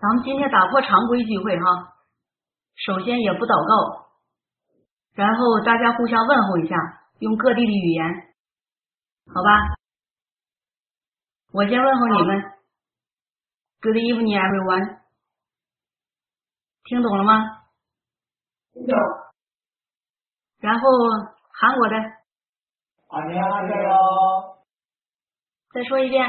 [0.00, 1.94] 咱们今天打破常规聚会哈，
[2.74, 4.10] 首先也不祷告，
[5.14, 6.74] 然后大家互相问候一下，
[7.20, 8.04] 用各地的语言，
[9.32, 9.76] 好吧？
[11.52, 12.42] 我先问候你们，
[13.80, 15.00] Good evening everyone，
[16.84, 17.62] 听懂了吗？
[18.72, 18.98] 听懂。
[20.58, 20.88] 然后
[21.52, 21.96] 韩国的，
[23.08, 24.64] 안녕하세요。
[25.74, 26.26] 再说一遍，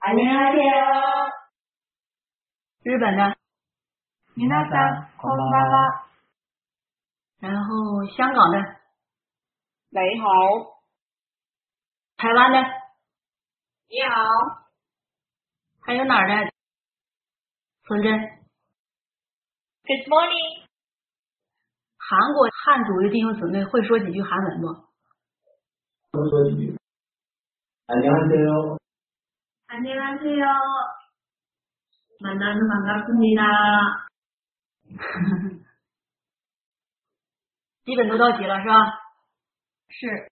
[0.00, 1.25] 안녕하세요。
[2.86, 3.36] 日本的，
[4.34, 6.06] 皆さんこんばんは。
[7.40, 8.58] 然后香港的，
[9.90, 10.26] 你好。
[12.16, 12.58] 台湾的，
[13.88, 14.66] 你好。
[15.80, 16.52] 还有哪儿的？
[17.84, 18.12] 村真，
[19.84, 20.66] Good morning。
[21.98, 24.66] 韩国汉族的弟兄姊妹会说几句韩文不？
[26.12, 26.76] 会说几句。
[27.86, 28.78] 안녕하세요。
[29.68, 30.95] 안녕하세요。
[32.20, 34.08] 만나서반갑습니다。
[37.84, 38.74] 基本都到齐了是吧？
[39.88, 40.30] 是。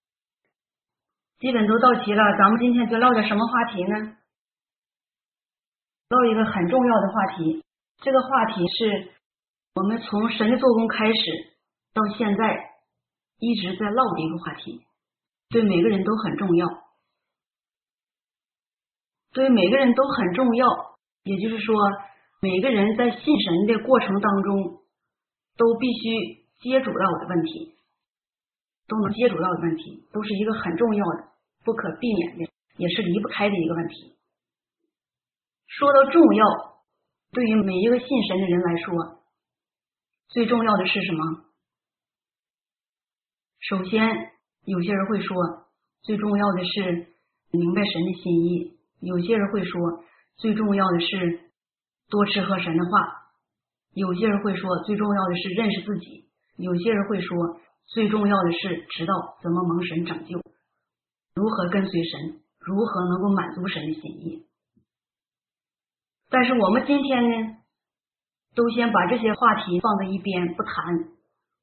[1.41, 4.17] 基本都到齐了，咱们今天就唠点什么话题呢？
[6.11, 7.65] 唠一个很重要的话题，
[8.03, 9.15] 这个话题是
[9.75, 11.55] 我们从神的做工开始
[11.95, 12.75] 到现在
[13.39, 14.85] 一直在唠的一个话题，
[15.49, 16.69] 对每个人都很重要，
[19.33, 20.67] 对每个人都很重要。
[21.26, 21.76] 也就是说，
[22.42, 24.80] 每个人在信神的过程当中，
[25.58, 27.76] 都必须接触到的问题。
[28.88, 31.30] 都能接触到的问题，都是一个很重要的、
[31.64, 32.46] 不可避免的，
[32.78, 34.16] 也是离不开的一个问题。
[35.66, 36.46] 说到重要，
[37.32, 39.24] 对于每一个信神的人来说，
[40.28, 41.46] 最重要的是什么？
[43.62, 44.08] 首先，
[44.66, 45.36] 有些人会说，
[46.04, 47.08] 最重要的是
[47.50, 49.82] 明白神的心意；有些人会说，
[50.38, 51.52] 最重要的是
[52.10, 52.92] 多吃喝神的话；
[53.94, 56.28] 有些人会说，最重要的是认识自己；
[56.58, 57.62] 有些人会说。
[57.88, 60.42] 最重要的是知道怎么蒙神拯救，
[61.36, 64.48] 如何跟随神，如何能够满足神的心意。
[66.28, 67.58] 但是我们今天呢，
[68.56, 70.74] 都先把这些话题放在一边不谈。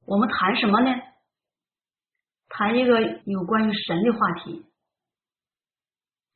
[0.06, 0.94] 我们谈什么呢？
[2.48, 4.64] 谈一个有关于神的话题。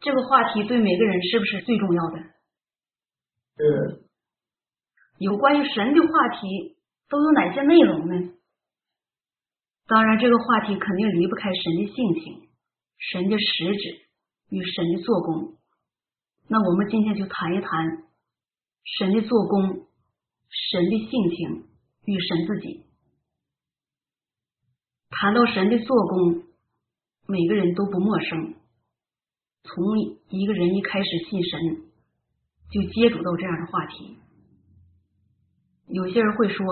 [0.00, 2.18] 这个话题对每个人是不是最重要的？
[3.56, 4.02] 是。
[5.18, 6.76] 有关于神的话题
[7.08, 8.32] 都有哪些内容呢？
[9.86, 12.48] 当然，这个话题肯定离不开神的性情、
[12.98, 14.00] 神的实质
[14.50, 15.56] 与神的做工。
[16.48, 17.70] 那我们今天就谈一谈
[18.98, 19.86] 神的做工、
[20.70, 21.68] 神的性情
[22.04, 22.84] 与神自己。
[25.08, 26.44] 谈到神的做工，
[27.26, 28.54] 每个人都不陌生。
[29.62, 31.60] 从一个人一开始信神，
[32.70, 34.18] 就接触到这样的话题。
[35.88, 36.64] 有些人会说。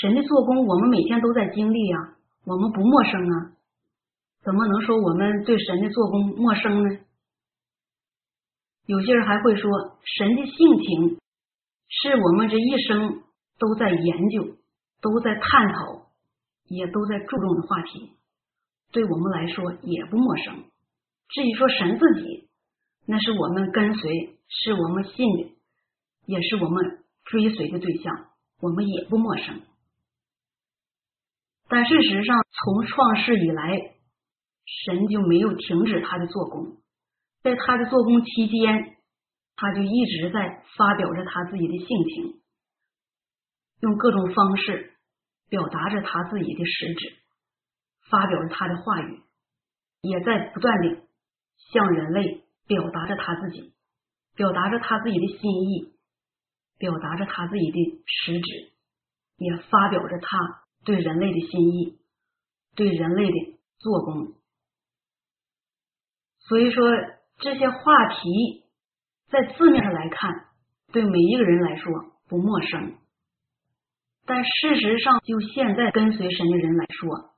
[0.00, 2.16] 神的做工，我们每天都在经历呀，
[2.46, 3.52] 我们不陌生啊，
[4.42, 6.98] 怎么能说我们对神的做工陌生呢？
[8.86, 9.70] 有些人还会说，
[10.18, 11.20] 神的性情
[11.86, 13.22] 是我们这一生
[13.56, 14.56] 都在研究、
[15.00, 16.10] 都在探讨、
[16.66, 18.10] 也都在注重的话题，
[18.90, 20.56] 对我们来说也不陌生。
[21.28, 22.43] 至于说神自己，
[23.06, 25.56] 那是我们跟随，是我们信的，
[26.26, 29.62] 也是我们追随的对象，我们也不陌生。
[31.68, 33.94] 但事实上，从创世以来，
[34.86, 36.78] 神就没有停止他的做工。
[37.42, 38.96] 在他的做工期间，
[39.56, 42.40] 他就一直在发表着他自己的性情，
[43.80, 44.94] 用各种方式
[45.50, 47.16] 表达着他自己的实质，
[48.08, 49.20] 发表着他的话语，
[50.00, 51.02] 也在不断的
[51.72, 53.74] 向人类表达着他自己，
[54.34, 55.92] 表达着他自己的心意，
[56.78, 58.72] 表达着他自己的实质，
[59.38, 60.64] 也发表着他。
[60.84, 61.98] 对人类的心意，
[62.76, 64.34] 对人类的做工，
[66.40, 66.84] 所以说
[67.38, 68.64] 这些话题
[69.30, 70.48] 在字面上来看，
[70.92, 71.90] 对每一个人来说
[72.28, 72.98] 不陌生。
[74.26, 77.30] 但事实上，就现在跟随神的人来说，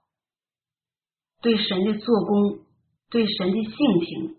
[1.40, 2.66] 对神的做工、
[3.10, 4.36] 对神的性情，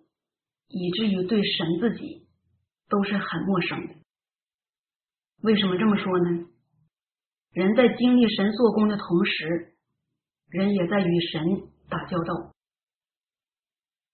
[0.67, 2.27] 以至于对神自己，
[2.89, 3.95] 都是很陌生的。
[5.43, 6.47] 为什么这么说呢？
[7.51, 9.73] 人在经历神做工的同时，
[10.49, 12.53] 人也在与神打交道。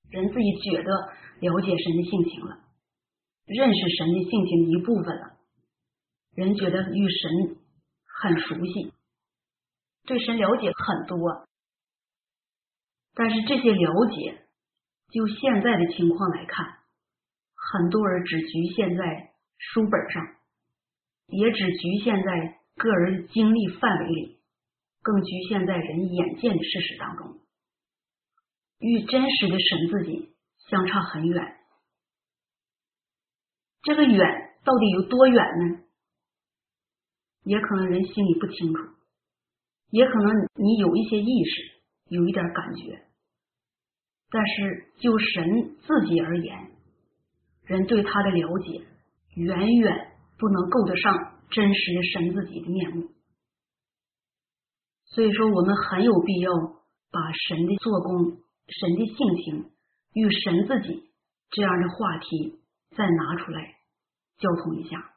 [0.09, 0.91] 人自己觉得
[1.39, 2.59] 了解神的性情了，
[3.45, 5.37] 认识神的性情一部分了，
[6.35, 7.57] 人觉得与神
[8.05, 8.93] 很熟悉，
[10.05, 11.47] 对神了解很多。
[13.15, 14.42] 但是这些了解，
[15.13, 16.79] 就现在的情况来看，
[17.53, 20.25] 很多人只局限在书本上，
[21.27, 24.39] 也只局限在个人经历范围里，
[25.03, 27.39] 更局限在人眼见的事实当中，
[28.79, 30.33] 与真实的神自己
[30.67, 31.57] 相差很远。
[33.83, 35.83] 这个远到底有多远呢？
[37.43, 38.81] 也可能人心里不清楚，
[39.91, 43.05] 也可能你有一些意识，有一点感觉，
[44.35, 46.71] 但是就神自己而言，
[47.65, 48.81] 人对他的了解
[49.35, 53.11] 远远不能够得上真实的神自己的面目。
[55.05, 56.51] 所以说，我们很有必要
[57.11, 58.25] 把神的做工、
[58.67, 59.69] 神的性情
[60.13, 61.11] 与神自己
[61.51, 62.59] 这样的话题
[62.97, 63.75] 再拿出来
[64.39, 65.13] 交通一下。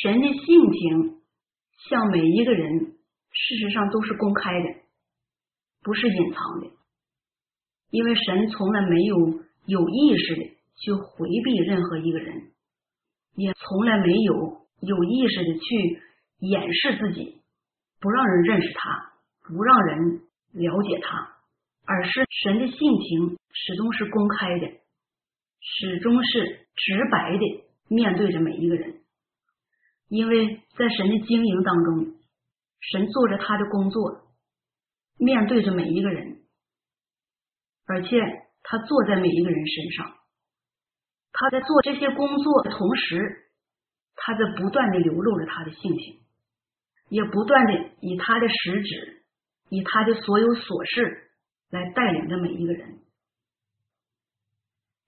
[0.00, 1.20] 神的性情
[1.90, 2.78] 向每一个人，
[3.32, 4.77] 事实上都是公开的，
[5.82, 6.70] 不是隐藏的。
[7.90, 9.16] 因为神从来没有
[9.66, 10.42] 有意识的
[10.76, 12.52] 去回避任何一个人，
[13.34, 14.34] 也从来没有
[14.80, 16.02] 有意识的去
[16.40, 17.40] 掩饰自己，
[18.00, 19.12] 不让人认识他，
[19.48, 20.20] 不让人
[20.52, 21.36] 了解他，
[21.86, 24.66] 而是神的性情始终是公开的，
[25.60, 29.00] 始终是直白的面对着每一个人。
[30.08, 32.14] 因为在神的经营当中，
[32.80, 34.27] 神做着他的工作，
[35.18, 36.42] 面对着每一个人，
[37.86, 38.16] 而且
[38.62, 40.16] 他坐在每一个人身上，
[41.32, 43.50] 他在做这些工作的同时，
[44.14, 46.20] 他在不断的流露着他的性情，
[47.08, 49.24] 也不断的以他的实质，
[49.68, 51.30] 以他的所有琐事
[51.70, 53.00] 来带领着每一个人，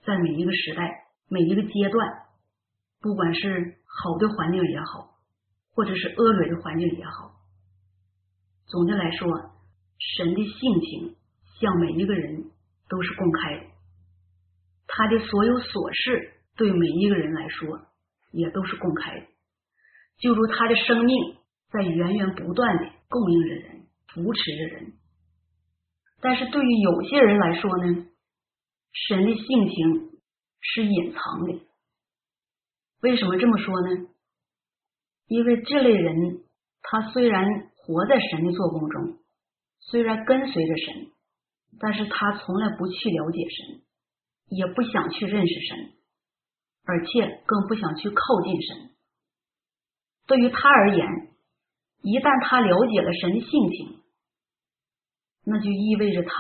[0.05, 2.27] 在每一个时代，每一个阶段。
[3.03, 5.17] 不管是好的环境也好，
[5.73, 7.33] 或者是恶劣的环境也好，
[8.67, 9.27] 总的来说，
[10.01, 11.17] 神的性情
[11.61, 12.51] 向每一个人
[12.89, 13.67] 都是公开的，
[14.87, 17.81] 他的所有琐事对每一个人来说
[18.33, 19.27] 也都是公开的，
[20.19, 21.37] 就如他的生命
[21.71, 24.93] 在源源不断的供应着人，扶持着人。
[26.23, 28.07] 但是对于有些人来说呢，
[28.93, 30.19] 神的性情
[30.61, 31.61] 是隐藏的。
[33.03, 34.09] 为什么这么说呢？
[35.27, 36.43] 因为这类人，
[36.83, 39.19] 他虽然活在神的做工中，
[39.81, 41.11] 虽然跟随着神，
[41.81, 43.83] 但是他从来不去了解神，
[44.49, 45.93] 也不想去认识神，
[46.85, 48.91] 而且更不想去靠近神。
[50.27, 51.07] 对于他而言，
[52.03, 54.03] 一旦他了解了神的性情，
[55.45, 56.31] 那就意味着他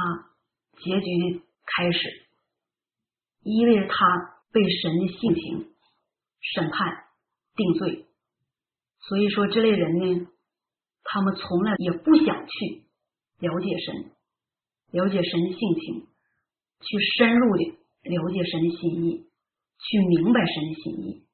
[0.79, 1.99] 结局的开始，
[3.43, 5.67] 意味着他被神的性情。
[6.43, 7.05] 审判、
[7.55, 8.07] 定罪，
[9.01, 10.27] 所以说这类人呢，
[11.05, 12.83] 他们从来也不想去
[13.41, 14.11] 了解神，
[14.93, 16.07] 了解神性情，
[16.81, 17.65] 去深入的
[18.05, 19.27] 了解神的心意，
[19.79, 21.27] 去明白神的心意，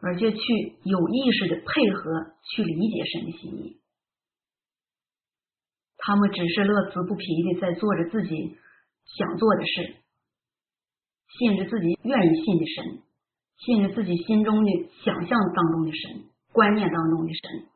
[0.00, 0.38] 而且去
[0.84, 3.80] 有意识的配合去理解神的心意。
[5.98, 8.56] 他们只是乐此不疲的在做着自己
[9.04, 9.96] 想做的事，
[11.38, 13.02] 信着自己愿意信的神。
[13.56, 14.70] 信着自己心中的
[15.04, 17.68] 想象当中的神，观念当中的神，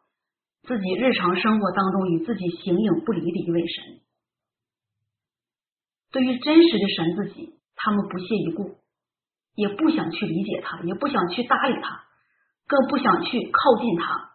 [0.69, 4.01] 自己日常生活当中与自己形影不离的一位神。
[6.13, 8.77] 对于真实的神自己，他们不屑一顾，
[9.55, 12.05] 也不想去理解他，也不想去搭理他，
[12.67, 14.31] 更不想去靠近他，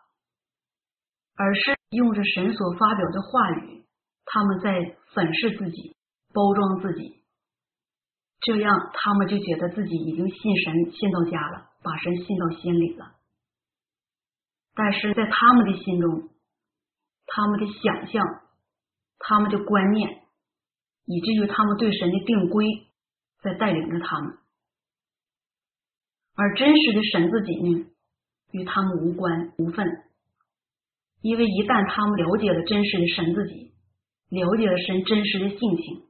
[1.36, 3.86] 而是用着神所发表的话语，
[4.25, 5.96] 他们在粉饰自己，
[6.34, 7.22] 包装自己。
[8.39, 13.17] 这样，他们就觉得自己已经信神信到家了，把神信到心里了。
[14.75, 16.29] 但是在他们的心中，
[17.25, 18.25] 他们的想象、
[19.20, 20.24] 他们的观念，
[21.06, 22.65] 以至于他们对神的定规，
[23.42, 24.38] 在带领着他们。
[26.36, 27.86] 而真实的神自己呢，
[28.51, 29.88] 与他们无关无分，
[31.22, 33.74] 因为一旦他们了解了真实的神自己，
[34.30, 36.03] 了解了神真实的性情。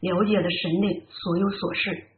[0.00, 2.08] 了解了神的所有所事，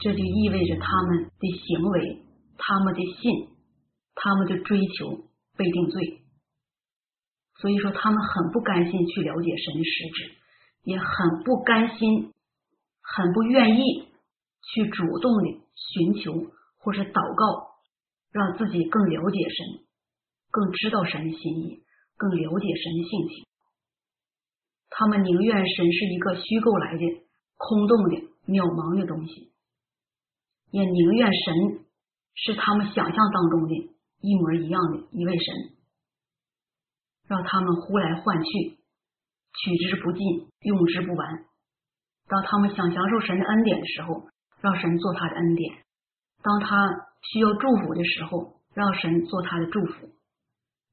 [0.00, 2.24] 这就意味着他们的行为、
[2.58, 3.48] 他们的信、
[4.16, 6.21] 他们的追求被定罪。
[7.62, 10.34] 所以说，他们很不甘心去了解神的实质，
[10.82, 12.32] 也很不甘心、
[13.00, 14.08] 很不愿意
[14.74, 16.32] 去主动的寻求
[16.78, 17.78] 或是祷告，
[18.32, 19.86] 让自己更了解神，
[20.50, 21.84] 更知道神的心意，
[22.16, 23.46] 更了解神的性情。
[24.90, 27.04] 他们宁愿神是一个虚构来的、
[27.56, 28.16] 空洞的、
[28.48, 29.52] 渺茫的东西，
[30.72, 31.86] 也宁愿神
[32.34, 33.74] 是他们想象当中的
[34.20, 35.78] 一模一样的一位神，
[37.28, 38.78] 让他们呼来唤去，
[39.52, 41.44] 取之不尽，用之不完。
[42.28, 44.28] 当他们想享受神的恩典的时候，
[44.60, 45.74] 让神做他的恩典；
[46.42, 46.88] 当他
[47.32, 50.08] 需要祝福的时候，让神做他的祝福；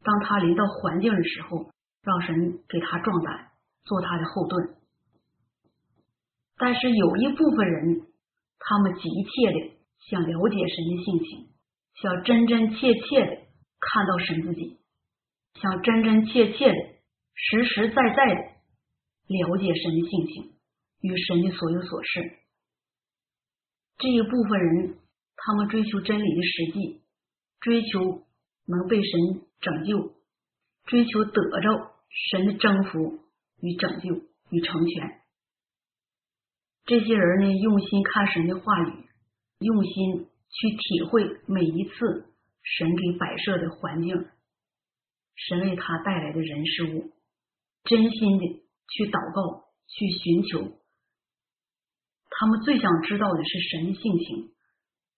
[0.03, 1.71] 当他临到环境的时候，
[2.03, 3.51] 让神给他壮胆，
[3.83, 4.75] 做他的后盾。
[6.57, 8.01] 但是有一部分人，
[8.59, 9.77] 他们急切的
[10.09, 11.49] 想了解神的性情，
[12.01, 13.41] 想真真切切的
[13.79, 14.77] 看到神自己，
[15.55, 16.77] 想真真切切的、
[17.33, 18.41] 实实在在的
[19.27, 20.53] 了解神的性情
[21.01, 22.37] 与神的所有所事。
[23.97, 24.97] 这一部分人，
[25.35, 27.01] 他们追求真理的实际，
[27.59, 28.23] 追求
[28.65, 30.13] 能被神拯救，
[30.85, 31.91] 追求得着
[32.31, 33.19] 神的征服
[33.61, 34.15] 与拯救
[34.49, 35.19] 与成全。
[36.85, 39.05] 这些人呢，用心看神的话语，
[39.59, 44.15] 用心去体会每一次神给摆设的环境，
[45.47, 47.11] 神为他带来的人事物，
[47.85, 48.45] 真心的
[48.89, 50.79] 去祷告，去寻求。
[52.29, 54.51] 他们最想知道的是神的性情，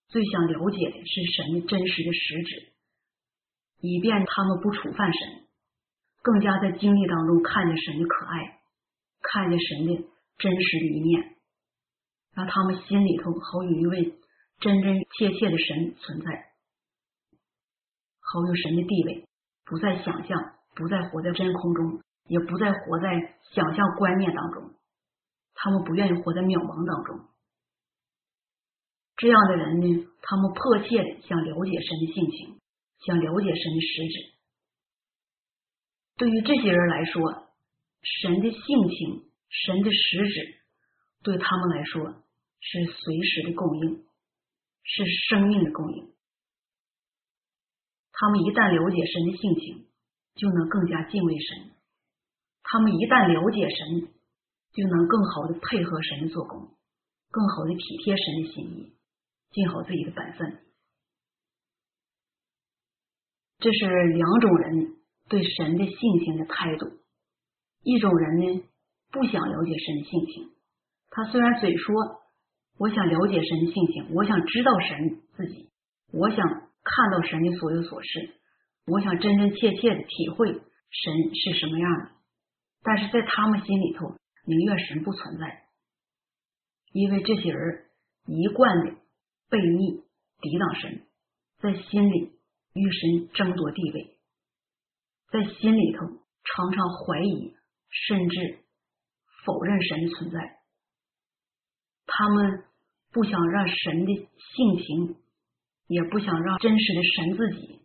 [0.08, 2.74] 最想了解的是神的真实的实质，
[3.82, 5.48] 以便他们不触犯神，
[6.22, 8.62] 更加在经历当中看见神的可爱，
[9.22, 9.96] 看见神的
[10.38, 11.36] 真实的一面。
[12.34, 14.13] 让他们心里头好有一位
[14.62, 16.54] 真真切切的神存在，
[18.22, 19.28] 好有神的地位，
[19.72, 20.38] 不再想象，
[20.75, 23.08] 不再活在真空中，也不再活在
[23.54, 24.75] 想象观念当中。
[25.56, 27.30] 他们不愿意活在渺茫当中。
[29.16, 32.60] 这样的人呢，他们迫切的想了解神的性情，
[33.06, 34.36] 想了解神的实质。
[36.18, 37.48] 对于这些人来说，
[38.04, 38.60] 神的性
[38.90, 40.58] 情、神的实质。
[41.24, 42.12] 对他们来说
[42.60, 44.04] 是随时的供应，
[44.84, 46.12] 是生命的供应。
[48.22, 49.88] 他们一旦了解神的性情，
[50.36, 51.74] 就能更加敬畏神；
[52.62, 54.13] 他们一旦了解神，
[54.74, 56.70] 就能更好的配合神做工，
[57.32, 58.94] 更好的体贴神的心意，
[59.50, 60.60] 尽好自己的本分。
[63.58, 64.98] 这是两种人
[65.28, 67.01] 对神的性情的态度。
[67.82, 68.63] 一种人呢，
[69.10, 70.51] 不想了解神的性情。
[71.10, 71.96] 他虽然嘴说
[72.78, 75.72] 我想了解神的性情，我想知道神自己，
[76.13, 78.36] 我想看到神的所有所事，
[78.86, 82.12] 我想真真切切的体会神是什么样的，
[82.82, 85.64] 但是在他们心里头宁愿神不存在，
[86.92, 87.86] 因为这些人
[88.26, 88.92] 一贯的
[89.50, 90.04] 悖逆
[90.42, 91.08] 抵挡神，
[91.60, 92.32] 在心里
[92.74, 94.18] 与神争夺地位，
[95.32, 96.08] 在心里头
[96.44, 97.56] 常常怀疑
[97.90, 98.60] 甚至
[99.46, 100.58] 否认神的存在。
[102.08, 102.64] 他们
[103.12, 105.16] 不想让神的性情，
[105.92, 107.82] 也不想让真实的神自己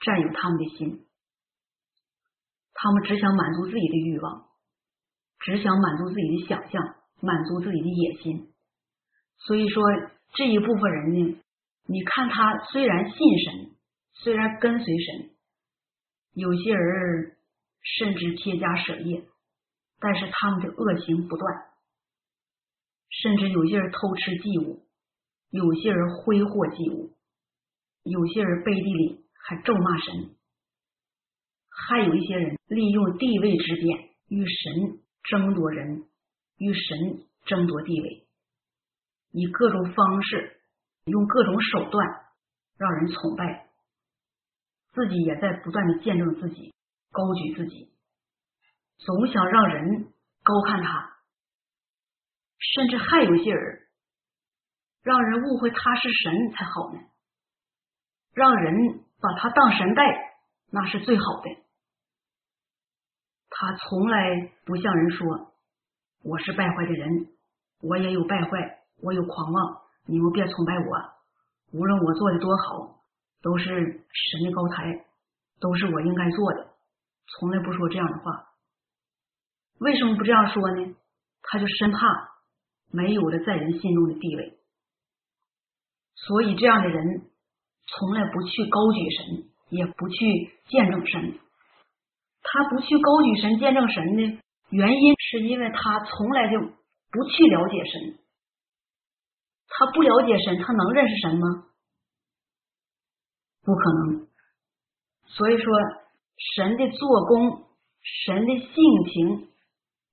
[0.00, 1.06] 占有他们的心，
[2.74, 4.44] 他们只想满足自己的欲望，
[5.38, 8.52] 只想满足自己的想象，满足自己的野心。
[9.38, 9.82] 所以说
[10.34, 11.40] 这一部分人呢，
[11.86, 13.70] 你看他虽然信神，
[14.12, 15.30] 虽然跟随神，
[16.34, 17.38] 有些人
[17.80, 19.24] 甚至撇家舍业，
[19.98, 21.64] 但是他们的恶行不断。
[23.08, 24.86] 甚至有些人偷吃祭物，
[25.48, 27.15] 有些人挥霍祭物，
[28.08, 30.36] 有些人背地里还咒骂神，
[31.68, 36.04] 还有一些人利用地位之便与神争夺人，
[36.56, 38.28] 与神争夺地位，
[39.32, 40.60] 以各种方式，
[41.06, 42.06] 用各种手段
[42.78, 43.66] 让人崇拜，
[44.92, 46.72] 自己也在不断的见证自己，
[47.10, 47.90] 高举自己，
[48.98, 50.12] 总想让人
[50.44, 51.16] 高看他。
[52.58, 53.88] 甚至还有些人，
[55.02, 57.00] 让人误会他是神才好呢，
[58.36, 60.02] 让人把他当神待，
[60.70, 61.50] 那是最好的。
[63.48, 65.54] 他从来不向人说
[66.22, 67.28] 我是败坏的人，
[67.80, 70.82] 我也有败坏，我有狂妄，你们别崇拜我。
[71.72, 73.00] 无论我做的多好，
[73.40, 75.06] 都是神的高台，
[75.58, 76.74] 都是我应该做的，
[77.26, 78.50] 从来不说这样的话。
[79.78, 80.94] 为什么不这样说呢？
[81.42, 82.36] 他就生怕。
[82.88, 84.60] 没有了在人心中的地位，
[86.14, 87.28] 所以这样的人
[87.86, 91.38] 从来不去高举神，也不去见证神。
[92.42, 94.22] 他不去高举神、见证神的
[94.70, 98.18] 原因，是因为他从来就不去了解神。
[99.68, 101.66] 他不了解神，他能认识神吗？
[103.62, 104.28] 不可能。
[105.26, 105.74] 所以说，
[106.54, 107.64] 神的做工、
[108.24, 108.72] 神的性
[109.12, 109.48] 情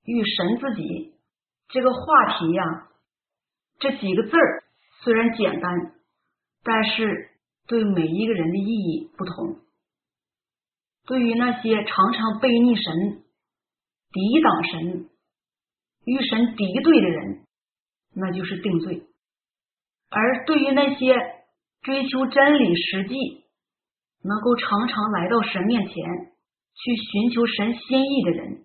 [0.04, 1.14] 与神自己。
[1.68, 2.88] 这个话题呀，
[3.78, 4.64] 这几个字儿
[5.02, 5.70] 虽然简单，
[6.62, 7.30] 但是
[7.66, 9.60] 对每一个人的意义不同。
[11.06, 13.22] 对于那些常常背逆神、
[14.10, 15.10] 抵挡神、
[16.04, 17.46] 与神敌对的人，
[18.14, 19.02] 那就是定罪；
[20.08, 21.14] 而对于那些
[21.82, 23.44] 追求真理实际，
[24.22, 28.64] 能够常常来到神面前去寻求神心意的人，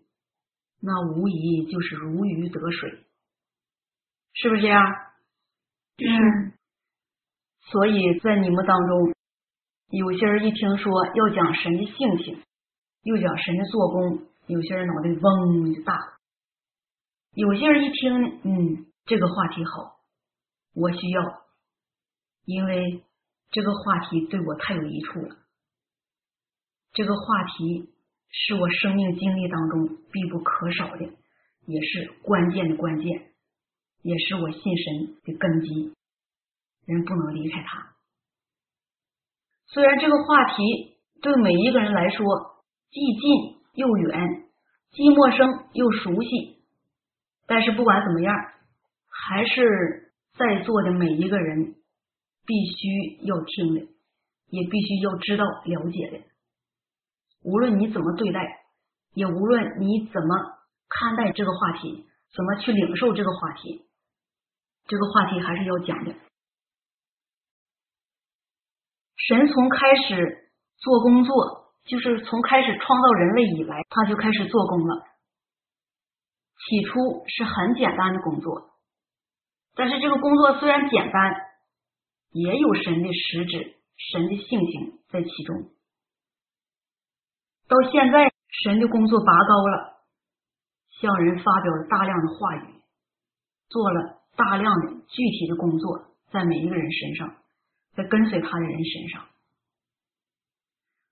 [0.81, 2.89] 那无疑就是如鱼得水，
[4.33, 4.81] 是不是这样？
[5.97, 6.58] 嗯。
[7.71, 9.13] 所以在你们当中，
[9.91, 12.41] 有些人一听说要讲神的性情，
[13.03, 15.95] 又讲神的做工，有些人脑袋嗡就大。
[17.33, 19.99] 有些人一听，嗯，这个话题好，
[20.73, 21.43] 我需要，
[22.45, 23.03] 因为
[23.51, 25.35] 这个话题对我太有益处了。
[26.93, 27.93] 这个话题
[28.31, 31.05] 是我生命经历当中必不可少的，
[31.67, 33.29] 也是关键的关键，
[34.01, 35.93] 也是我信神的根基。
[36.93, 37.95] 人不能离开他。
[39.67, 42.25] 虽然这个话题对每一个人来说
[42.89, 44.45] 既近又远，
[44.91, 46.63] 既陌生又熟悉，
[47.45, 48.35] 但是不管怎么样，
[49.07, 51.75] 还是在座的每一个人
[52.45, 53.81] 必须要听的，
[54.49, 56.19] 也必须要知道了解的。
[57.43, 58.41] 无论你怎么对待，
[59.13, 60.35] 也无论你怎么
[60.89, 63.85] 看待这个话题，怎么去领受这个话题，
[64.87, 66.15] 这个话题还是要讲的。
[69.29, 75.05] 神从开始做工作，就是从开始创造人类以来，他就开始做工了。
[76.57, 78.71] 起初是很简单的工作，
[79.75, 81.31] 但是这个工作虽然简单，
[82.31, 83.75] 也有神的实质、
[84.11, 85.69] 神的性情在其中。
[87.67, 88.33] 到现在，
[88.63, 90.01] 神的工作拔高了，
[90.99, 92.81] 向人发表了大量的话语，
[93.69, 97.35] 做了大量的具体的工作，在每一个人身上。
[97.99, 99.27] 在跟随他的人身上，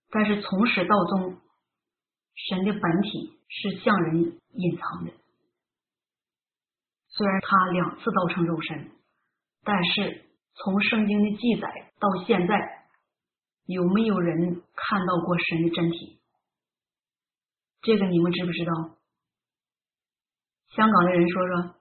[0.10, 1.38] 但是从始到终，
[2.34, 5.12] 神的本体是向人隐藏的。
[7.10, 8.90] 虽然他两次道成肉身，
[9.66, 12.88] 但是从圣经的记载到现在，
[13.66, 16.22] 有没有人看到过神的真体？
[17.82, 18.98] 这个你们知不知道？
[20.70, 21.76] 香港的人说说，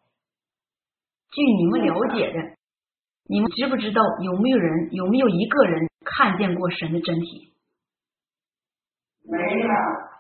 [1.31, 2.56] 据你们了解的。
[3.28, 7.52] 你们知不知道有没有人有没有一个人看见过神的真体？
[9.24, 9.68] 没有，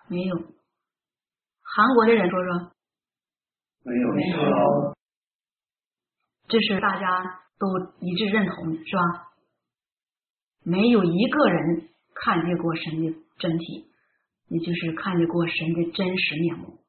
[0.08, 0.36] 没有。
[0.36, 2.72] 韩国的人说说，
[3.84, 4.96] 没有，没有。
[6.48, 7.68] 这是大家都
[8.00, 9.02] 一致认同的，是吧？
[10.64, 13.88] 没有一个人看见过神的真体，
[14.48, 16.80] 也就是看见过神的真实面目。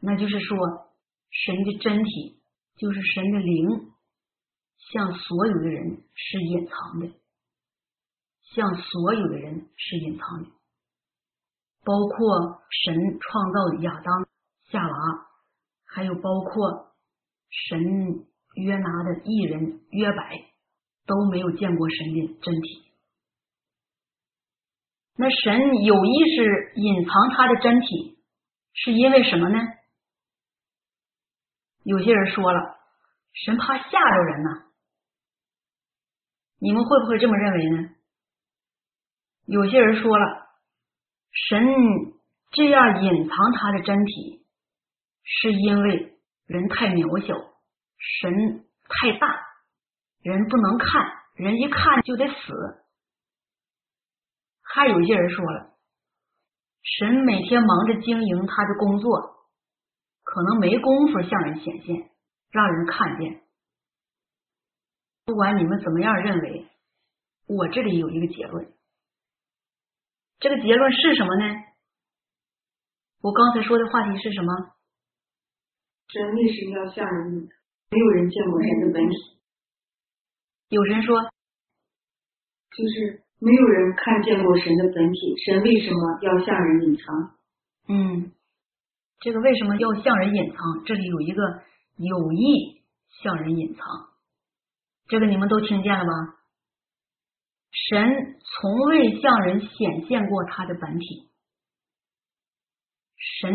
[0.00, 0.58] 那就是说，
[1.30, 2.42] 神的真体
[2.76, 3.93] 就是神的灵。
[4.92, 7.08] 向所有的人是隐藏的，
[8.54, 10.50] 向所有的人是隐藏的，
[11.84, 14.28] 包括神创造的亚当、
[14.70, 14.94] 夏娃，
[15.86, 16.94] 还有包括
[17.48, 17.80] 神
[18.54, 20.52] 约拿的艺人约白，
[21.06, 22.84] 都没有见过神的真体。
[25.16, 28.18] 那神有意识隐藏他的真体，
[28.72, 29.58] 是因为什么呢？
[31.84, 32.60] 有些人说了，
[33.32, 34.63] 神怕吓着人呢。
[36.64, 37.90] 你们会不会这么认为呢？
[39.44, 40.46] 有些人说了，
[41.30, 41.62] 神
[42.52, 44.46] 这样隐藏他的真体，
[45.22, 47.34] 是因为人太渺小，
[47.98, 49.28] 神太大，
[50.22, 50.88] 人不能看，
[51.34, 52.34] 人一看就得死。
[54.62, 55.76] 还有些人说了，
[56.82, 59.50] 神每天忙着经营他的工作，
[60.22, 62.08] 可能没工夫向人显现，
[62.50, 63.43] 让人看见。
[65.24, 66.66] 不管你们怎么样认为，
[67.46, 68.72] 我这里有一个结论。
[70.38, 71.64] 这个结论是什么呢？
[73.22, 74.52] 我刚才说的话题是什么？
[76.08, 77.48] 神为什么要吓人？
[77.90, 79.16] 没有人见过神的本体。
[80.68, 85.34] 有人说，就是没有人看见过神的本体。
[85.46, 87.36] 神为什么要向人隐藏？
[87.88, 88.32] 嗯，
[89.20, 90.84] 这个为什么要向人隐藏？
[90.84, 91.42] 这里有一个
[91.96, 92.82] 有意
[93.22, 94.13] 向人隐藏。
[95.08, 96.10] 这个你们都听见了吧？
[97.70, 101.30] 神从未向人显现过他的本体。
[103.16, 103.52] 神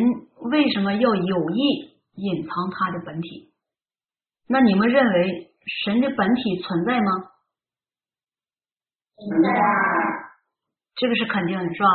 [0.52, 3.54] 为什么要有意隐藏他的本体？
[4.48, 7.12] 那你们认为神的本体存在吗？
[9.16, 9.50] 存在。
[10.96, 11.90] 这个是肯定的，是吧？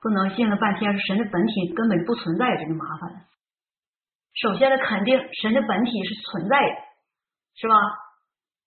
[0.00, 3.20] 不能信了半天神的本体根本不存在，这就麻烦了。
[4.34, 6.93] 首先呢，肯定神的本体是存在的。
[7.54, 7.74] 是吧？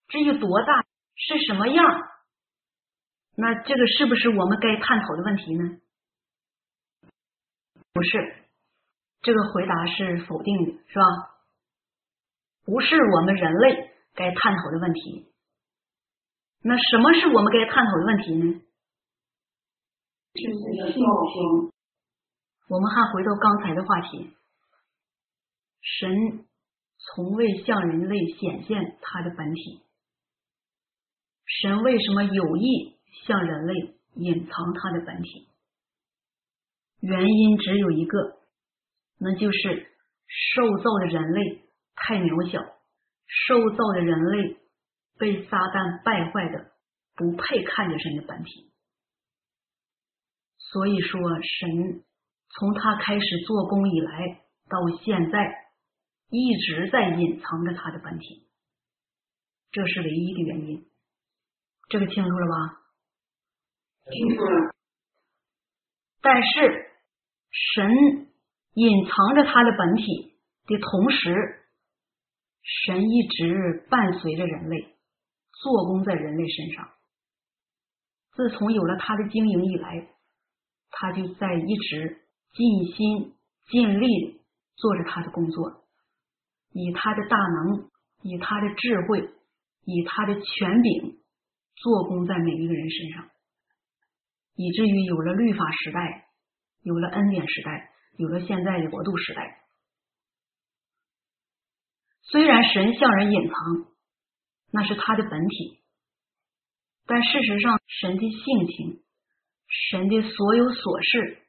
[0.07, 0.81] 至于多大
[1.15, 1.85] 是什么样，
[3.35, 5.77] 那这个是不是我们该探讨的问题呢？
[7.93, 8.45] 不是，
[9.21, 11.05] 这个回答是否定的，是吧？
[12.63, 15.31] 不是我们人类该探讨的问题。
[16.61, 18.61] 那什么是我们该探讨的问题呢？
[20.33, 21.03] 是信心。
[22.69, 24.35] 我们还回到刚才的话题，
[25.81, 26.46] 神
[26.97, 29.81] 从未向人类显现他的本体，
[31.45, 33.73] 神为什么有意向人类
[34.15, 35.47] 隐藏他的本体？
[36.99, 38.39] 原因只有一个，
[39.19, 39.91] 那就是
[40.27, 41.61] 受造的人类
[41.95, 42.59] 太渺小，
[43.27, 44.57] 受造的人类
[45.19, 46.71] 被撒旦败坏的，
[47.15, 48.71] 不配看见神的本体。
[50.57, 52.03] 所以说，神
[52.49, 55.66] 从他开始做工以来到现在，
[56.29, 58.47] 一直在隐藏着他的本体，
[59.71, 60.85] 这是唯一的原因。
[61.89, 62.81] 这个清楚了吧？
[64.11, 64.75] 清楚了。
[66.21, 66.91] 但是，
[67.51, 68.27] 神
[68.73, 71.65] 隐藏着他的本体的同时，
[72.61, 74.97] 神一直伴随着人类，
[75.61, 76.89] 做工在人类身上。
[78.33, 80.09] 自从有了他的经营以来。
[80.89, 82.21] 他就在一直
[82.53, 83.35] 尽心
[83.69, 84.41] 尽力
[84.77, 85.85] 做着他的工作，
[86.71, 87.89] 以他的大能，
[88.21, 89.29] 以他的智慧，
[89.85, 91.17] 以他的权柄
[91.75, 93.29] 做工在每一个人身上，
[94.55, 96.27] 以至于有了律法时代，
[96.83, 99.63] 有了恩典时代，有了现在的国度时代。
[102.23, 103.55] 虽然神向人隐藏，
[104.71, 105.79] 那是他的本体，
[107.05, 109.03] 但事实上神的性情。
[109.69, 111.43] 神的所有琐事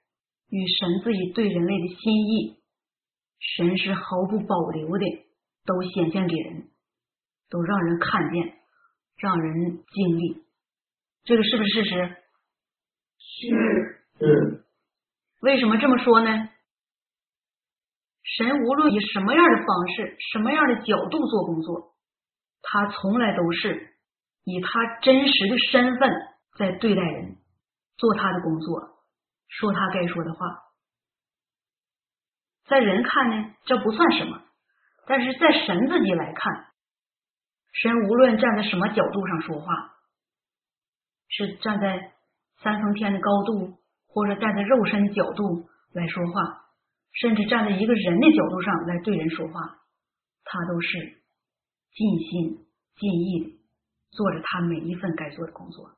[0.51, 2.58] 与神自己对人类的心意，
[3.41, 5.05] 神是毫不保留的
[5.65, 6.69] 都显现给人，
[7.49, 8.59] 都让人看见，
[9.17, 10.45] 让人经历。
[11.25, 12.17] 这个是不是事实？
[13.19, 13.49] 是。
[14.19, 14.65] 是。
[15.41, 16.49] 为什么这么说呢？
[18.23, 21.95] 神无论以什么样的方式、什么样的角度做工作，
[22.63, 23.95] 他从来都是
[24.45, 26.11] 以他真实的身份
[26.59, 27.37] 在对待人。
[27.97, 29.05] 做他的工作，
[29.49, 30.47] 说他该说的话，
[32.69, 34.39] 在人看呢，这不算什么；
[35.07, 36.67] 但是在神自己来看，
[37.73, 39.67] 神无论站在什么角度上说话，
[41.29, 42.13] 是站在
[42.63, 46.67] 三层天的高度，或者站在肉身角度来说话，
[47.13, 49.61] 甚至站在一个人的角度上来对人说话，
[50.45, 51.23] 他都是
[51.95, 53.59] 尽心尽意的
[54.11, 55.93] 做着他每一份该做的工作。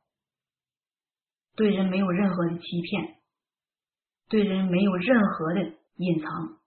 [1.56, 3.16] 对人没有任何的欺骗，
[4.28, 5.62] 对人没有任何的
[5.96, 6.59] 隐藏。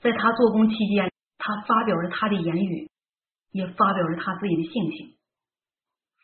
[0.00, 2.90] 在他做工期间，他发表着他的言语，
[3.50, 5.18] 也发表着他自己的性情，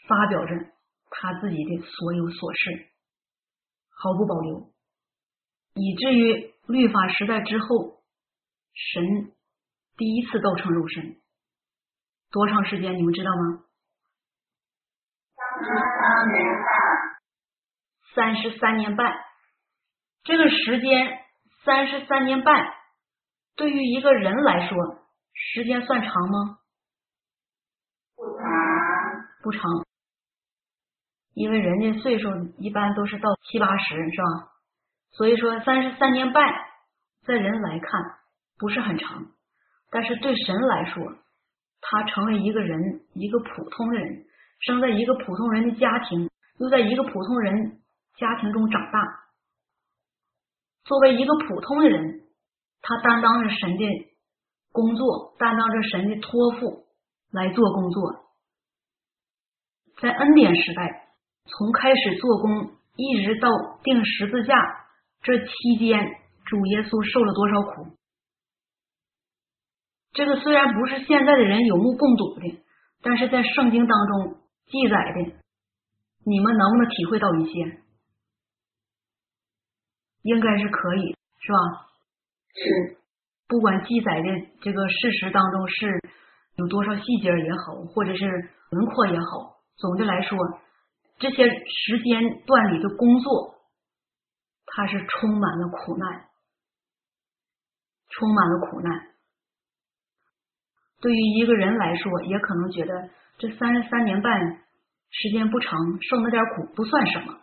[0.09, 0.55] 发表着
[1.11, 2.89] 他自己的所有琐事，
[3.91, 4.73] 毫不保留，
[5.75, 8.03] 以至于律法时代之后，
[8.73, 9.33] 神
[9.97, 11.17] 第一次道成肉身，
[12.31, 12.97] 多长时间？
[12.97, 13.65] 你们知道吗？
[18.15, 19.15] 三十三年半，
[20.25, 21.19] 这个时间
[21.65, 22.73] 三十三年半，
[23.57, 24.77] 对于一个人来说，
[25.33, 26.59] 时间算长吗？
[28.15, 28.43] 不长，
[29.43, 29.63] 不长，
[31.35, 34.53] 因为人家岁数一般都是到七八十，是吧？
[35.13, 36.45] 所以说三十三年半，
[37.25, 37.91] 在人来看
[38.59, 39.27] 不是很长，
[39.91, 41.03] 但是对神来说，
[41.81, 44.27] 他成为一个人，一个普通的人，
[44.61, 47.81] 生在一个普通人的家庭，又在一个普通人。
[48.19, 48.99] 家庭中长大，
[50.85, 52.26] 作为一个普通的人，
[52.83, 53.85] 他担当着神的
[54.73, 56.87] 工作，担当着神的托付
[57.33, 58.27] 来做工作。
[60.01, 61.09] 在恩典时代，
[61.45, 63.49] 从开始做工一直到
[63.83, 64.55] 钉十字架，
[65.23, 65.99] 这期间
[66.45, 67.97] 主耶稣受了多少苦？
[70.13, 72.63] 这个虽然不是现在的人有目共睹的，
[73.03, 75.37] 但是在圣经当中记载的，
[76.25, 77.83] 你们能不能体会到一些？
[80.23, 81.59] 应该是可以，是吧？
[82.57, 82.97] 是，
[83.47, 84.29] 不管记载的
[84.63, 86.01] 这个事实当中是
[86.57, 88.25] 有多少细节也好，或者是
[88.71, 90.39] 轮廓也好，总的来说，
[91.19, 93.55] 这些时间段里的工作，
[94.65, 96.25] 它是充满了苦难，
[98.09, 99.07] 充满了苦难。
[101.01, 104.65] 对于一个人来说，也可能觉得这三十三年半
[105.11, 107.39] 时间不长，受那点苦不算什么。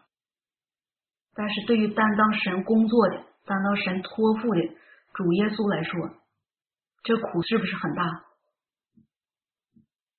[1.35, 4.61] 但是对于担当神工作的、担当神托付的
[5.13, 6.09] 主耶稣来说，
[7.03, 8.25] 这苦是不是很大？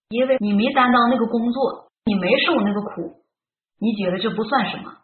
[0.09, 3.25] 因为你没担当那个工作，你没受那个苦，
[3.81, 4.99] 你觉得这不算什么。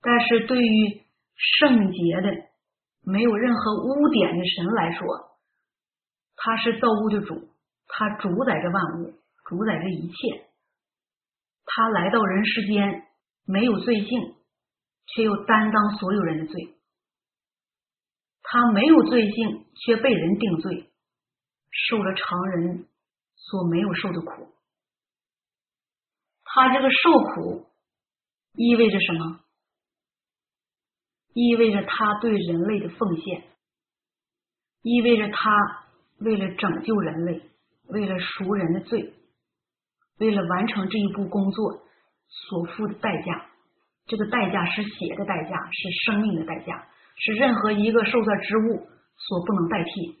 [0.00, 1.02] 但是对于
[1.36, 2.30] 圣洁的、
[3.02, 5.06] 没有任何污点的神来说，
[6.36, 7.50] 他是造物的主，
[7.86, 9.12] 他主宰着万物，
[9.44, 10.46] 主宰着一切，
[11.66, 13.06] 他来到人世间，
[13.44, 14.36] 没有罪性，
[15.06, 16.74] 却又担当所有人的罪。
[18.52, 20.90] 他没有罪性，却被人定罪，
[21.70, 22.88] 受了常人
[23.36, 24.48] 所没有受的苦。
[26.42, 27.66] 他这个受苦，
[28.54, 29.40] 意味着什么？
[31.32, 33.44] 意味着他对人类的奉献，
[34.82, 35.86] 意味着他
[36.18, 37.48] 为了拯救人类，
[37.86, 39.14] 为了赎人的罪，
[40.18, 41.84] 为了完成这一步工作
[42.26, 43.46] 所付的代价。
[44.06, 46.88] 这个代价是血的代价，是生命的代价，
[47.20, 50.18] 是任何一个受造之物所不能代替。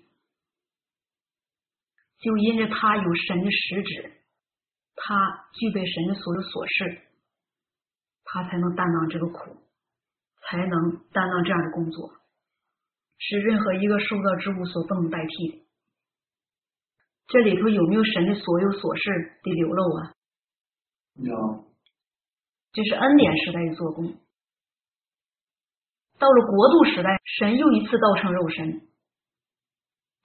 [2.20, 4.12] 就因着他有神的实质，
[4.94, 7.02] 他具备神的所有琐事，
[8.24, 9.56] 他才能担当这个苦。
[10.42, 12.10] 才能担当这样的工作，
[13.18, 15.66] 是任何一个受造之物所不能代替的。
[17.28, 20.12] 这里头有没有神的所有琐事的流露啊？
[21.22, 21.70] 有。
[22.72, 24.18] 这是恩典时代的做工。
[26.20, 28.82] 到了国度时代，神又一次道成肉身。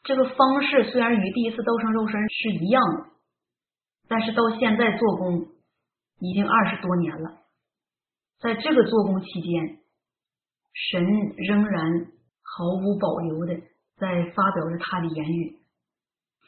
[0.04, 3.06] 这个方式虽然与第一次道成肉身是一样的，
[4.10, 5.48] 但是到现在做工
[6.20, 7.38] 已经二十多年了。
[8.40, 9.80] 在这个做工期间，
[10.74, 11.02] 神
[11.38, 13.56] 仍然毫无保留的
[13.96, 15.60] 在发表着他的言语，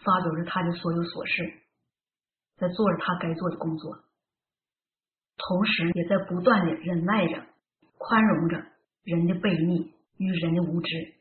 [0.04, 1.54] 发表着他的所有琐事，
[2.58, 3.96] 在做着他该做的工作，
[5.38, 7.42] 同时也在不断的忍耐着、
[7.98, 8.62] 宽容着
[9.08, 11.16] 人的悖逆与人的无知。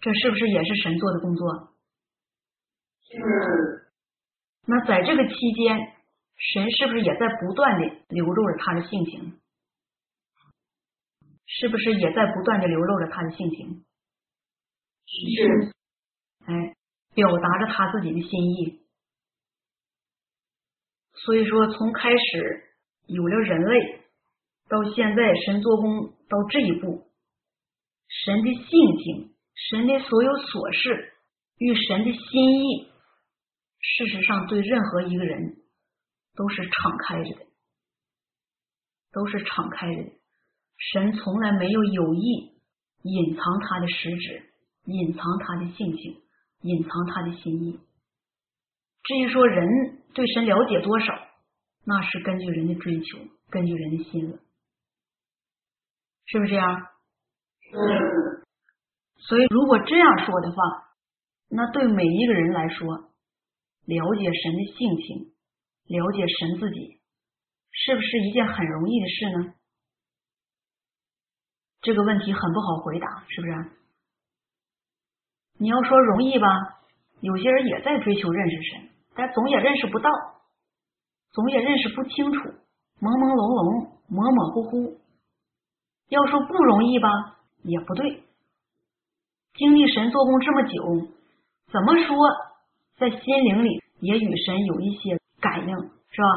[0.00, 1.74] 这是不是也是神做的工作？
[3.04, 3.92] 是。
[4.64, 5.76] 那在这个期间，
[6.36, 9.38] 神是不是也在不断的流露着他的性情？
[11.44, 13.84] 是不是也在不断的流露着他的性情？
[15.06, 15.72] 是，
[16.46, 16.76] 哎，
[17.14, 18.80] 表达着他自己的心意。
[21.12, 22.64] 所以说，从开始
[23.06, 24.00] 有了人类，
[24.68, 27.10] 到现在神做工到这一步，
[28.08, 28.62] 神的性
[28.98, 31.14] 情、神的所有琐事
[31.56, 32.88] 与神的心意，
[33.80, 35.56] 事实上对任何一个人
[36.36, 37.46] 都是敞开着的，
[39.12, 40.10] 都是敞开着的。
[40.92, 42.52] 神从来没有有意
[43.02, 44.42] 隐藏他的实质，
[44.84, 46.22] 隐藏他的性情，
[46.60, 47.80] 隐藏他的心意。
[49.02, 51.06] 至于说人对神了解多少，
[51.84, 53.18] 那是根据人的追求，
[53.50, 54.38] 根据人的心了，
[56.28, 56.86] 是不是这样？
[57.60, 58.44] 是。
[59.16, 60.56] 所以，如果这样说的话，
[61.50, 62.86] 那对每一个人来说，
[63.84, 65.32] 了解神的性情，
[65.84, 67.00] 了解神自己，
[67.70, 69.54] 是不是一件很容易的事呢？
[71.80, 73.52] 这个问题很不好回答，是不是？
[75.58, 76.48] 你要说容易吧，
[77.20, 80.10] 有些人也在追求认识神，但总也认识不到，
[81.32, 82.38] 总也认识不清楚，
[83.00, 85.00] 朦朦胧胧，模模糊糊。
[86.08, 87.08] 要说不容易吧，
[87.62, 88.24] 也不对。
[89.54, 91.08] 经历神做工这么久，
[91.72, 92.16] 怎么说
[92.96, 95.74] 在心灵里也与神有一些感应，
[96.10, 96.28] 是吧？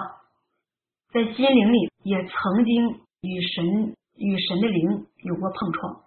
[1.14, 3.96] 在心灵里也曾经与神。
[4.18, 6.04] 与神的灵有过碰撞，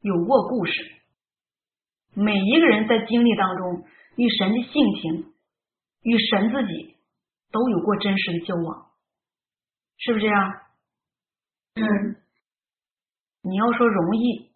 [0.00, 0.72] 有过故事。
[2.12, 3.84] 每一个人在经历当中，
[4.16, 5.32] 与神的性情，
[6.02, 6.96] 与神自己
[7.52, 8.90] 都有过真实的交往，
[9.96, 10.52] 是不是这样？
[11.76, 12.25] 嗯。
[13.48, 14.50] 你要说容易，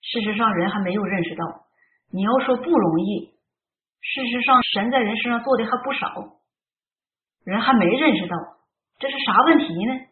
[0.00, 1.44] 事实上人还没有认识到；
[2.10, 3.36] 你要说不容易，
[4.00, 6.40] 事实上神在人身上做的还不少，
[7.44, 8.36] 人还没认识到，
[8.98, 10.06] 这是啥问题呢？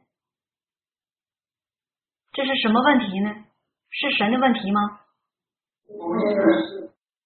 [2.32, 3.46] 这是什么问题呢？
[3.90, 5.00] 是神的问题吗？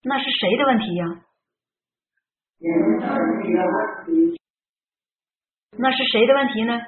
[0.04, 1.04] 那是谁的问题呀？
[2.58, 4.40] 人自己的问题。
[5.78, 6.80] 那是谁的问题呢？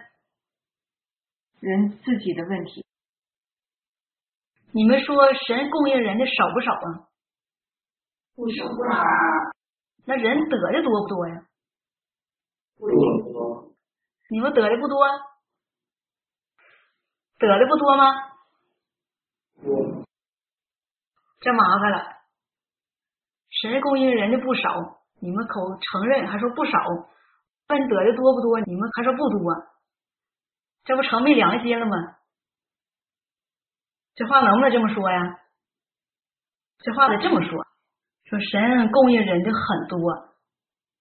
[1.59, 2.84] 人自己的问题。
[4.74, 5.14] 你们说
[5.46, 7.06] 神供应人的少不少啊？
[8.34, 9.00] 不少不少。
[10.04, 11.46] 那人得的多不多呀？
[12.76, 12.88] 不
[13.32, 13.72] 多。
[14.30, 15.06] 你们得的不多？
[17.38, 18.04] 得的不多吗？
[19.62, 20.04] 多，
[21.40, 22.04] 这麻烦了。
[23.50, 26.72] 神供应人的不少，你们口承认还说不少，
[27.68, 28.58] 问得的多不多？
[28.66, 29.54] 你们还说不多，
[30.82, 31.92] 这不成没良心了吗？
[34.14, 35.40] 这话能不能这么说呀？
[36.79, 37.66] 这话得这么说，
[38.24, 39.98] 说神供应人的很多，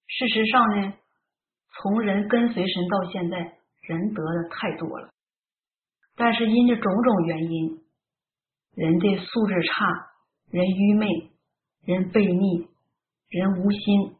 [0.07, 0.93] 事实上呢，
[1.75, 3.37] 从人跟随神到现在，
[3.81, 5.09] 人得的太多了。
[6.15, 7.83] 但是因着种种原因，
[8.75, 9.85] 人的素质差，
[10.51, 11.07] 人愚昧，
[11.85, 12.69] 人悖逆，
[13.29, 14.17] 人无心，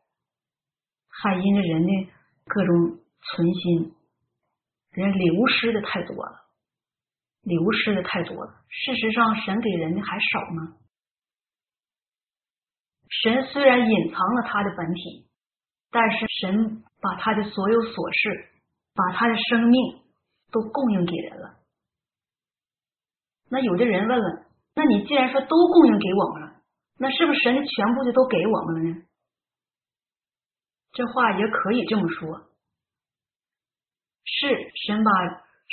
[1.08, 2.12] 还因着人的
[2.46, 3.96] 各种存心，
[4.92, 6.43] 人流失的太多了，
[7.44, 8.64] 流失的太多了。
[8.68, 10.78] 事实上，神给人的还少吗。
[13.10, 15.30] 神虽然隐藏了他的本体，
[15.92, 18.50] 但是神把他的所有琐事，
[18.96, 20.02] 把他的生命
[20.52, 21.60] 都供应给人了。
[23.50, 26.62] 那有的人问了，那你既然说都供应给我们了，
[26.98, 29.06] 那是不是神的全部就都给我们了呢？
[30.92, 32.50] 这话也可以这么说，
[34.26, 35.12] 是神把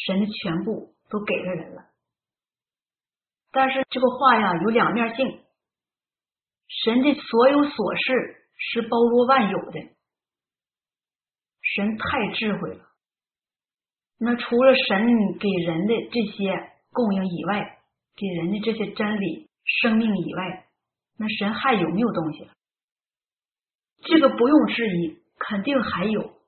[0.07, 1.91] 神的全部都给了人了，
[3.51, 5.45] 但是这个话呀有两面性。
[6.69, 9.81] 神的所有琐事是包罗万有的，
[11.61, 12.87] 神太智慧了。
[14.19, 17.79] 那除了神给人的这些供应以外，
[18.15, 19.51] 给人的这些真理、
[19.83, 20.69] 生命以外，
[21.19, 22.49] 那神还有没有东西？
[24.03, 26.39] 这个不用质疑，肯定还有。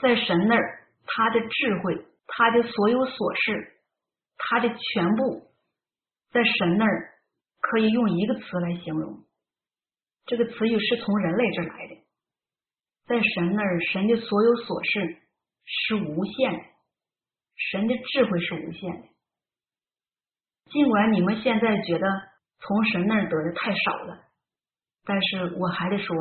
[0.00, 3.80] 在神那儿，他的智慧，他的所有琐事，
[4.36, 5.50] 他的全部，
[6.30, 7.18] 在神那儿。
[7.60, 9.24] 可以用一个词来形容，
[10.26, 11.96] 这个词语是从人类这来的。
[13.04, 15.18] 在神那儿，神的所有琐事
[15.66, 16.64] 是无限的，
[17.56, 19.08] 神的智慧是无限的。
[20.70, 22.06] 尽管你们现在觉得
[22.60, 24.24] 从神那儿得的太少了，
[25.04, 26.14] 但是我还得说，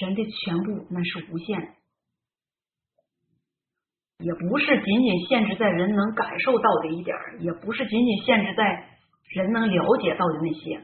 [0.00, 1.74] 神的全部那是无限的，
[4.18, 8.88] 也不是仅仅限制在人能感受到的一点，也不是仅仅限制在。
[9.30, 10.80] 人能了解到的那些，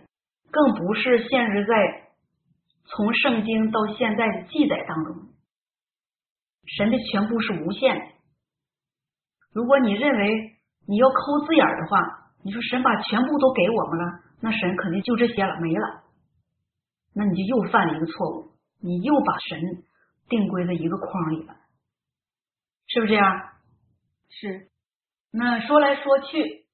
[0.51, 1.75] 更不是限制在
[2.85, 5.17] 从圣经到现在的记载当中。
[6.77, 8.05] 神的全部是无限的。
[9.55, 11.99] 如果你认为你要抠字眼儿的话，
[12.45, 16.03] 你说神把全部都给我们了，那神肯定就这些了，没了。
[17.15, 19.59] 那你就又犯了一个错误，你又把神
[20.29, 21.57] 定归在一个框里了，
[22.95, 23.27] 是不是这样？
[24.29, 24.71] 是。
[25.33, 26.65] 那说来说去。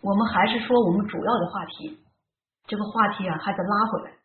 [0.00, 1.98] 我们还是说我们主要的话题，
[2.66, 4.16] 这个话题啊还得拉回来。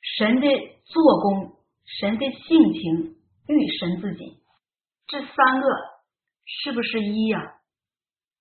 [0.00, 0.46] 神的
[0.84, 4.42] 做工，神的性情与神自己，
[5.06, 5.68] 这三个
[6.44, 7.40] 是不是一呀？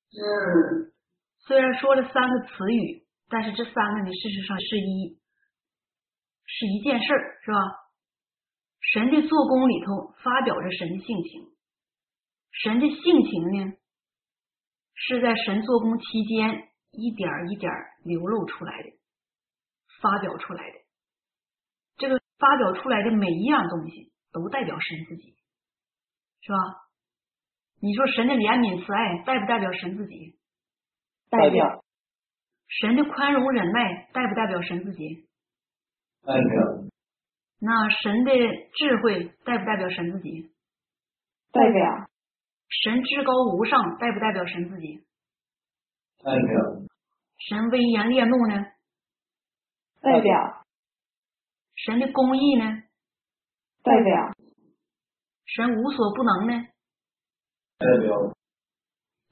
[0.09, 0.93] 嗯。
[1.45, 5.19] 虽然说了三个词语，但是这三个呢，事实上是一，
[6.45, 7.57] 是一件事儿，是吧？
[8.93, 11.51] 神的做工里头发表着神的性情，
[12.51, 13.73] 神的性情呢？
[15.01, 17.71] 是在神做工期间一点一点
[18.03, 18.89] 流露出来的，
[20.01, 20.77] 发表出来的。
[21.95, 25.37] 这个发表出来的每一样东西都代表神自己，
[26.41, 26.57] 是吧？
[27.81, 30.37] 你说神的怜悯慈爱代不代表神自己？
[31.29, 31.85] 代表。
[32.67, 35.29] 神的宽容忍耐代不代表神自己？
[36.25, 36.89] 代表。
[37.61, 38.31] 那神的
[38.73, 40.51] 智慧代不代表神自己？
[41.53, 42.08] 代表。
[42.69, 45.03] 神至高无上，代不代表神自己？
[46.23, 46.87] 代表。
[47.37, 48.65] 神威严烈怒呢？
[50.01, 50.65] 代表。
[51.75, 52.83] 神的公义呢？
[53.83, 54.33] 代表。
[55.45, 56.67] 神无所不能呢？
[57.77, 58.35] 代表。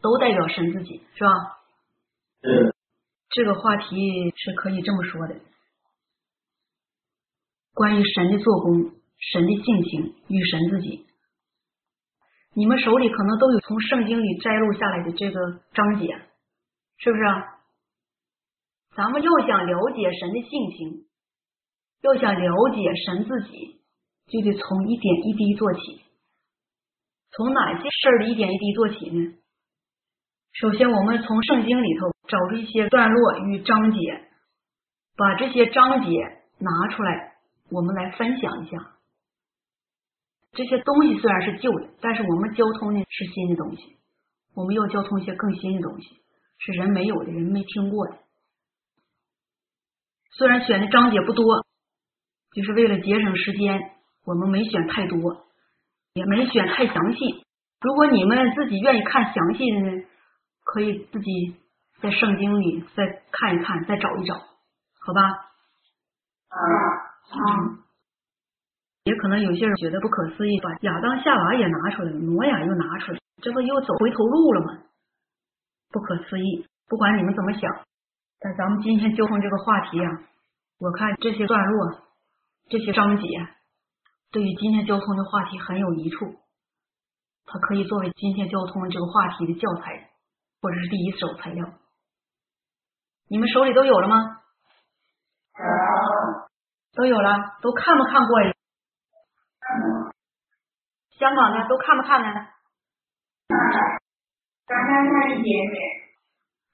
[0.02, 1.30] 都代表神自己，是吧？
[2.42, 2.76] 是。
[3.30, 5.40] 这个话题是可以这么说的：
[7.74, 11.07] 关于神的做工、神的性情与神自己。
[12.58, 15.40] 你们手里可能都有从圣经里摘录下来的这个
[15.76, 16.08] 章节，
[16.98, 17.24] 是不是？
[18.96, 21.06] 咱们要想了解神的性情，
[22.02, 23.80] 要想了解神自己，
[24.26, 26.02] 就得从一点一滴做起。
[27.30, 29.38] 从哪些事儿的一点一滴做起呢？
[30.54, 34.00] 首先，我们从圣经里头找出一些段落与章节，
[35.16, 36.10] 把这些章节
[36.58, 37.36] 拿出来，
[37.70, 38.97] 我们来分享一下。
[40.58, 43.96] 这些东西虽然是旧的，但是我们交通呢是新的东西。
[44.56, 46.08] 我们要交通一些更新的东西，
[46.58, 48.18] 是人没有的，人没听过的。
[50.32, 51.64] 虽然选的章节不多，
[52.56, 53.80] 就是为了节省时间，
[54.26, 55.46] 我们没选太多，
[56.16, 57.46] 也没选太详细。
[57.82, 60.04] 如果你们自己愿意看详细的呢，
[60.64, 61.56] 可以自己
[62.02, 65.22] 在圣经里再看一看，再找一找，好吧？
[66.50, 66.58] 啊
[67.30, 67.87] 啊。
[69.08, 74.84] 也可能有些人觉得不可思议，把亚当夏娃也拿出来了，挪亚又拿出来，这不又走回头路了吗？
[75.90, 77.62] 不可思议，不管你们怎么想，
[78.42, 80.12] 但咱们今天交通这个话题啊，
[80.80, 82.02] 我看这些段落、
[82.68, 83.24] 这些章节，
[84.30, 86.26] 对于今天交通的话题很有益处，
[87.46, 90.10] 它可以作为今天交通这个话题的教材，
[90.62, 91.66] 或者是第一手材料。
[93.30, 94.18] 你们手里都有了吗？
[95.58, 95.64] 有，
[96.96, 98.57] 都有了，都看没看过？
[101.18, 102.48] 香港的都看不看呢？
[104.68, 105.78] 刚刚看一点点，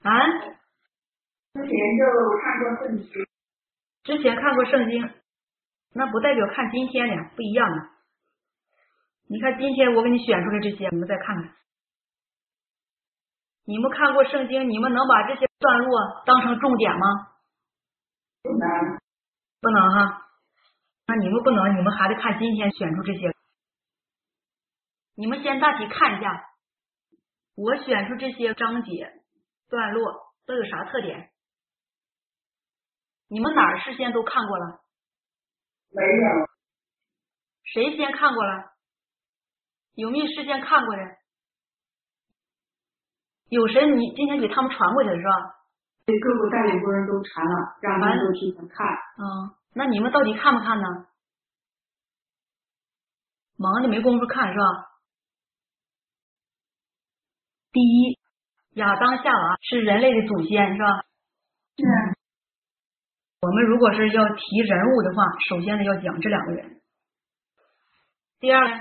[0.01, 0.09] 啊，
[1.53, 2.03] 之前就
[2.41, 3.07] 看过圣经，
[4.03, 5.13] 之前看过圣经，
[5.93, 7.89] 那不代表看今天的不一样的。
[9.29, 11.55] 你看今天我给你选出来这些，你们再看看。
[13.65, 17.05] 你们看过圣经，你们能把这些段落当成重点吗？
[18.41, 18.99] 不能，
[19.61, 20.27] 不能哈。
[21.07, 23.32] 那你们不能，你们还得看今天选出这些。
[25.15, 26.49] 你们先大体看一下，
[27.55, 29.13] 我选出这些章节
[29.69, 31.29] 段落都有啥特点？
[33.27, 34.81] 你们哪儿事先都看过了？
[35.91, 36.47] 没有，
[37.63, 38.73] 谁先看过了？
[39.93, 41.01] 有没有事先看过的？
[43.49, 45.29] 有谁你今天给他们传过去的是吧？
[46.05, 48.87] 给各个代理工人都传了，让他们都提前看。
[48.87, 50.87] 嗯，那你们到底看不看呢？
[53.57, 54.65] 忙的没工夫看是吧？
[57.73, 58.19] 第一，
[58.75, 60.87] 亚当夏娃是人类的祖先是吧？
[61.75, 61.83] 是
[63.41, 66.79] 我们如果是要提人物的话，首先呢要讲这两个人。
[68.39, 68.75] 第二呢，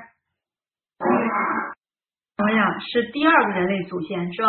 [2.36, 4.49] 诺亚是第二个人类祖先是吧？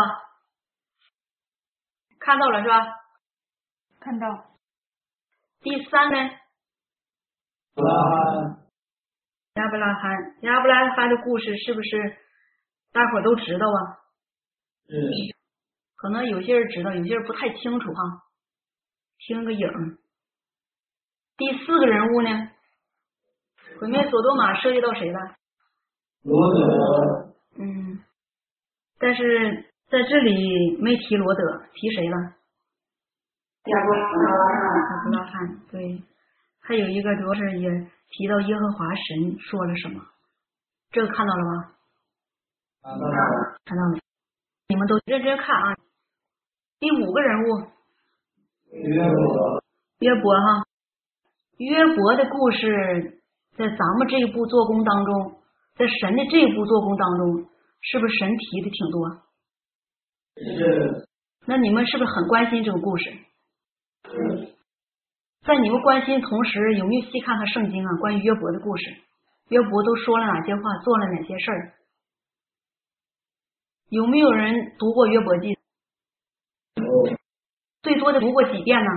[2.20, 2.86] 看到了是吧？
[4.02, 4.28] 看到，
[5.62, 6.18] 第三呢，
[9.54, 12.18] 亚伯拉罕，亚伯拉罕的故事是不是
[12.92, 14.03] 大伙都知道啊？
[14.88, 15.36] 是
[15.96, 18.02] 可能有些人知道，有些人不太清楚哈，
[19.20, 19.98] 听个影儿。
[21.38, 22.30] 第四个人物呢，
[23.80, 25.20] 毁灭索多玛涉及到谁了？
[26.24, 28.04] 罗德，嗯，
[29.00, 31.42] 但是在这里没提罗德，
[31.74, 32.18] 提谁了？
[33.66, 35.60] 亚伯拉罕，亚伯拉罕。
[35.72, 36.04] 对，
[36.60, 37.70] 还有一个主要是也
[38.10, 40.06] 提到耶和华神说了什么，
[40.92, 41.72] 这个看到了吗？
[42.84, 44.03] 看到了，看到没？
[44.74, 45.76] 你们都认真看啊。
[46.80, 47.46] 第五个人物
[48.72, 49.64] 约伯，
[50.00, 50.66] 约伯哈，
[51.58, 53.22] 约伯的故事
[53.56, 55.36] 在咱们这一部做工当中，
[55.76, 57.46] 在神的这一部做工当中，
[57.82, 59.22] 是不是神提的挺多？
[60.38, 61.08] 是
[61.46, 63.14] 那你们是不是很关心这个故事？
[65.46, 67.90] 在你们关心同时，有没有细看看圣经啊？
[68.02, 68.86] 关于约伯的故事，
[69.50, 71.74] 约伯都说了哪些话，做了哪些事儿？
[73.94, 75.56] 有没有人读过约伯记？
[77.84, 78.90] 最多的读过几遍呢？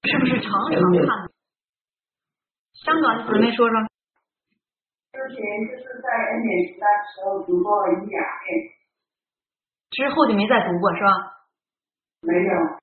[0.00, 1.28] 是不是常常看？
[2.72, 3.76] 香港的姊妹说说，
[5.12, 5.36] 之前
[5.68, 8.72] 就是在恩典时代的时候读过一两遍，
[9.90, 11.44] 之后就没再读过是吧？
[12.22, 12.80] 没有，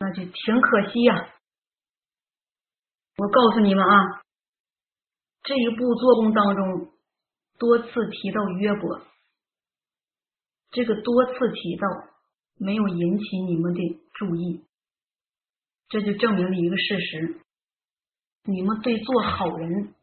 [0.00, 1.32] 那就挺可惜呀、
[3.16, 4.20] 我告诉你们啊，
[5.42, 6.92] 这一部做工当中
[7.58, 9.00] 多次提到约伯，
[10.76, 11.88] 这个多次提到
[12.58, 13.80] 没有引起你们的
[14.12, 14.62] 注意，
[15.88, 17.40] 这就证明了一个事实：
[18.44, 19.94] 你们对做好人、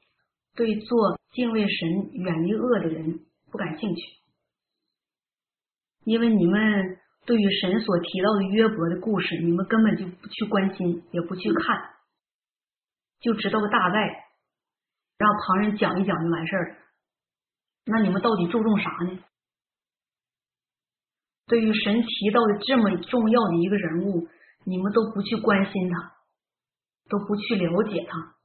[0.55, 3.19] 对做敬畏神、远离恶的人
[3.51, 4.01] 不感兴趣，
[6.05, 6.97] 因为你们
[7.27, 11.93] 对于神所提到的约伯的故事，你们根本就不去关心，也不去看。
[13.19, 14.07] 就知道个大概，
[15.19, 16.77] 让旁人讲一讲就完事儿。
[17.85, 19.19] 那你们到底注重啥呢？
[21.45, 24.27] 对于神提到的这么重要的一个人物，
[24.65, 26.15] 你们都不去关心他，
[27.09, 28.35] 都不去了解他，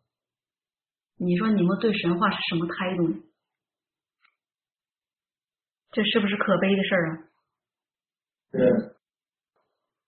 [1.16, 3.16] 你说你们对神话是什么态度呢？
[5.90, 7.18] 这是不是可悲的事儿啊？
[8.50, 8.96] 是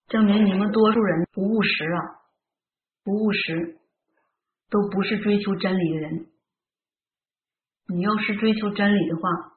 [0.08, 1.98] 证明你们多数人不务实啊，
[3.04, 3.78] 不务实，
[4.68, 6.26] 都不是追求真理的人。
[7.86, 9.49] 你要是追求真理的话，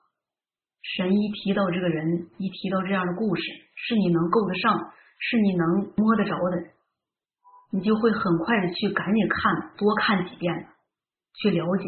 [0.83, 3.41] 神一提到这个人，一提到这样的故事，
[3.75, 6.71] 是你能够得上，是你能摸得着的，
[7.71, 10.67] 你就会很快的去赶紧看，多看几遍，
[11.35, 11.85] 去了解，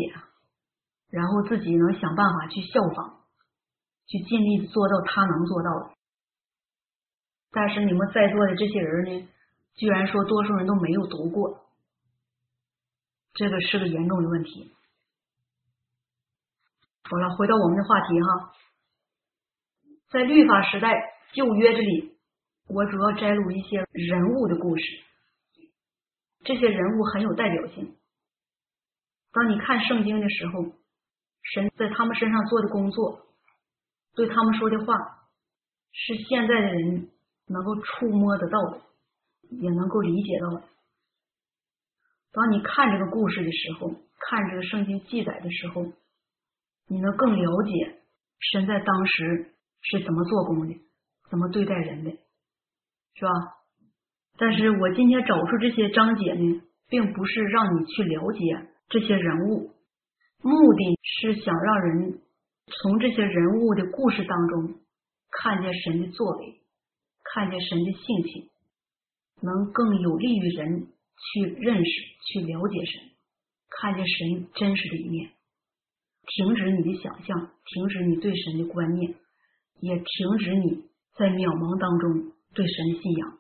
[1.10, 3.20] 然后自己能想办法去效仿，
[4.08, 5.96] 去尽力做到他能做到的。
[7.52, 9.28] 但是你们在座的这些人呢，
[9.76, 11.68] 居然说多数人都没有读过，
[13.34, 14.74] 这个是个严重的问题。
[17.04, 18.54] 好了，回到我们的话题哈，
[20.16, 20.94] 在律法时代
[21.34, 22.16] 旧约这里，
[22.70, 24.84] 我主要摘录一些人物的故事，
[26.46, 27.98] 这些人物很有代表性。
[29.34, 30.72] 当你看圣经的时候，
[31.44, 33.28] 神在他们身上做的工作，
[34.16, 34.96] 对他们说的话，
[35.92, 37.10] 是现在的人
[37.48, 38.82] 能够触摸得到的，
[39.50, 40.64] 也能够理解到的。
[42.32, 45.84] 当你看这个故事的时候，看这个圣经记载的时候，
[46.88, 48.00] 你能更了解
[48.54, 49.55] 神在当时
[49.92, 50.76] 是怎么做工的，
[51.30, 53.32] 怎么对待人的，是吧？
[54.38, 58.40] 但是我今天找出这些章节呢，并不是让你去了解
[58.90, 59.72] 这些人物，
[60.42, 62.20] 目的是想让人
[62.66, 64.80] 从这些人物的故事当中
[65.32, 66.62] 看见神的作为，
[67.24, 68.50] 看见神的性情，
[69.42, 71.92] 能更有利于人去认识、
[72.26, 73.12] 去了解神，
[73.70, 75.32] 看见神真实的一面。
[76.28, 79.14] 停止你的想象，停止你对神的观念，
[79.80, 83.38] 也停止你在渺茫当中对神信仰。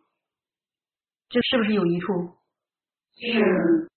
[1.29, 2.35] 这是不是有一处？
[3.17, 3.89] 是。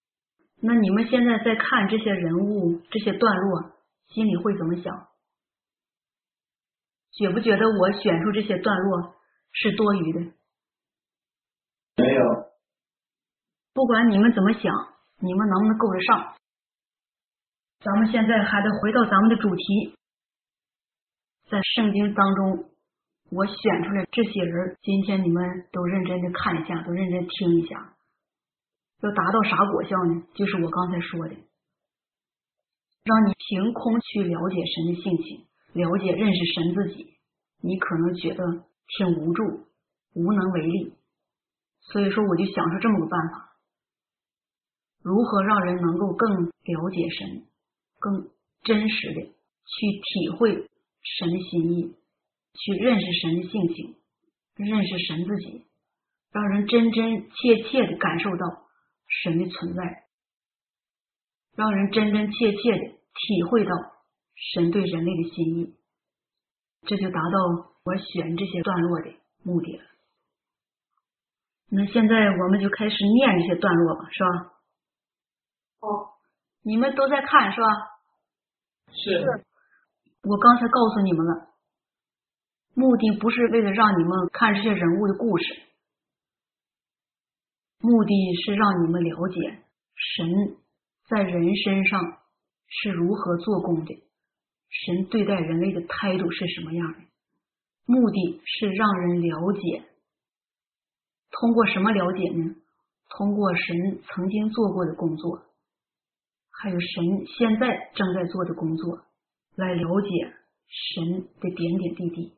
[0.61, 3.71] 那你们现在在看这些人物、这些段落，
[4.07, 5.07] 心里会怎么想？
[7.11, 9.15] 觉不觉得我选出这些段落
[9.51, 10.19] 是多余的？
[11.97, 12.23] 没有。
[13.73, 14.73] 不管你们怎么想，
[15.19, 16.35] 你们能不能够得上？
[17.79, 19.95] 咱们现在还得回到咱们的主题，
[21.49, 22.69] 在圣经当中，
[23.31, 27.95] 我选出来这些人，今天你们都认真的看一下，都认真听一下，
[29.01, 30.23] 要达到啥果效呢？
[30.35, 31.33] 就是我刚才说的，
[33.03, 37.17] 让你凭空去了解神的性情，了解认识神自己，
[37.61, 38.45] 你可能觉得
[38.97, 39.43] 挺无助、
[40.13, 40.93] 无能为力，
[41.81, 43.55] 所以说我就想出这么个办法，
[45.01, 47.45] 如何让人能够更了解神。
[48.01, 48.29] 更
[48.63, 50.68] 真实的去体会
[51.01, 51.95] 神的心意，
[52.53, 53.95] 去认识神的性情，
[54.55, 55.65] 认识神自己，
[56.31, 58.45] 让人真真切切的感受到
[59.23, 60.03] 神的存在，
[61.55, 63.71] 让人真真切切的体会到
[64.53, 65.75] 神对人类的心意，
[66.83, 69.83] 这就达到我选这些段落的目的了。
[71.71, 74.29] 那现在我们就开始念这些段落吧，是吧？
[75.81, 76.09] 哦。
[76.61, 77.67] 你们都在看是吧？
[78.91, 79.45] 是。
[80.23, 81.47] 我刚才告诉你们了，
[82.73, 85.43] 目的不是为了让你们看这些人物的故事，
[87.79, 89.63] 目的是让你们了解
[89.95, 90.57] 神
[91.07, 92.17] 在人身上
[92.67, 94.03] 是如何做工的，
[94.69, 96.99] 神对待人类的态度是什么样的。
[97.85, 99.83] 目的是让人了解，
[101.31, 102.55] 通过什么了解呢？
[103.09, 105.45] 通过神曾经做过的工作。
[106.51, 109.05] 还有神现在正在做的工作，
[109.59, 110.09] 来了解
[110.69, 112.37] 神的点点滴滴。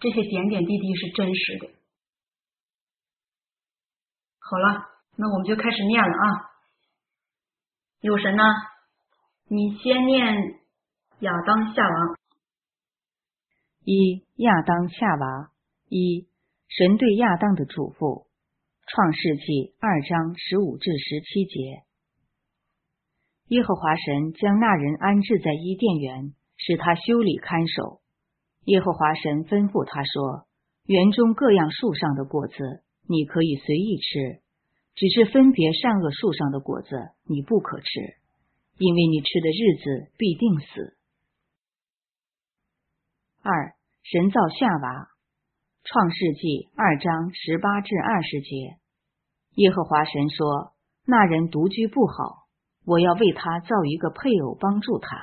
[0.00, 1.70] 这些点点滴滴是真实的。
[4.40, 4.84] 好了，
[5.16, 6.50] 那我们就开始念了啊。
[8.00, 8.42] 有神呢？
[9.46, 10.60] 你先念
[11.20, 12.18] 亚当夏娃。
[13.84, 15.52] 一亚当夏娃
[15.88, 16.28] 一
[16.68, 18.26] 神对亚当的嘱咐，
[18.86, 21.87] 创世纪二章十五至十七节。
[23.48, 28.00] 耶和华神将那人安置在伊甸园，使他修理看守。
[28.64, 30.46] 耶和华神吩咐他说
[30.84, 34.42] ：“园中各样树上的果子你可以随意吃，
[34.94, 36.90] 只是分别善恶树上的果子
[37.24, 37.86] 你不可吃，
[38.76, 40.98] 因为你吃的日子必定死。”
[43.40, 43.72] 二
[44.04, 45.08] 神造夏娃，
[45.84, 48.76] 创世纪二章十八至二十节。
[49.54, 50.74] 耶和华神说
[51.08, 52.37] ：“那人独居不好。”
[52.88, 55.18] 我要为他造一个配偶帮助他。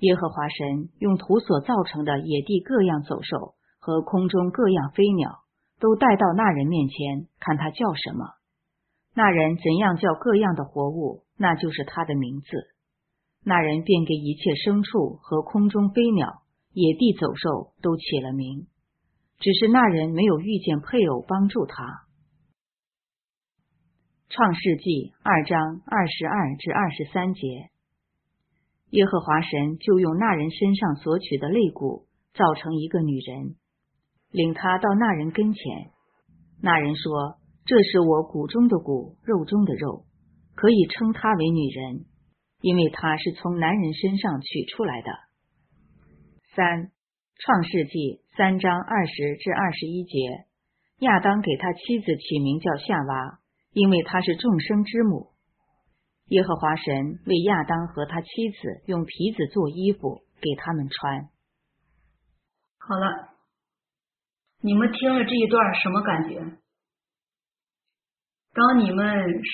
[0.00, 5.40] 耶和华神用土所造成的野地各样走兽和空中各样飞鸟，
[5.78, 8.26] 都带到那人面前，看他叫什么。
[9.14, 12.46] 那人怎样叫各样的活物，那就是他的名字。
[13.42, 16.42] 那人便给一切牲畜和空中飞鸟、
[16.74, 18.66] 野地走兽都起了名。
[19.38, 22.04] 只是那人没有遇见配偶帮助他。
[24.30, 27.68] 创世纪二章二十二至二十三节，
[28.90, 33.56] 耶和华神就用那人身上所取的肋骨造成一个女人，
[34.30, 35.90] 领他到那人跟前。
[36.62, 40.04] 那人说：“这是我骨中的骨，肉中的肉，
[40.54, 42.04] 可以称她为女人，
[42.60, 45.08] 因为她是从男人身上取出来的。”
[46.54, 46.92] 三
[47.34, 50.46] 创世纪三章二十至二十一节，
[51.00, 53.39] 亚当给他妻子起名叫夏娃。
[53.72, 55.30] 因为她是众生之母，
[56.26, 61.28] 耶和华神为亚当和他妻子用皮子做衣服给他们穿。
[62.78, 63.34] 好了，
[64.60, 66.58] 你们听了这一段什么感觉？
[68.52, 69.06] 当你们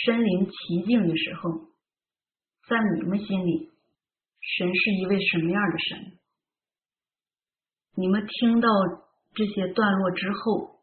[0.05, 1.51] 身临其境的时候，
[2.69, 3.71] 在你们心里，
[4.41, 6.19] 神是一位什么样的神？
[7.97, 8.69] 你们听到
[9.35, 10.81] 这些段落之后，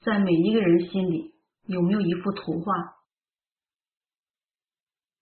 [0.00, 1.33] 在每一个人心里。
[1.66, 2.72] 有没有一幅图画？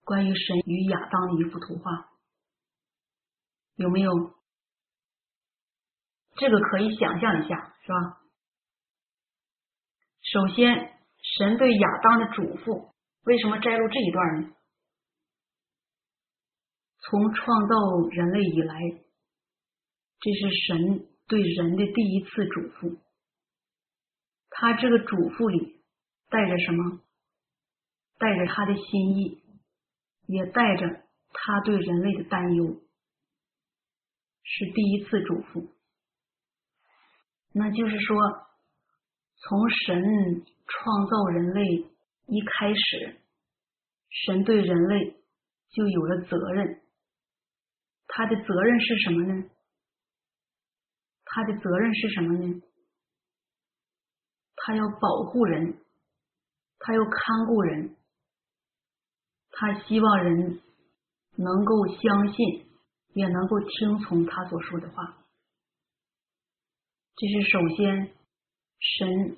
[0.05, 2.11] 关于神与亚当的一幅图画？
[3.77, 4.13] 有没有？
[6.37, 8.21] 这个可以想象一下，是吧？
[10.23, 10.99] 首先，
[11.37, 12.93] 神对亚当的嘱咐，
[13.25, 14.57] 为什么摘录这一段呢？
[16.99, 18.81] 从创造人类以来，
[20.21, 22.99] 这是神对人的第一次嘱咐。
[24.51, 25.82] 他这个嘱咐里
[26.33, 27.01] 带着什么？
[28.19, 29.43] 带着他的心意，
[30.27, 30.89] 也带着
[31.33, 32.81] 他对人类的担忧，
[34.43, 35.69] 是第一次嘱咐。
[37.53, 38.17] 那就是说，
[39.37, 41.63] 从神创造人类
[42.27, 43.21] 一开始，
[44.09, 45.17] 神对人类
[45.71, 46.81] 就有了责任。
[48.07, 49.51] 他的责任是什么呢？
[51.25, 52.63] 他的责任是什么呢？
[54.55, 55.79] 他要保护人，
[56.85, 57.97] 他又看顾人，
[59.53, 60.61] 他希望人
[61.37, 62.67] 能够相信，
[63.15, 65.19] 也能够听从他所说的话。
[67.15, 68.13] 这是首先
[68.81, 69.37] 神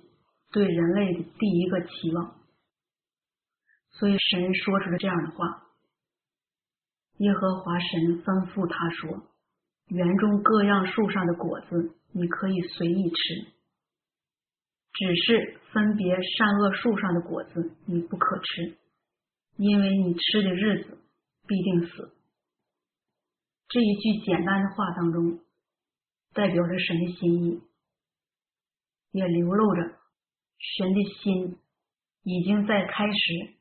[0.52, 2.40] 对人类的第一个期望，
[3.90, 5.66] 所以神说出了这样的话。
[7.18, 9.22] 耶和华神吩咐他说
[9.86, 13.53] ：“园中各样树上的果子，你可以随意吃；
[14.94, 18.78] 只是分别善恶树上的果子，你不可吃，
[19.56, 20.98] 因为你吃的日子
[21.46, 22.14] 必定死。”
[23.68, 25.40] 这一句简单的话当中，
[26.32, 27.62] 代表着神的心意，
[29.10, 29.98] 也流露着
[30.58, 31.58] 神的心
[32.22, 33.56] 已经在开始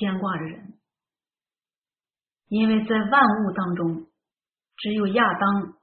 [0.00, 0.74] 牵挂着人。
[2.48, 4.06] 因为在万物当中，
[4.76, 5.78] 只有亚当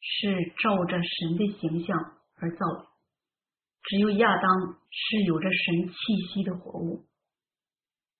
[0.00, 2.86] 是照着神的形象而造的，
[3.84, 5.94] 只有亚当是有着神气
[6.28, 7.04] 息的活物，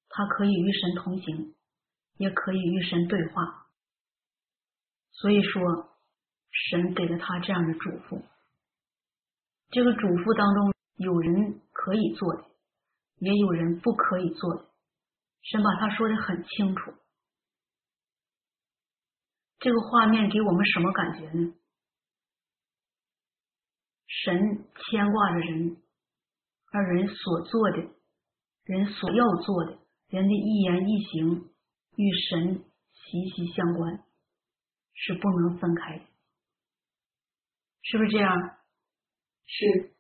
[0.09, 1.55] 他可以与神同行，
[2.19, 3.67] 也可以与神对话。
[5.12, 5.89] 所以说，
[6.51, 8.23] 神给了他这样的嘱咐。
[9.71, 12.45] 这个嘱咐当中，有人可以做的，
[13.19, 14.67] 也有人不可以做的。
[15.43, 16.93] 神把他说的很清楚。
[19.59, 21.55] 这个画面给我们什么感觉呢？
[24.25, 25.77] 神牵挂着人，
[26.72, 27.77] 而人所做的、
[28.64, 31.51] 人所要做的、人的一言一行
[31.97, 34.03] 与神息息相关，
[34.95, 36.05] 是不能分开的，
[37.83, 38.35] 是不是这样？
[39.45, 39.95] 是。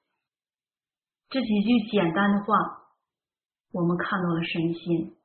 [1.28, 2.54] 这几句简单的话，
[3.72, 5.18] 我们看到了神心，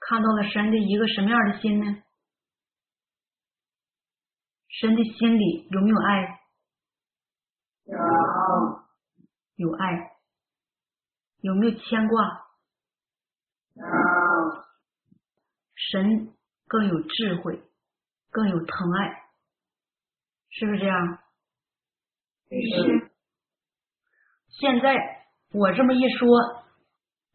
[0.00, 2.02] 看到了神的一个什么样的心呢？
[4.80, 6.41] 神的心里有没有爱？
[7.92, 7.98] 有，
[9.56, 10.12] 有爱。
[11.40, 12.46] 有没有牵挂？
[13.74, 13.84] 有。
[15.74, 16.32] 神
[16.68, 17.62] 更有智慧，
[18.30, 19.24] 更有疼爱，
[20.50, 21.18] 是不是这样？
[22.48, 23.10] 是。
[24.48, 24.94] 现在
[25.52, 26.28] 我这么一说，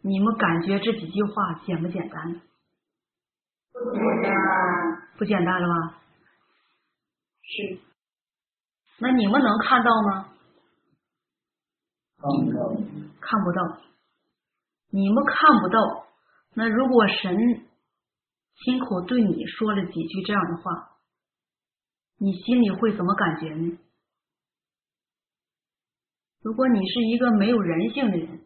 [0.01, 2.41] 你们感觉这几句话简不简单？
[3.73, 4.33] 不简单。
[5.17, 6.01] 不简单了吧？
[7.43, 7.79] 是，
[8.99, 10.29] 那你们能看到吗？
[12.17, 12.69] 看不到，
[13.21, 13.81] 看不到。
[14.89, 16.07] 你们看不到。
[16.53, 17.35] 那如果神
[18.55, 20.97] 亲口对你说了几句这样的话，
[22.17, 23.77] 你心里会怎么感觉呢？
[26.41, 28.41] 如果你是一个没有人性的人，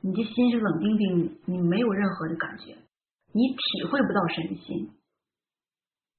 [0.00, 2.76] 你的心是冷冰冰的，你没有任何的感觉，
[3.32, 4.90] 你体会不到神的心。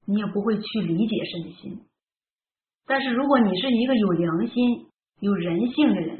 [0.06, 1.80] 你也不会去理解神的心，
[2.84, 4.86] 但是如果你是一个有良心、
[5.20, 6.13] 有人性的人，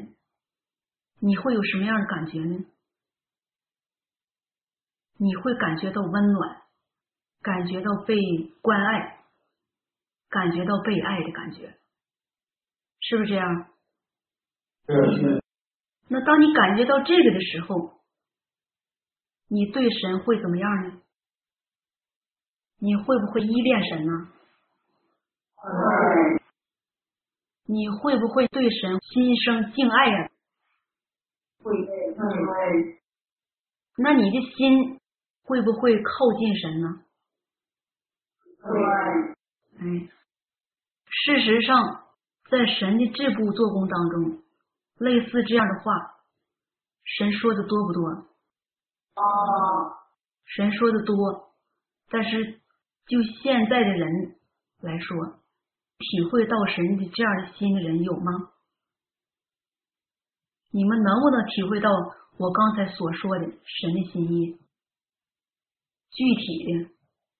[1.25, 2.65] 你会有什么样的感觉呢？
[5.17, 6.61] 你会感觉到温暖，
[7.41, 8.15] 感觉到被
[8.61, 9.23] 关爱，
[10.29, 11.79] 感觉到被爱的感觉，
[12.99, 13.69] 是不是这样？
[14.85, 15.41] 嗯。
[16.09, 18.01] 那当你感觉到这个的时候，
[19.47, 21.01] 你对神会怎么样呢？
[22.77, 24.11] 你会不会依恋神呢？
[25.55, 25.71] 会。
[27.65, 30.29] 你会不会对神心生敬爱呀？
[31.65, 33.01] 会，会。
[33.97, 34.99] 那你的心
[35.43, 37.03] 会不会靠近神呢？
[38.61, 38.69] 会。
[39.79, 40.09] 哎，
[41.09, 42.05] 事实上，
[42.49, 44.43] 在神的这部做工当中，
[44.99, 45.91] 类似这样的话，
[47.03, 48.09] 神说的多不多？
[49.15, 49.23] 啊。
[50.45, 51.51] 神说的多，
[52.09, 52.61] 但是。
[53.07, 54.35] 就现在的人
[54.81, 55.15] 来说，
[55.99, 58.49] 体会到神的这样的心的人有吗？
[60.75, 61.89] 你们能不能体会到
[62.35, 64.59] 我刚才所说的神的心意？
[66.11, 66.89] 具体的、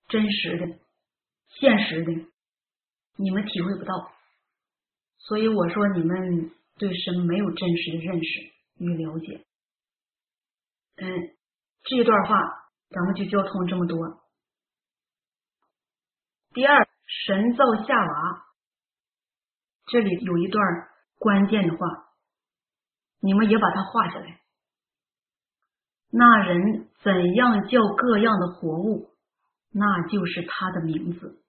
[0.07, 0.79] 真实的、
[1.49, 2.13] 现实的，
[3.17, 4.09] 你们体会不到。
[5.17, 9.45] 所以我说你们对神没有真实的认识与了解。
[10.95, 11.35] 嗯，
[11.83, 12.37] 这段话
[12.89, 14.21] 咱们就交通这么多。
[16.53, 16.87] 第二，
[17.25, 18.45] 神造夏娃，
[19.87, 20.63] 这里有一段
[21.19, 22.04] 关键的话，
[23.25, 24.39] 你们也把它画下来。
[26.11, 29.09] 那人怎样叫各样的活物，
[29.73, 31.41] 那就是他的名字。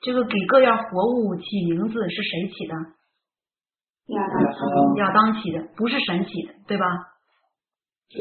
[0.00, 2.74] 这个给各样活物起名字是谁起的？
[4.06, 6.84] 亚当亚当起的，不是神起的，对吧？
[8.14, 8.20] 嗯，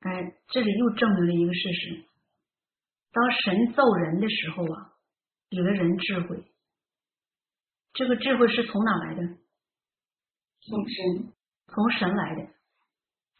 [0.00, 2.04] 哎，这里又证明了一个事实：
[3.12, 4.92] 当神造人的时候啊，
[5.48, 6.44] 给了人智慧。
[7.92, 9.22] 这个智慧是从哪来的？
[10.64, 11.32] 从神，
[11.66, 12.48] 从神来的，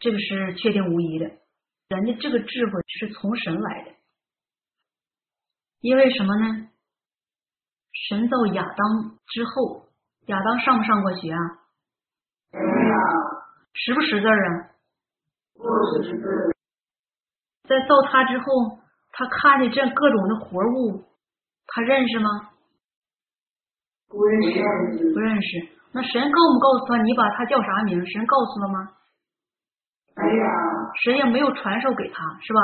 [0.00, 1.26] 这个是确定无疑的。
[1.88, 3.94] 人的这个智慧是从神来的，
[5.80, 6.68] 因为什么呢？
[8.08, 9.86] 神造亚当之后，
[10.26, 11.38] 亚当上不上过学啊？
[13.74, 14.68] 识不识字啊？
[17.64, 18.80] 在造他之后，
[19.12, 21.04] 他看见这各种的活物，
[21.66, 22.51] 他认识吗？
[24.12, 25.68] 不认识，不认识。
[25.92, 28.06] 那神告不告诉他你把他叫啥名？
[28.06, 28.96] 神告诉了吗？
[30.14, 30.44] 哎呀，
[31.04, 32.60] 神也没有传授给他，是吧？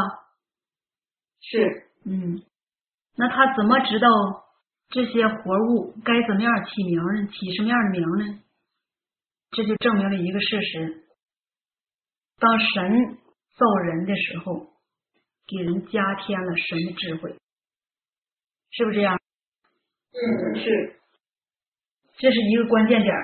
[1.41, 2.43] 是，嗯，
[3.17, 4.09] 那他怎么知道
[4.91, 7.27] 这些活物该怎么样起名呢？
[7.29, 8.43] 起什么样的名呢？
[9.51, 11.05] 这就证明了一个事实：
[12.39, 13.19] 当神
[13.57, 14.67] 造人的时候，
[15.47, 17.35] 给人加添了神的智慧，
[18.73, 19.19] 是不是这样？
[20.13, 21.01] 嗯是，
[22.19, 23.15] 这是一个关键点，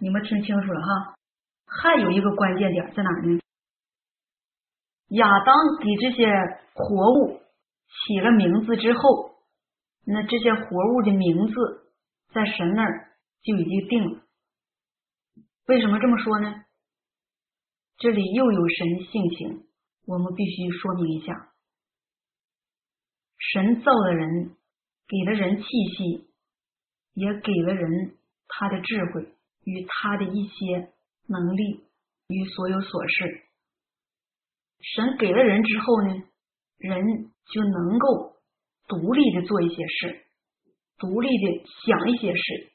[0.00, 1.14] 你们听清楚了哈。
[1.66, 3.40] 还有一个关键点在哪呢？
[5.08, 6.32] 亚当给这些
[6.72, 7.42] 活物
[7.86, 9.34] 起了名字之后，
[10.06, 10.62] 那这些活
[10.94, 11.54] 物的名字
[12.32, 13.10] 在神那儿
[13.42, 14.22] 就已经定了。
[15.66, 16.64] 为什么这么说呢？
[17.98, 19.66] 这里又有神性情，
[20.06, 21.52] 我们必须说明一下。
[23.36, 24.56] 神造的人，
[25.06, 26.30] 给了人气息，
[27.12, 28.16] 也给了人
[28.54, 29.34] 他的智慧
[29.64, 30.92] 与他的一些
[31.26, 31.84] 能力
[32.28, 33.48] 与所有琐事。
[34.94, 36.24] 神给了人之后呢，
[36.78, 38.36] 人就能够
[38.88, 40.26] 独立的做一些事，
[40.98, 42.72] 独立的想一些事。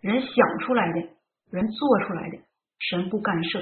[0.00, 1.00] 人想出来的，
[1.50, 2.38] 人做出来的，
[2.78, 3.60] 神不干涉，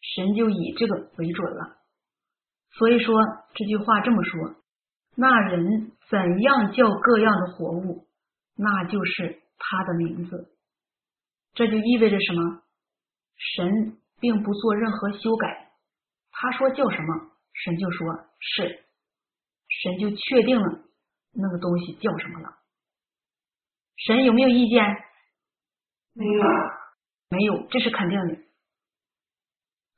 [0.00, 1.76] 神就以这个为准了。
[2.72, 3.14] 所以说
[3.54, 4.56] 这句话这么说：
[5.14, 8.06] 那人怎样叫各样的活物，
[8.60, 10.54] 那就是他的名字。
[11.54, 12.62] 这就意味着什么？
[13.36, 13.96] 神。
[14.20, 15.72] 并不做任何修改，
[16.30, 18.06] 他说叫什么，神就说
[18.38, 18.84] 是，
[19.66, 20.84] 神就确定了
[21.32, 22.58] 那个东西叫什么了。
[23.96, 24.84] 神有没有意见？
[26.12, 26.42] 没有，
[27.30, 28.36] 没有，这是肯定的。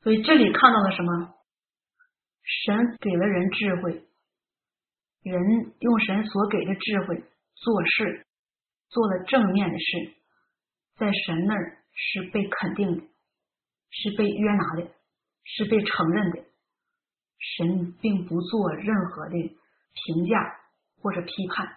[0.02, 1.34] 所以这里看到了什么？
[2.44, 4.06] 神给了人智慧，
[5.24, 7.24] 人用神所给的智慧
[7.56, 8.24] 做事，
[8.92, 10.14] 做了正面的事，
[10.94, 13.02] 在神那儿是被肯定的。
[13.94, 14.90] 是被约拿的，
[15.44, 16.44] 是被承认的。
[17.38, 20.60] 神并不做任何的评价
[20.96, 21.76] 或者批判，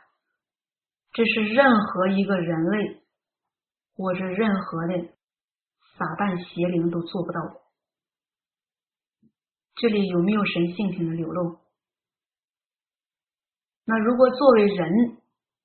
[1.11, 3.03] 这是任何一个人类
[3.97, 5.09] 或者任何的
[5.97, 7.61] 撒旦邪灵都做不到的。
[9.75, 11.59] 这里有没有神性情的流露？
[13.83, 15.17] 那如果作为人，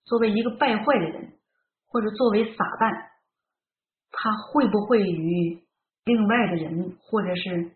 [0.03, 1.39] 作为一个败坏的人，
[1.91, 3.11] 或者作为撒旦，
[4.11, 5.63] 他会不会与？
[6.03, 7.73] 另外的人，或者是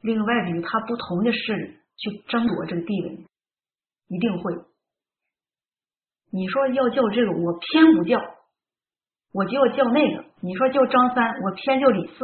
[0.00, 3.26] 另外的与他不同的势力去争夺这个地位，
[4.06, 4.54] 一定会。
[6.30, 8.20] 你说要叫这个，我偏不叫，
[9.32, 10.24] 我就要叫那个。
[10.40, 12.14] 你说叫张三，我偏叫李四，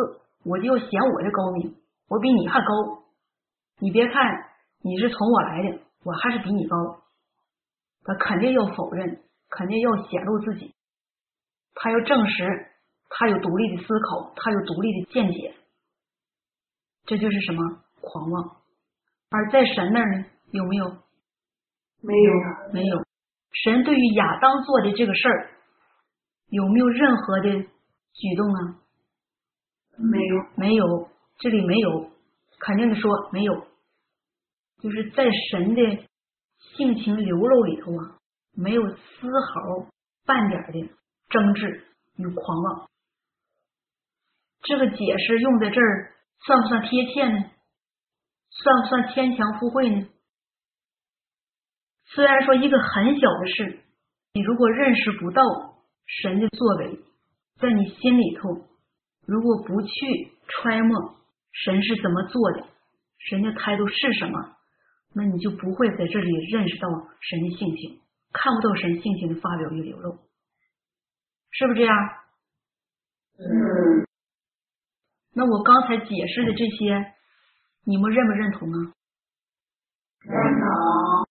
[0.45, 1.75] 我就要显我的高明，
[2.09, 3.03] 我比你还高。
[3.81, 4.25] 你别看
[4.81, 6.77] 你是从我来的，我还是比你高。
[8.05, 9.21] 他肯定要否认，
[9.51, 10.73] 肯定要显露自己，
[11.75, 12.69] 他要证实。
[13.15, 15.55] 他有独立的思考，他有独立的见解，
[17.05, 18.57] 这就是什么狂妄。
[19.29, 20.87] 而在神那儿呢，有没有？
[22.01, 22.33] 没有，
[22.73, 23.05] 没有。
[23.53, 25.51] 神对于亚当做的这个事儿，
[26.49, 28.81] 有没有任何的举动啊？
[29.99, 31.11] 没有，没有。
[31.39, 32.11] 这里没有，
[32.61, 33.53] 肯定的说没有。
[34.81, 35.83] 就是在神的
[36.59, 38.17] 性情流露里头啊，
[38.55, 39.91] 没有丝毫
[40.25, 40.89] 半点的
[41.33, 41.85] 争执
[42.17, 42.89] 与狂妄。
[44.63, 46.15] 这个解释用在这儿
[46.47, 47.51] 算不算贴切呢？
[48.51, 50.07] 算不算牵强附会呢？
[52.05, 53.81] 虽然说一个很小的事，
[54.35, 55.43] 你如果认识不到
[56.05, 57.01] 神的作为，
[57.59, 58.51] 在你心里头，
[59.27, 61.17] 如果不去揣摩
[61.53, 62.67] 神是怎么做的，
[63.19, 64.57] 神的态度是什么，
[65.15, 66.89] 那你就不会在这里认识到
[67.21, 68.01] 神的性情，
[68.33, 70.19] 看不到神性情的发表与流露，
[71.53, 71.97] 是不是这样？
[73.39, 74.07] 嗯，
[75.35, 77.15] 那我刚才解释的这些，
[77.85, 78.93] 你们认不认同啊？
[80.21, 81.29] 认同。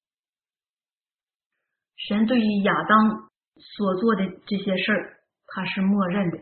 [1.96, 5.18] 神对于亚当所做的这些事儿，
[5.48, 6.40] 他是默认的。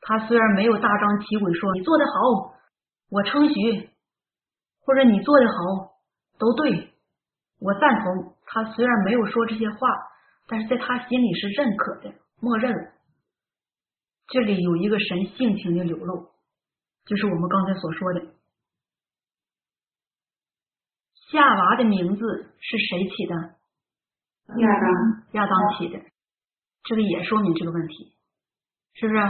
[0.00, 2.58] 他虽然没有大张旗鼓说你做的好，
[3.10, 3.90] 我称许，
[4.80, 5.54] 或者你做的好，
[6.38, 6.92] 都对，
[7.60, 8.34] 我赞同。
[8.44, 9.78] 他虽然没有说这些话，
[10.46, 12.92] 但是在他心里是认可的，默认了。
[14.28, 16.30] 这里有一个神性情的流露，
[17.06, 18.34] 就是我们刚才所说的
[21.30, 23.34] 夏娃的名字是谁起的？
[24.58, 25.98] 亚当，亚当起的，
[26.84, 28.14] 这个也说明这个问题，
[28.94, 29.20] 是不是？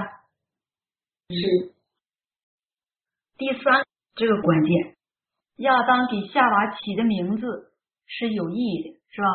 [1.31, 1.75] 是
[3.37, 3.85] 第三，
[4.15, 4.97] 这个关键，
[5.57, 7.73] 亚当给夏娃起的名字
[8.07, 9.29] 是有意义的，是吧？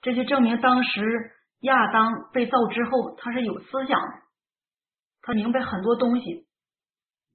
[0.00, 4.22] 这就证明当时亚当被造之后，他是有思想的，
[5.22, 6.46] 他明白很多东西。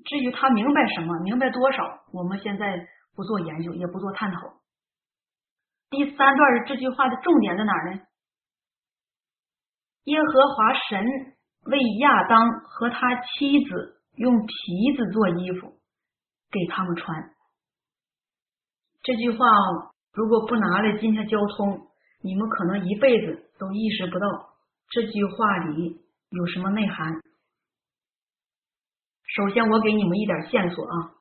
[0.03, 4.37] 至于他明白什么，明白多少，我们现在不做研究，也不做探讨。
[5.89, 8.01] 第三段这句话的重点在哪儿呢？
[10.05, 11.05] 耶和华神
[11.65, 14.53] 为亚当和他妻子用皮
[14.97, 15.79] 子做衣服，
[16.49, 17.29] 给他们穿。
[19.03, 19.45] 这句话
[20.13, 21.90] 如果不拿来今天交通，
[22.21, 24.27] 你们可能一辈子都意识不到
[24.89, 27.21] 这句话里有什么内涵。
[29.25, 31.15] 首先，我给你们一点线索啊，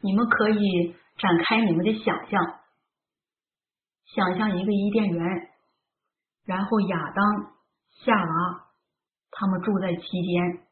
[0.00, 2.60] 你们可以展开你们的想象，
[4.04, 5.50] 想象一个伊甸园，
[6.44, 7.54] 然后亚当、
[8.04, 8.68] 夏娃
[9.30, 10.66] 他们住在其间，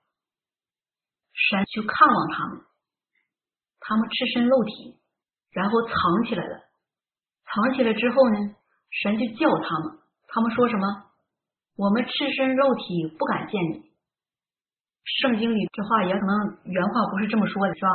[1.33, 2.61] 神去看望他们，
[3.81, 5.01] 他们赤身露体，
[5.51, 6.66] 然后藏起来了，
[7.47, 8.37] 藏起来之后呢，
[8.91, 10.83] 神就叫他们，他们说什么？
[11.77, 13.93] 我们赤身肉体不敢见你。
[15.05, 17.89] 圣经里这话也可能原话不是这么说的，是吧？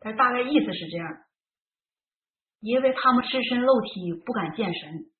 [0.00, 1.08] 但是大概意思是这样，
[2.60, 5.10] 因为他们赤身肉体不敢见神。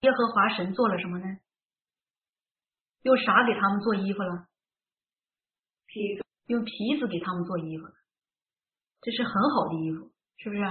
[0.00, 1.24] 耶和华神做了什么呢？
[3.02, 4.46] 用啥给他们做衣服了？
[5.86, 7.94] 皮子，用皮子给他们做衣服了，
[9.00, 10.56] 这是很好的衣服，是不？
[10.56, 10.62] 是。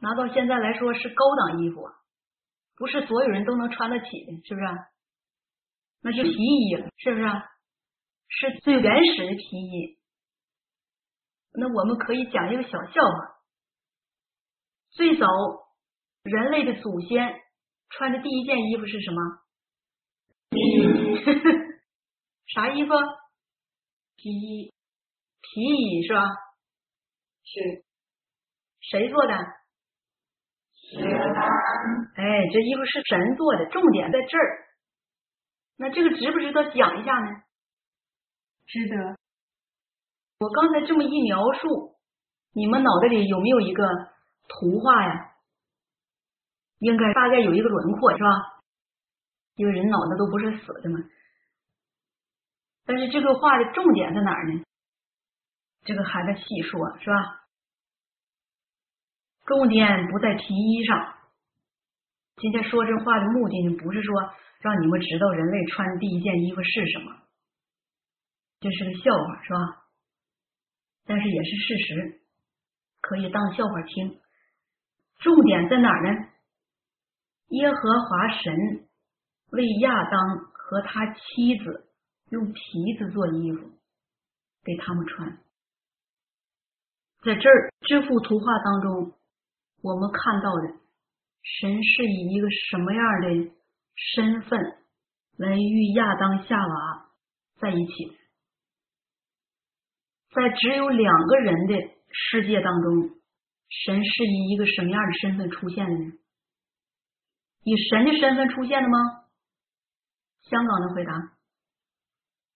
[0.00, 1.88] 拿到现在来说是高档衣服，
[2.76, 4.66] 不是所有人都能穿得起的，是不是？
[6.00, 7.26] 那就皮衣了，是不是？
[8.28, 9.98] 是最原始的皮衣。
[11.54, 13.40] 那我们可以讲一个小笑话：
[14.90, 15.26] 最早
[16.22, 17.40] 人类的祖先
[17.88, 19.20] 穿的第一件衣服是什么？
[22.46, 22.92] 啥衣服？
[24.16, 24.72] 皮衣，
[25.40, 26.22] 皮衣是吧？
[27.44, 27.84] 是。
[28.80, 29.34] 谁做的？
[30.96, 34.64] 哎，这衣服是神做的，重点在这儿。
[35.76, 37.42] 那这个值不值得讲一下呢？
[38.66, 39.16] 值得。
[40.40, 41.96] 我刚才这么一描述，
[42.52, 43.84] 你们脑袋里有没有一个
[44.48, 45.34] 图画呀？
[46.78, 48.28] 应该大概有一个轮廓是吧？
[49.56, 50.98] 因为人脑袋都不是死的嘛。
[52.86, 54.62] 但是这个画的重点在哪儿呢？
[55.84, 57.44] 这个还得细说，是吧？
[59.48, 61.14] 重点不在皮衣上。
[62.36, 64.14] 今天说这话的目的呢，不是说。
[64.60, 67.14] 让你们知道人类穿第一件衣服是什么，
[68.58, 69.58] 这是个笑话，是吧？
[71.06, 72.20] 但是也是事实，
[73.00, 74.18] 可以当笑话听。
[75.20, 76.28] 重点在哪儿呢？
[77.50, 78.88] 耶和华神
[79.50, 81.88] 为亚当和他妻子
[82.30, 83.70] 用皮子做衣服
[84.64, 85.38] 给他们穿。
[87.22, 89.12] 在这儿这幅图画当中，
[89.82, 90.80] 我们看到的
[91.42, 93.52] 神是以一个什么样的？
[94.14, 94.60] 身份
[95.38, 97.08] 来与亚当夏娃
[97.60, 98.16] 在一起，
[100.30, 101.74] 在只有两个人的
[102.12, 103.10] 世界当中，
[103.68, 106.12] 神是以一个什么样的身份出现的呢？
[107.64, 109.24] 以神的身份出现的吗？
[110.42, 111.12] 香港的回答，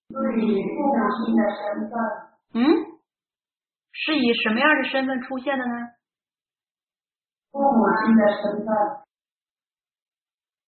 [0.07, 0.95] 是以父母
[1.27, 1.93] 亲的身份。
[2.55, 2.63] 嗯，
[3.91, 5.75] 是以什么样的身份出现的呢？
[7.53, 8.67] 父母亲的身份。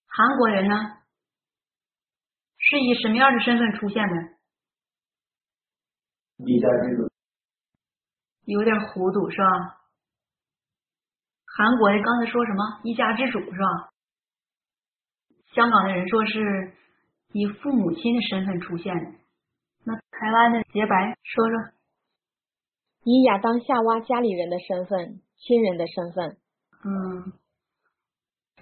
[0.06, 0.76] 韩国人呢，
[2.58, 4.14] 是以什么样的身份出现的？
[6.36, 7.10] 一家之主，
[8.44, 9.80] 有点糊涂是吧？
[11.46, 13.90] 韩国人刚才说什么一家之主是吧？
[15.54, 16.74] 香港的人说是
[17.32, 19.18] 以父母亲的身份出现的。
[19.84, 21.72] 那台湾的洁白说说，
[23.04, 26.36] 以亚当夏娃家里人的身份，亲人的身份。
[26.86, 27.32] 嗯，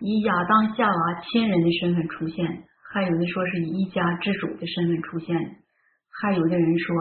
[0.01, 5.37] 以亚当夏娃亲人的身份出现，还有的说是以一家之主的身份出现，
[6.09, 6.97] 还有的人说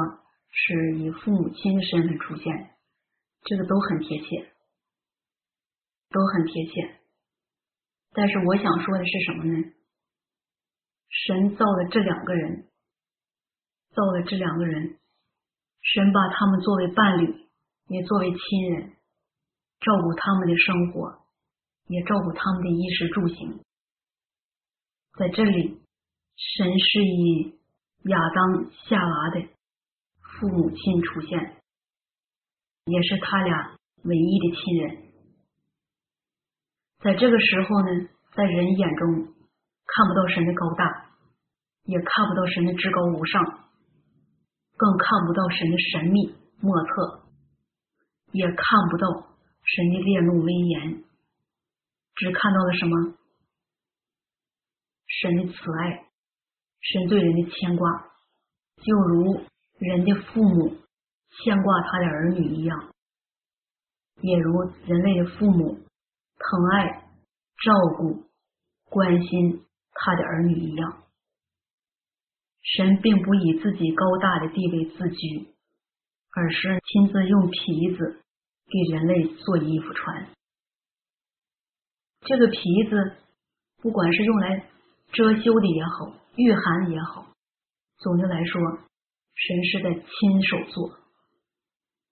[0.49, 2.71] 是以父母亲的身份出现，
[3.43, 4.51] 这个都很贴切，
[6.09, 6.99] 都很贴切。
[8.13, 9.63] 但是我想说的是什么呢？
[11.07, 12.67] 神造了这两个人，
[13.93, 14.97] 造了这两个人，
[15.81, 17.47] 神把他们作为伴侣，
[17.87, 18.93] 也作为亲人，
[19.81, 21.19] 照顾他们的生活，
[21.87, 23.59] 也照顾他们的衣食住行。
[25.17, 25.81] 在这里，
[26.37, 27.59] 神是以
[28.03, 29.41] 亚当、夏娃的
[30.21, 31.57] 父母亲出现，
[32.85, 35.11] 也是他俩唯一的亲人。
[36.99, 39.33] 在这个时候呢，在人眼中。
[39.93, 41.09] 看不到神的高大，
[41.83, 43.43] 也看不到神的至高无上，
[44.77, 47.27] 更看不到神的神秘莫测，
[48.31, 48.55] 也看
[48.89, 49.30] 不到
[49.73, 51.03] 神的烈怒威严，
[52.15, 53.17] 只看到了什么？
[55.07, 56.05] 神的慈爱，
[56.81, 57.89] 神对人的牵挂，
[58.77, 59.41] 就如
[59.77, 60.77] 人的父母
[61.43, 62.93] 牵挂他的儿女一样，
[64.21, 66.89] 也如人类的父母疼爱、
[67.63, 68.25] 照顾、
[68.89, 69.65] 关心。
[69.93, 71.03] 他的儿女一样，
[72.63, 75.53] 神并不以自己高大的地位自居，
[76.31, 78.23] 而是亲自用皮子
[78.71, 80.29] 给人类做衣服穿。
[82.21, 82.57] 这个皮
[82.89, 83.17] 子，
[83.81, 84.69] 不管是用来
[85.11, 87.27] 遮羞的也好，御寒也好，
[87.97, 88.61] 总的来说，
[89.35, 90.97] 神是在亲手做，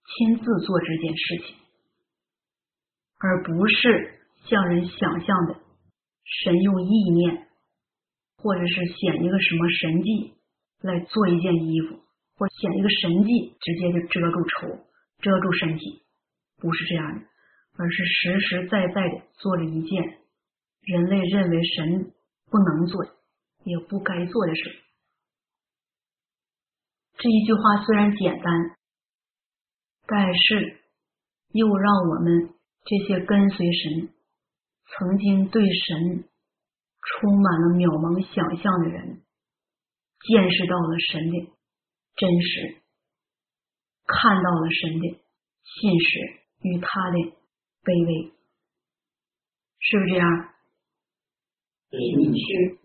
[0.05, 1.55] 亲自做这件事情，
[3.19, 5.55] 而不是像人想象的，
[6.43, 7.45] 神用意念。
[8.41, 10.33] 或者是显一个什么神迹
[10.79, 11.99] 来做一件衣服，
[12.37, 14.79] 或显一个神迹直接就遮住丑，
[15.19, 16.01] 遮住身体，
[16.59, 17.25] 不是这样的，
[17.77, 20.19] 而是实实在在的做了一件
[20.81, 22.13] 人类认为神
[22.49, 23.05] 不能做
[23.63, 24.61] 也不该做的事。
[27.17, 28.77] 这一句话虽然简单，
[30.07, 30.81] 但是
[31.51, 32.53] 又让我们
[32.85, 34.13] 这些跟随神、
[34.85, 36.25] 曾经对神。
[37.01, 39.23] 充满了渺茫想象的人，
[40.19, 41.47] 见识到了神的
[42.13, 42.83] 真实，
[44.05, 45.07] 看到了神的
[45.63, 47.17] 信实与他的
[47.83, 48.33] 卑微，
[49.79, 50.27] 是不是这样？
[51.89, 52.79] 是。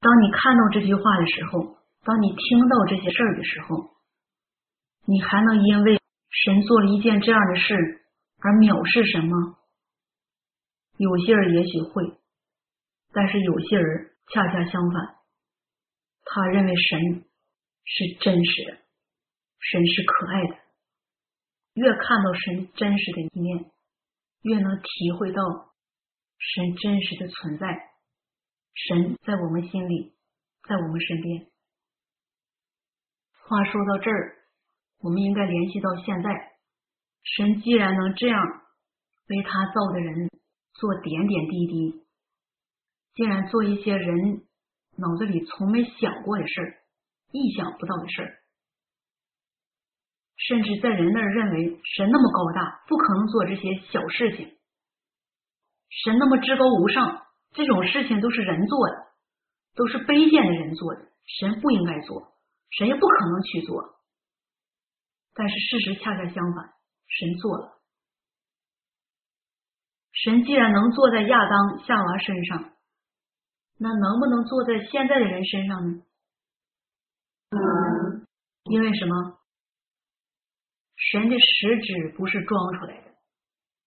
[0.00, 3.96] 当你看到这句话的时候，当你听到这些事儿的时候，
[5.06, 7.74] 你还能因为神做了一件这样的事
[8.40, 9.58] 而藐视神吗？
[10.96, 12.20] 有些人也许会。
[13.12, 15.16] 但是有些人恰恰相反，
[16.24, 17.24] 他认为神
[17.84, 18.78] 是真实的，
[19.60, 20.63] 神是可爱的。
[21.74, 23.70] 越看到神真实的一面，
[24.42, 25.42] 越能体会到
[26.38, 27.66] 神真实的存在。
[28.74, 30.14] 神在我们心里，
[30.68, 31.46] 在我们身边。
[33.46, 34.36] 话说到这儿，
[35.00, 36.30] 我们应该联系到现在，
[37.22, 38.40] 神既然能这样
[39.28, 40.30] 为他造的人
[40.74, 42.04] 做点点滴滴。
[43.14, 44.44] 竟然做一些人
[44.96, 46.82] 脑子里从没想过的事儿，
[47.30, 48.42] 意想不到的事儿，
[50.46, 54.56] 甚至在人那儿认为神那么高大，不可能做这些小事情。
[56.04, 57.22] 神那么至高无上，
[57.52, 59.06] 这种事情都是人做的，
[59.74, 61.08] 都是卑贱的人做的，
[61.40, 62.34] 神不应该做，
[62.76, 64.00] 神也不可能去做。
[65.34, 66.74] 但是事实恰恰相反，
[67.08, 67.78] 神做了。
[70.12, 72.70] 神既然能坐在亚当、夏娃身上。
[73.76, 76.02] 那能不能坐在现在的人身上呢？
[77.50, 78.24] 嗯，
[78.70, 79.38] 因为什么？
[81.10, 83.14] 神的实质不是装出来的，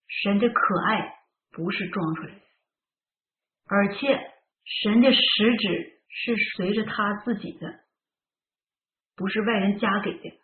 [0.08, 1.16] 神的可爱
[1.52, 2.42] 不是装出来的，
[3.66, 4.08] 而且
[4.84, 7.68] 神的实质是随着他自己的，
[9.16, 10.40] 不是外人加给的，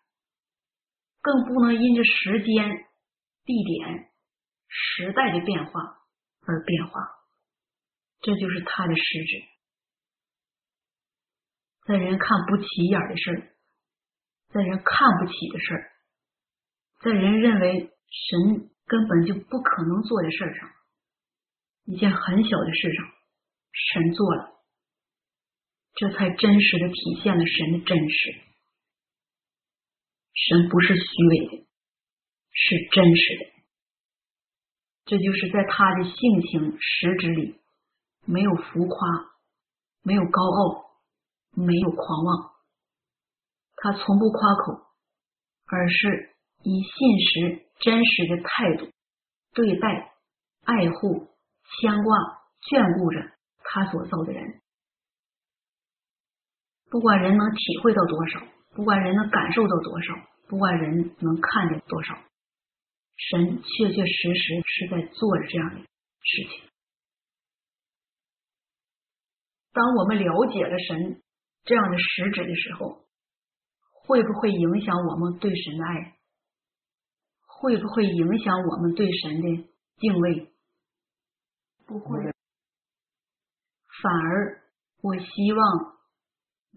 [1.22, 2.70] 更不能因着时间、
[3.46, 4.10] 地点、
[4.68, 5.82] 时代的变化
[6.48, 7.00] 而变化。
[8.22, 9.44] 这就是他的实质，
[11.86, 13.56] 在人看不起眼的事儿，
[14.50, 15.93] 在人看不起的事儿，
[17.04, 20.70] 在人认为神根本就不可能做的事上，
[21.84, 23.06] 一件很小的事上，
[23.74, 24.52] 神做了，
[25.96, 28.36] 这才真实的体现了神的真实。
[30.34, 31.68] 神不是虚伪的，
[32.52, 33.46] 是真实的。
[35.06, 37.60] 这就是在他的性情实质里，
[38.26, 39.10] 没有浮夸，
[40.02, 41.02] 没有高傲，
[41.52, 42.54] 没有狂妄。
[43.76, 44.88] 他从不夸口，
[45.66, 46.33] 而是
[46.64, 48.92] 以信实、真实的态度
[49.54, 50.14] 对待、
[50.64, 51.28] 爱护、
[51.80, 52.18] 牵挂、
[52.70, 53.32] 眷顾着
[53.64, 54.62] 他所造的人。
[56.90, 58.40] 不管人能体会到多少，
[58.76, 60.14] 不管人能感受到多少，
[60.48, 62.16] 不管人能看见多少。
[63.16, 66.70] 神确确实实是在做着这样的事情。
[69.74, 71.22] 当我们了解了神
[71.64, 73.06] 这样的实质的时候，
[73.92, 76.16] 会不会影响我们对神的爱？
[77.64, 80.52] 会不会影响我们对神的敬畏？
[81.86, 82.20] 不会。
[84.02, 84.62] 反而，
[85.02, 85.96] 我希望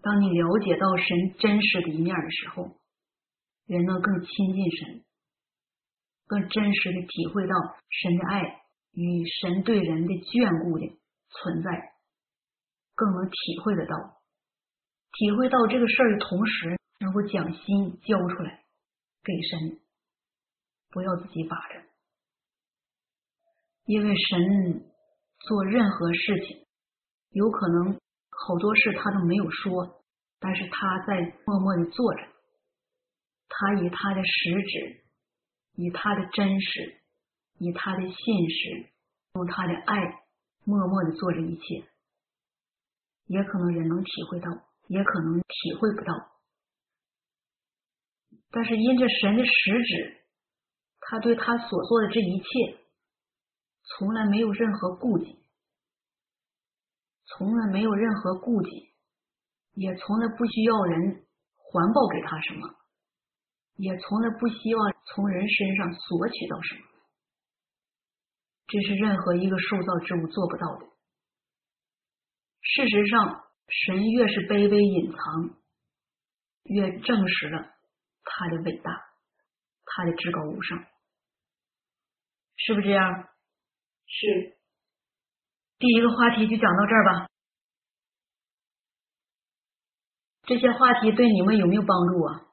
[0.01, 2.79] 当你了解到神真实的一面的时候，
[3.65, 5.03] 人能更亲近神。
[6.25, 7.53] 更真实的体会到
[7.89, 8.41] 神的爱
[8.93, 10.87] 与神对人的眷顾的
[11.29, 11.69] 存在，
[12.95, 14.21] 更能体会得到，
[15.11, 18.63] 体会到这个事儿的同时，能够将心交出来
[19.25, 19.81] 给神，
[20.89, 21.83] 不要自己把着，
[23.85, 24.91] 因为神
[25.39, 26.65] 做任何事情，
[27.31, 30.03] 有可能好多事他都没有说，
[30.39, 32.21] 但是他在默默的做着，
[33.49, 35.03] 他以他的实质。
[35.79, 37.03] 以他的真实，
[37.59, 38.89] 以他的信实，
[39.35, 40.23] 用他的爱，
[40.63, 41.87] 默默的做着一切。
[43.27, 44.49] 也可能人能体会到，
[44.87, 46.13] 也可能体会不到。
[48.49, 50.25] 但是因着神的实质，
[51.09, 52.45] 他对他所做的这一切，
[53.83, 55.39] 从来没有任何顾忌，
[57.25, 58.91] 从来没有任何顾忌，
[59.71, 62.75] 也从来不需要人还报给他什么。
[63.77, 66.81] 也从来不希望从人身上索取到什么，
[68.65, 70.87] 这是任何一个受造之物做不到的。
[72.59, 75.57] 事实上，神越是卑微隐藏，
[76.63, 77.75] 越证实了
[78.23, 78.91] 他的伟大，
[79.85, 80.83] 他的至高无上，
[82.57, 83.29] 是不是这样？
[84.07, 84.57] 是。
[85.79, 87.27] 第一个话题就讲到这儿吧。
[90.43, 92.47] 这些话题对你们有没有帮助啊？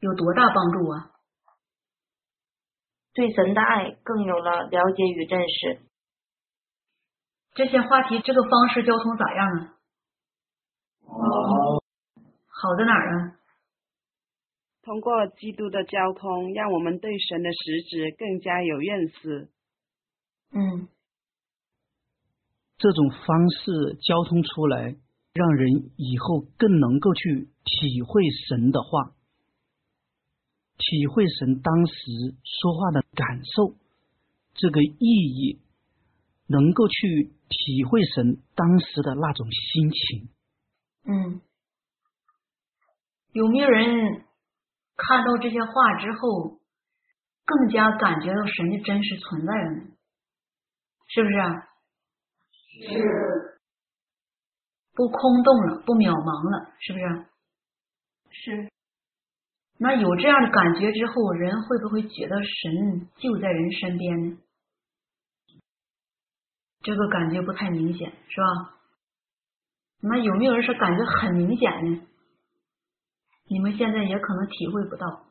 [0.00, 1.12] 有多大帮助啊？
[3.12, 5.82] 对神的爱更有了了解与认识。
[7.54, 9.76] 这些话题，这个方式交通咋样啊？
[11.02, 11.78] 好。
[12.60, 13.37] 好在哪儿啊？
[14.88, 19.48] 通过基督的交通，让我们对神的实质更加有认识。
[20.52, 20.88] 嗯。
[22.78, 24.96] 这种方式交通出来。
[25.34, 29.14] 让人以后更能够去体会神的话，
[30.78, 31.94] 体会神当时
[32.42, 33.76] 说话的感受，
[34.54, 35.60] 这个意义，
[36.48, 40.28] 能够去体会神当时的那种心情。
[41.04, 41.40] 嗯，
[43.32, 44.24] 有没有人
[44.98, 46.58] 看到这些话之后，
[47.46, 49.82] 更加感觉到神的真实存在了呢？
[51.06, 51.36] 是不是？
[52.88, 53.60] 是。
[54.94, 57.04] 不空洞了，不渺茫了，是不是？
[58.30, 58.68] 是。
[59.78, 64.38] 那有这样的感觉之后，人会不会觉得神就在人身边呢？
[66.82, 68.74] 这个感觉不太明显，是吧？
[70.00, 72.06] 那有没有人说感觉很明显呢？
[73.48, 75.26] 你们现在也可能体会不到，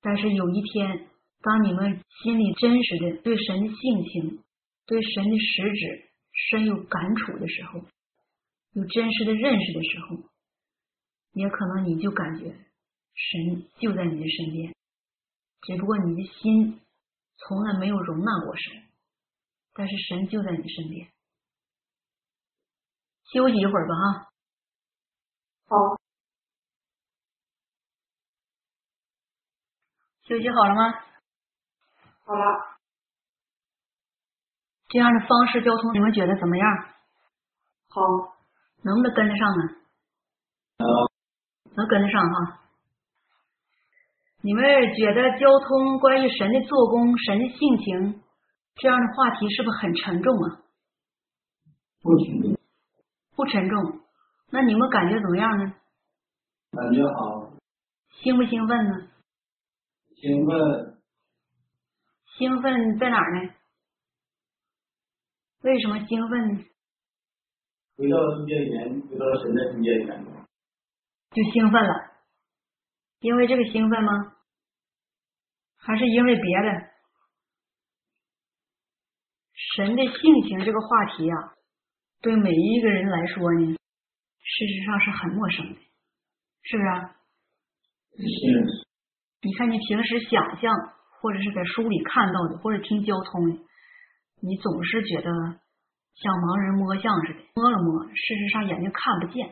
[0.00, 1.08] 但是有一天，
[1.40, 4.44] 当你们心里真实的对神的性情、
[4.86, 6.10] 对神的实质
[6.50, 7.80] 深有感触的时候。
[8.74, 10.16] 有真实的认识的时候，
[11.32, 12.44] 也可能你就感觉
[13.14, 14.74] 神就在你的身边，
[15.60, 16.80] 只不过你的心
[17.36, 18.82] 从来没有容纳过神，
[19.74, 21.06] 但是神就在你身边。
[23.30, 24.32] 休息一会儿吧，哈。
[25.68, 26.01] 好。
[30.32, 30.94] 休息好了吗？
[32.24, 32.78] 好了。
[34.88, 36.66] 这样的方式交通，你们觉得怎么样？
[37.90, 38.00] 好。
[38.82, 39.62] 能不能跟得上呢？
[41.76, 42.60] 能跟得上哈。
[44.40, 44.64] 你们
[44.94, 48.22] 觉得交通关于神的做工、神的性情
[48.76, 50.62] 这样的话题是不是很沉重啊？
[52.00, 52.58] 不沉重。
[53.36, 54.00] 不沉重。
[54.50, 55.74] 那你们感觉怎么样呢？
[56.72, 57.52] 感觉好。
[58.22, 59.08] 兴不兴奋呢？
[60.22, 61.02] 兴奋。
[62.38, 63.54] 兴奋在哪儿呢？
[65.62, 66.64] 为什么兴奋呢？
[67.96, 70.24] 回到世界里面，回到神的世界里面，
[71.32, 72.12] 就兴奋了。
[73.18, 74.36] 因为这个兴奋吗？
[75.78, 76.92] 还是因为别的？
[79.74, 81.54] 神的性情这个话题啊、
[82.20, 83.76] 对每一个人来说呢，
[84.38, 85.80] 事实上是很陌生的，
[86.62, 87.16] 是不是啊？
[88.18, 88.91] 是
[89.42, 90.72] 你看，你平时想象，
[91.20, 93.58] 或者是在书里看到的，或者听交通的，
[94.40, 95.30] 你总是觉得
[96.14, 99.50] 像盲人摸象似的，摸了摸，事实上眼睛看不见，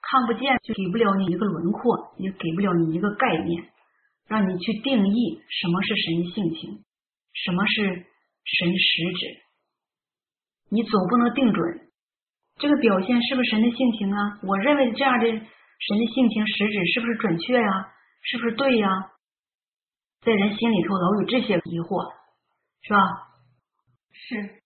[0.00, 3.68] 看不见就给不了你一个轮廓，也给不了你一个概念，
[4.26, 6.80] 让你去定义什么是神性情，
[7.44, 9.20] 什么是神实质，
[10.70, 11.92] 你总不能定准
[12.56, 14.40] 这个表现是不是神的性情啊？
[14.42, 17.92] 我认为这样的神的性情实质是不是准确呀、
[18.22, 18.88] 是不是对呀？
[20.20, 22.12] 在人心里头老有这些疑惑，
[22.82, 22.98] 是吧？
[24.12, 24.60] 是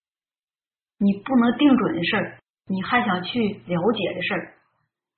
[0.98, 4.54] 你不能定准的事儿，你还想去了解的事儿，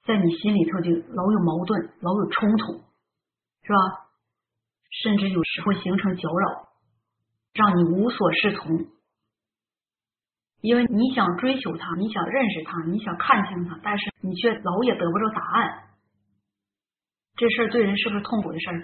[0.04, 2.84] 在你心里头就老有矛盾，老有冲突，
[3.62, 4.10] 是吧？
[5.02, 6.68] 甚至有时候形成搅扰，
[7.54, 8.86] 让你无所适从。
[10.60, 15.84] 因为你想追求他，你想认识他，你想看清他，但是你却老也得不着答案。
[17.36, 18.78] 这事儿对人是不是痛苦的事儿？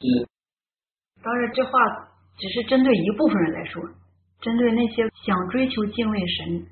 [0.00, 0.28] 是
[1.22, 1.70] 当然，这话
[2.38, 3.82] 只是针对一部分人来说，
[4.40, 6.66] 针对那些想追求敬畏神、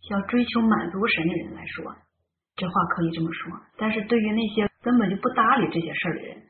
[0.00, 1.94] 想追求满足神的人来说，
[2.56, 3.60] 这话可以这么说。
[3.76, 6.42] 但是对于那些根本就不搭理这些事儿的人，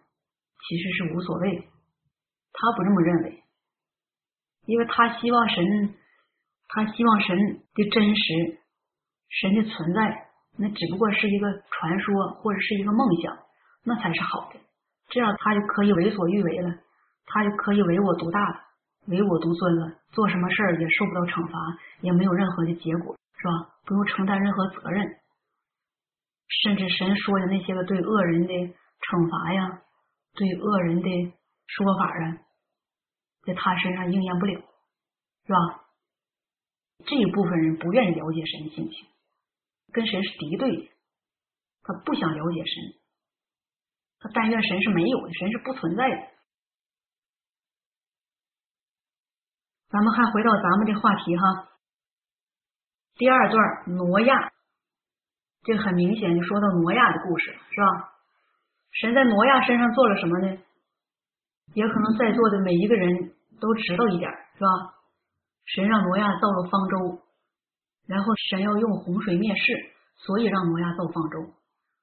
[0.69, 1.62] 其实是无所谓的。
[2.53, 3.43] 他不这么认为，
[4.66, 5.95] 因为他希望神，
[6.69, 7.36] 他希望神
[7.74, 8.59] 的真实，
[9.28, 10.28] 神的存在，
[10.59, 13.36] 那只不过是一个传说或者是一个梦想，
[13.85, 14.59] 那才是好的。
[15.09, 16.74] 这样他就可以为所欲为了，
[17.27, 18.61] 他就可以唯我独大了，
[19.06, 21.59] 唯我独尊了，做什么事儿也受不到惩罚，
[22.01, 23.77] 也没有任何的结果，是吧？
[23.85, 25.06] 不用承担任何责任，
[26.62, 29.82] 甚至神说的那些个对恶人的惩罚呀，
[30.35, 31.32] 对恶人的
[31.66, 32.39] 说法啊，
[33.44, 34.55] 在他身上应验不了，
[35.47, 35.85] 是吧？
[37.05, 39.06] 这一部分人不愿意了解神的性情，
[39.93, 40.89] 跟神是敌对的，
[41.82, 43.03] 他不想了解神。
[44.32, 46.16] 但愿神是没有的，神是不存在的。
[49.88, 51.68] 咱们还回到咱们这话题哈，
[53.14, 53.62] 第二段
[53.96, 54.52] 挪亚，
[55.62, 58.12] 这很明显就说到挪亚的故事了，是吧？
[58.92, 60.59] 神在挪亚身上做了什么呢？
[61.74, 64.98] 也可能在座的每一个人都知道一点，是吧？
[65.66, 67.22] 神让挪亚造了方舟，
[68.06, 71.55] 然后神要用洪水灭世，所以让挪亚造方舟。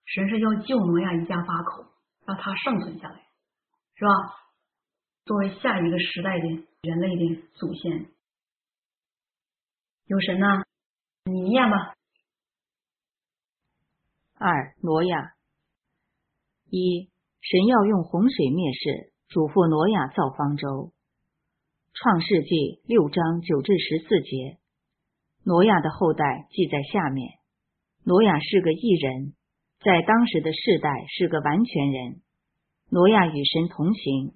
[0.05, 1.90] 神是要救挪亚一家八口。
[2.25, 3.15] 让它生存下来，
[3.95, 4.11] 是吧？
[5.25, 6.47] 作为下一个时代的
[6.81, 8.07] 人类的祖先，
[10.05, 10.47] 有神呢？
[11.25, 11.95] 你念吧。
[14.33, 15.35] 二挪亚
[16.69, 17.11] 一
[17.41, 20.91] 神要用洪水灭世，嘱咐挪亚造方舟。
[21.93, 24.57] 创世纪六章九至十四节，
[25.43, 27.39] 挪亚的后代记在下面。
[28.03, 29.35] 挪亚是个异人。
[29.83, 32.21] 在当时的世代是个完全人。
[32.91, 34.33] 挪亚与神同行。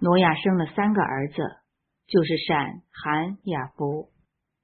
[0.00, 1.42] 挪亚生了三个儿子，
[2.06, 4.10] 就是闪、含、雅弗。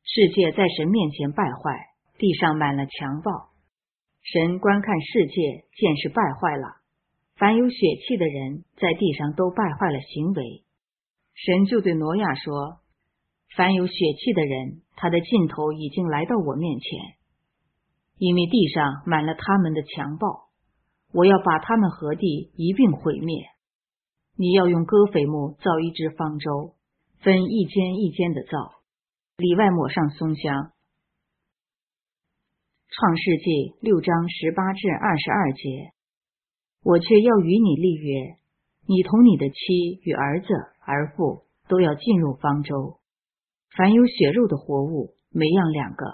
[0.04, 1.86] 世界在神面前败坏，
[2.18, 3.30] 地上满了强暴。
[4.22, 6.82] 神观看世界，见是败坏了，
[7.36, 7.76] 凡有血
[8.06, 10.64] 气的人在地上都败坏了行为。
[11.34, 12.80] 神就对挪亚说
[13.56, 16.90] ：“凡有血气的人，他的尽头已经来到我面前。”
[18.20, 20.50] 因为地上满了他们的强暴，
[21.10, 23.46] 我要把他们和地一并毁灭。
[24.36, 26.74] 你要用戈斐木造一只方舟，
[27.20, 28.82] 分一间一间的造，
[29.38, 30.72] 里外抹上松香。
[32.90, 35.94] 创世纪六章十八至二十二节，
[36.82, 38.36] 我却要与你立约，
[38.86, 40.48] 你同你的妻与儿子
[40.84, 42.98] 儿妇都要进入方舟，
[43.74, 46.04] 凡有血肉的活物，每样两个，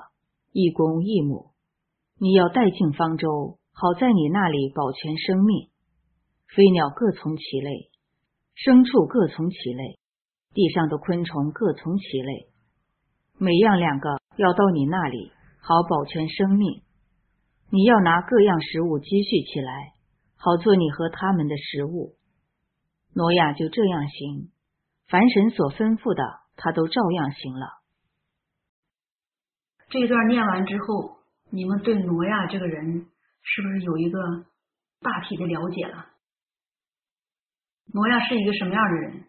[0.52, 1.50] 一公一母。
[2.18, 5.68] 你要带进方舟，好在你那里保全生命。
[6.48, 7.90] 飞鸟各从其类，
[8.56, 9.98] 牲畜各从其类，
[10.54, 12.48] 地上的昆虫各从其类，
[13.36, 15.30] 每样两个要到你那里，
[15.60, 16.80] 好保全生命。
[17.68, 19.92] 你要拿各样食物积蓄起来，
[20.36, 22.16] 好做你和他们的食物。
[23.12, 24.50] 挪亚就这样行，
[25.06, 26.22] 凡神所吩咐的，
[26.56, 27.66] 他都照样行了。
[29.90, 31.16] 这段念完之后。
[31.56, 33.06] 你们对挪亚这个人
[33.40, 34.20] 是不是有一个
[35.00, 36.06] 大体的了解了？
[37.94, 39.24] 挪亚是一个什么样的人？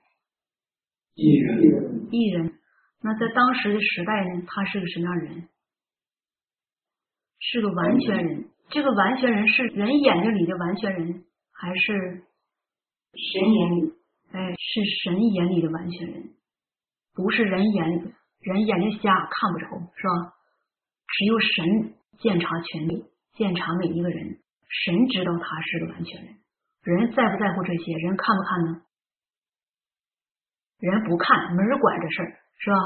[1.15, 2.59] 艺人，艺人。
[3.01, 5.47] 那在当时的时代呢，他是个什么样的人？
[7.39, 8.49] 是个完全人。
[8.69, 11.23] 这个完全人是人眼睛里的完全人，
[11.53, 12.23] 还是
[13.13, 13.93] 神眼里？
[14.33, 16.33] 哎，是神眼里的完全人。
[17.13, 20.33] 不是人眼人眼睛瞎看不着，是吧？
[21.07, 24.39] 只有神鉴察权利，鉴察每一个人，
[24.85, 26.37] 神知道他是个完全人。
[26.83, 27.93] 人在不在乎这些？
[27.93, 28.81] 人看不看呢？
[30.79, 32.77] 人不看，没人管这事儿，是吧？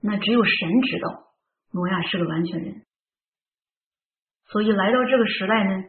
[0.00, 1.32] 那只有神知道，
[1.72, 2.86] 挪亚是个完全人。
[4.46, 5.84] 所以来到这个时代呢，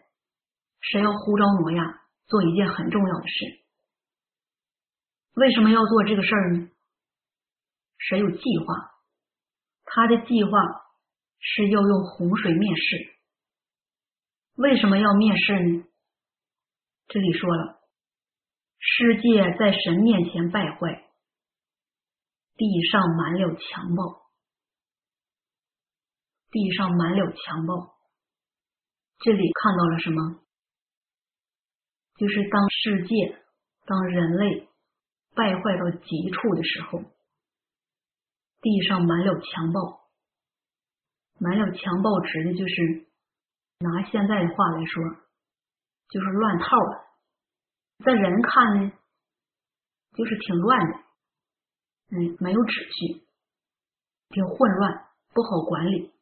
[0.82, 3.64] 神要呼召挪亚做一件很重要的事。
[5.36, 6.70] 为什么要做这个事儿呢？
[7.98, 8.92] 神有计划，
[9.86, 10.52] 他的计划
[11.40, 13.16] 是要用洪水灭世。
[14.56, 15.86] 为什么要灭世呢？
[17.08, 17.80] 这里说了，
[18.78, 21.10] 世界在神面前败坏，
[22.56, 24.30] 地上满了强暴，
[26.52, 27.98] 地上满了强暴。
[29.20, 30.44] 这里看到了什么？
[32.18, 33.44] 就是当世界，
[33.86, 34.68] 当人类
[35.36, 37.00] 败坏到极处的时候，
[38.62, 39.99] 地上满了强暴。
[41.40, 43.08] 满了强暴值的就是
[43.80, 45.04] 拿现在的话来说，
[46.10, 47.06] 就是乱套了。
[48.04, 48.92] 在人看呢，
[50.14, 51.00] 就是挺乱的，
[52.12, 53.24] 嗯，没有秩序，
[54.30, 56.14] 挺混乱，不好管理。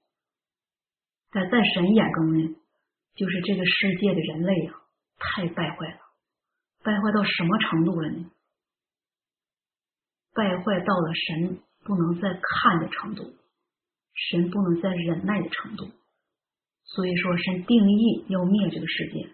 [1.32, 2.56] 在在神眼中呢？
[3.16, 4.80] 就是这个世界的人类啊，
[5.18, 6.00] 太败坏了，
[6.84, 8.32] 败坏到什么程度了呢？
[10.34, 13.34] 败坏到了神不能再看的程度，
[14.18, 15.92] 神不能再忍耐的程度。
[16.84, 19.30] 所以说，神定义要灭这个世界。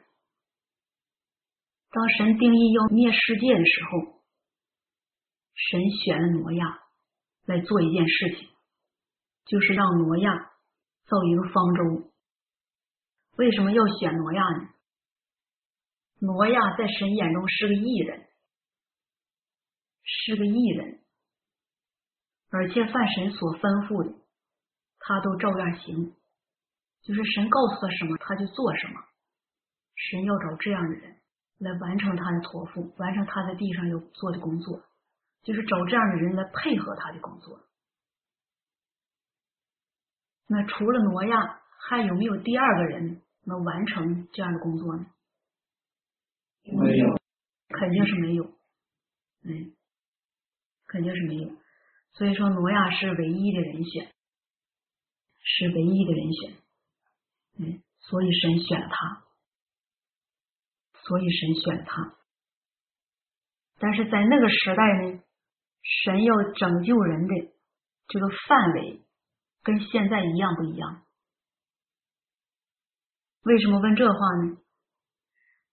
[1.90, 4.22] 当神定义要灭世界的时候，
[5.54, 6.80] 神选了挪亚
[7.46, 8.50] 来做一件事情，
[9.46, 10.52] 就是让挪亚
[11.06, 12.12] 造一个方舟。
[13.38, 14.70] 为什么要选挪亚呢？
[16.20, 18.28] 挪亚在神眼中是个异人，
[20.04, 21.00] 是个异人，
[22.50, 24.23] 而且犯神所吩咐的，
[25.06, 26.16] 他都照样行，
[27.02, 29.02] 就是神告诉他什么，他就做什么。
[29.96, 31.18] 神要找这样的人
[31.60, 34.82] 来完成他的托付，完成他在地上要做的工作，
[35.44, 37.60] 就是找这样的人来配合他的工作。
[40.48, 43.22] 那除了挪亚，还有没有第二个人？
[43.46, 45.06] 能完成这样的工作呢？
[46.64, 47.20] 没有，
[47.68, 48.46] 肯定是没有。
[49.44, 49.76] 嗯，
[50.88, 51.50] 肯定是没有。
[52.14, 54.13] 所以说，挪亚是唯一的人选，
[55.44, 56.54] 是唯一的人选。
[57.60, 59.24] 嗯，所以神选了他，
[61.04, 62.16] 所以神选了他。
[63.78, 65.20] 但是在那个时代呢，
[66.04, 67.36] 神要拯救人的
[68.08, 69.02] 这个范围
[69.62, 71.04] 跟现在一样不一样？
[73.44, 74.58] 为什么问这话呢？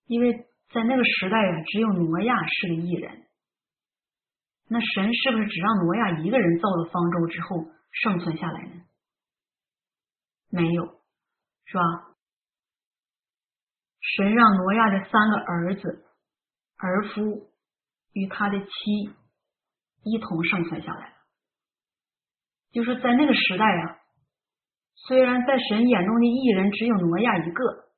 [0.06, 0.32] 因为
[0.72, 3.26] 在那个时代啊，只有挪亚是个异人。
[4.68, 8.82] 那神是不是只让挪亚一个人造了方舟之后生存下来呢？
[10.51, 10.85] 没有，
[11.64, 11.82] 是吧？
[14.01, 16.05] 神让挪亚的三个儿子、
[16.77, 17.51] 儿夫
[18.12, 18.70] 与他的妻
[20.02, 21.16] 一同生存下来。
[22.72, 23.97] 就是在那个时代啊。
[25.06, 27.90] 虽然在神眼中的艺人只有挪亚一个，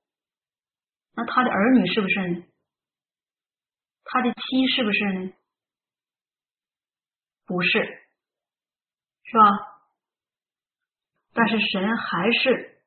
[1.14, 2.44] 那他的儿女是不是呢？
[4.04, 5.32] 他的妻是不是呢？
[7.44, 7.70] 不是，
[9.24, 9.71] 是吧？
[11.34, 12.78] 但是神还是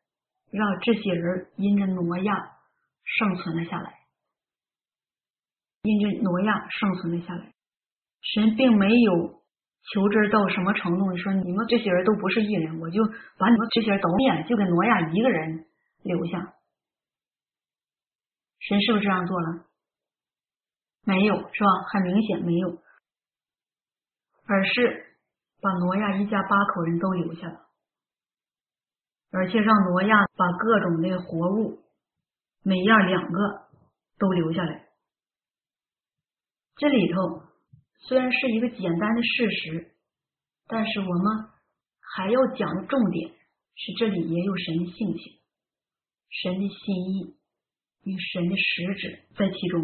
[0.51, 2.33] 让这些人因着挪亚
[3.03, 3.93] 生存了下来，
[5.83, 7.53] 因着挪亚生存了下来，
[8.21, 9.43] 神并没有。
[9.93, 11.11] 求知到什么程度？
[11.11, 13.05] 你说你们这些人都不是异人，我就
[13.37, 15.63] 把你们这些人都灭，就给挪亚一个人
[16.01, 16.39] 留下。
[18.61, 19.65] 神是不是这样做了？
[21.03, 21.69] 没有，是吧？
[21.93, 22.81] 很明显没有，
[24.47, 25.17] 而是
[25.61, 27.64] 把挪亚一家八口人都留下了，
[29.31, 31.83] 而且让挪亚把各种的活物
[32.63, 33.67] 每样两个
[34.17, 34.87] 都留下来。
[36.75, 37.43] 这里头。
[38.07, 39.95] 虽然是一个简单的事实，
[40.67, 41.49] 但是我们
[41.99, 43.31] 还要讲的重点
[43.73, 45.41] 是，这里也有神的性情、
[46.29, 47.35] 神的心意
[48.03, 49.81] 与神的实质在其中。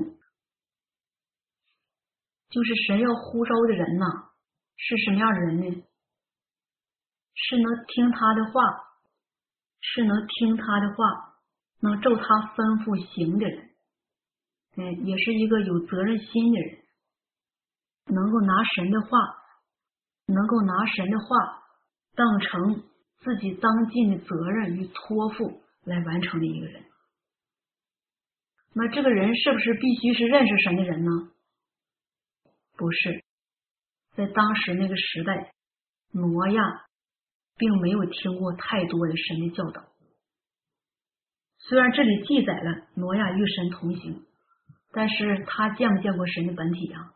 [2.51, 4.05] 就是神要呼召的人呐，
[4.77, 5.83] 是什么样的人呢？
[7.33, 8.61] 是能听他的话，
[9.81, 11.35] 是能听他的话，
[11.81, 12.23] 能照他
[12.55, 13.69] 吩咐行的人。
[14.77, 16.77] 嗯，也是一个有责任心的人。
[18.05, 19.09] 能够拿神的话，
[20.27, 21.63] 能够拿神的话
[22.15, 22.83] 当成
[23.19, 26.83] 自己当尽的责任与托付来完成的一个人，
[28.73, 31.11] 那这个人是不是必须是认识神的人呢？
[32.75, 33.23] 不是，
[34.15, 35.53] 在当时那个时代，
[36.11, 36.63] 挪亚
[37.61, 39.87] 并没有听过太多的神的教导。
[41.59, 44.25] 虽然这里记载了挪亚与神同行，
[44.91, 47.13] 但是他见没见过神的本体啊？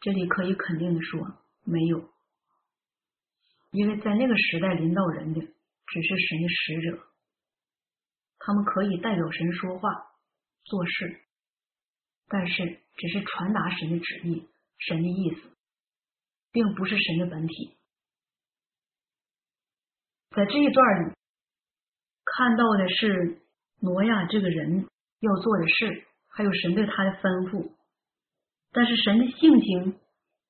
[0.00, 1.20] 这里可以肯定的说，
[1.64, 2.08] 没有，
[3.72, 7.06] 因为在那个时代领导人的只是神的使者，
[8.38, 9.90] 他们可以代表神说话、
[10.64, 11.20] 做事，
[12.28, 14.48] 但是只是传达神的旨意。
[14.78, 15.56] 神的意思，
[16.52, 17.75] 并不是神的本体。
[20.36, 21.14] 在这一段里，
[22.26, 23.40] 看到的是
[23.80, 24.86] 挪亚这个人
[25.20, 27.72] 要做的事，还有神对他的吩咐。
[28.70, 29.98] 但是神的性情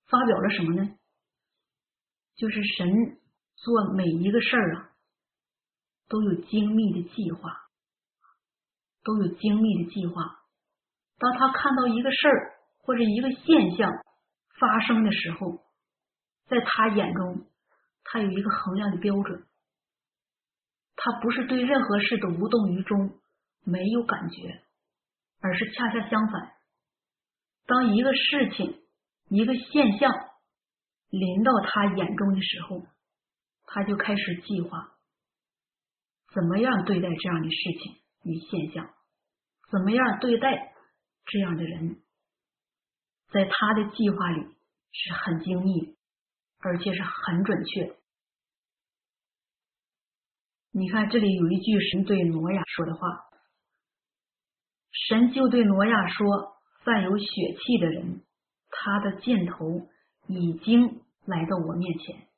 [0.09, 0.91] 发表了什么呢？
[2.35, 3.17] 就是神
[3.55, 4.91] 做每一个事儿啊，
[6.09, 7.57] 都有精密的计划，
[9.05, 10.41] 都有精密的计划。
[11.17, 13.93] 当他看到一个事儿或者一个现象，
[14.59, 15.65] 发生的时候，
[16.49, 17.47] 在他眼中，
[18.03, 19.47] 他有一个衡量的标准。
[20.97, 23.21] 他不是对任何事都无动于衷，
[23.63, 24.63] 没有感觉，
[25.41, 26.53] 而是恰恰相反。
[27.67, 28.81] 当一个事情、
[29.29, 30.13] 一个现象
[31.11, 32.87] 临到他眼中的时候，
[33.65, 34.93] 他就开始计划
[36.33, 38.89] 怎么样对待这样的事情与现象，
[39.71, 40.73] 怎么样对待
[41.27, 42.01] 这样的人。
[43.29, 44.41] 在他的计划里
[44.93, 45.97] 是很精密，
[46.61, 47.97] 而且是很准确。
[50.79, 53.01] 你看，这里有一句神对挪亚说的话，
[55.09, 56.27] 神就对挪亚说
[56.85, 58.21] ：“犯有血气的人，
[58.69, 59.89] 他的箭头
[60.27, 62.29] 已经来到我面前，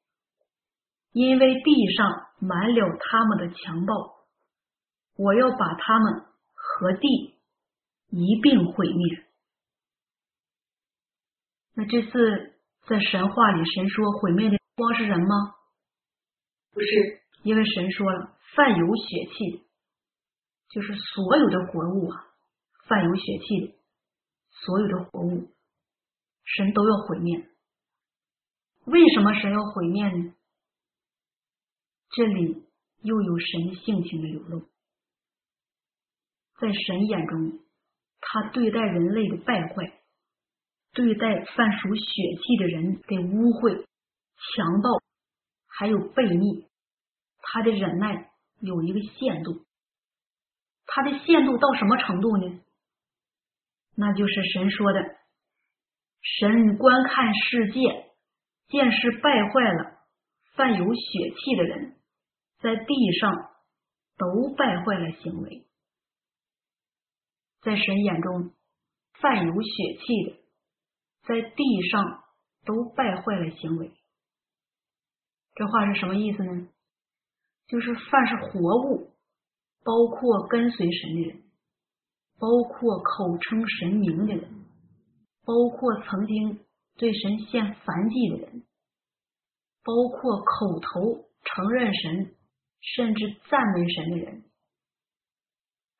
[1.10, 4.15] 因为地上满了他们的强暴，
[5.16, 6.24] 我要把他们
[6.55, 7.35] 和地
[8.10, 9.27] 一并毁灭。”
[11.74, 12.55] 那这次
[12.86, 15.27] 在神话里，神说毁灭的光是人吗？
[16.73, 16.86] 不是，
[17.43, 19.65] 因为神说了，犯有血气，
[20.69, 22.27] 就是所有的活物啊，
[22.86, 23.74] 犯有血气的
[24.51, 25.51] 所有的活物，
[26.44, 27.48] 神都要毁灭。
[28.86, 30.35] 为什么神要毁灭呢？
[32.10, 32.65] 这里
[33.02, 34.60] 又有神性情的流露，
[36.60, 37.60] 在神眼中，
[38.20, 39.94] 他对待人类的败坏。
[40.94, 45.01] 对待犯属血气的人的污秽、强暴，
[45.66, 46.66] 还有悖逆，
[47.40, 49.66] 他的忍耐有一个限度。
[50.86, 52.60] 他的限度到什么程度呢？
[53.94, 55.01] 那就是神说的
[56.40, 58.12] ：“神观看世界，
[58.69, 59.98] 见是败坏了，
[60.55, 61.97] 犯有血气的人，
[62.60, 63.32] 在地上
[64.16, 65.66] 都败坏了行为。
[67.60, 68.52] 在神眼中，
[69.20, 70.39] 犯有血气的。”
[71.27, 72.24] 在地上
[72.65, 73.93] 都败坏了行为，
[75.55, 76.69] 这话是什么意思呢？
[77.69, 79.12] 就是凡是活物，
[79.85, 81.43] 包括跟随神的人，
[82.39, 84.65] 包括口称神名的人，
[85.45, 86.65] 包括曾经
[86.97, 88.65] 对神献燔祭的人，
[89.85, 92.35] 包括口头承认神，
[92.81, 94.45] 甚至赞美神的人，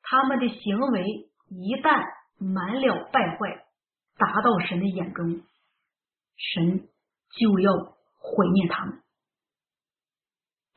[0.01, 2.03] 他们的行为一旦
[2.37, 3.65] 满了败坏。
[4.17, 5.43] 达到神的眼中，
[6.35, 6.89] 神
[7.39, 7.71] 就要
[8.17, 9.01] 毁灭他们，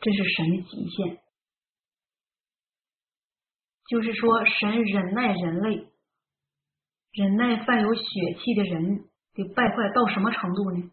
[0.02, 1.22] 这是神的极限。
[3.88, 5.88] 就是说，神忍耐人类，
[7.12, 8.02] 忍耐犯有血
[8.38, 10.90] 气的人的败坏到什么程度呢？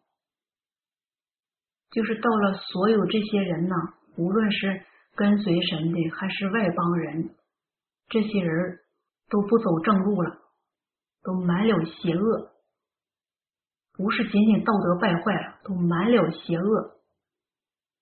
[1.92, 3.76] 就是到了所有这些人呢，
[4.16, 7.36] 无论是跟随神的还是外邦人，
[8.08, 8.80] 这些人
[9.28, 10.38] 都不走正路了。
[11.22, 12.54] 都满了邪恶，
[13.92, 16.99] 不是仅仅道德败坏了，都满了邪恶。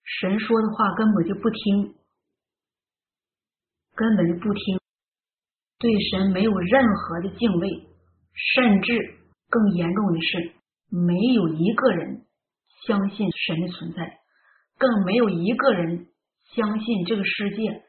[0.08, 1.96] 神说的话根本就不听，
[3.94, 4.80] 根本就不听，
[5.78, 7.90] 对神没有任何的敬畏，
[8.34, 8.98] 甚至
[9.50, 10.54] 更严重的是，
[10.90, 12.26] 没有一个人
[12.86, 14.20] 相信神的存在，
[14.78, 16.08] 更没有一个人
[16.56, 17.84] 相信这个世界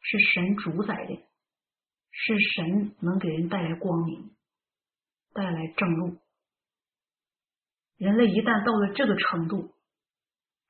[0.00, 1.14] 是神主宰的，
[2.10, 4.30] 是神能给人带来光明。
[5.34, 6.18] 带来正路，
[7.96, 9.74] 人类一旦到了这个程度，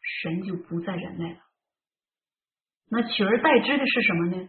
[0.02, 1.40] 神就不再忍耐了。
[2.88, 4.48] 那取而代之的是什么呢？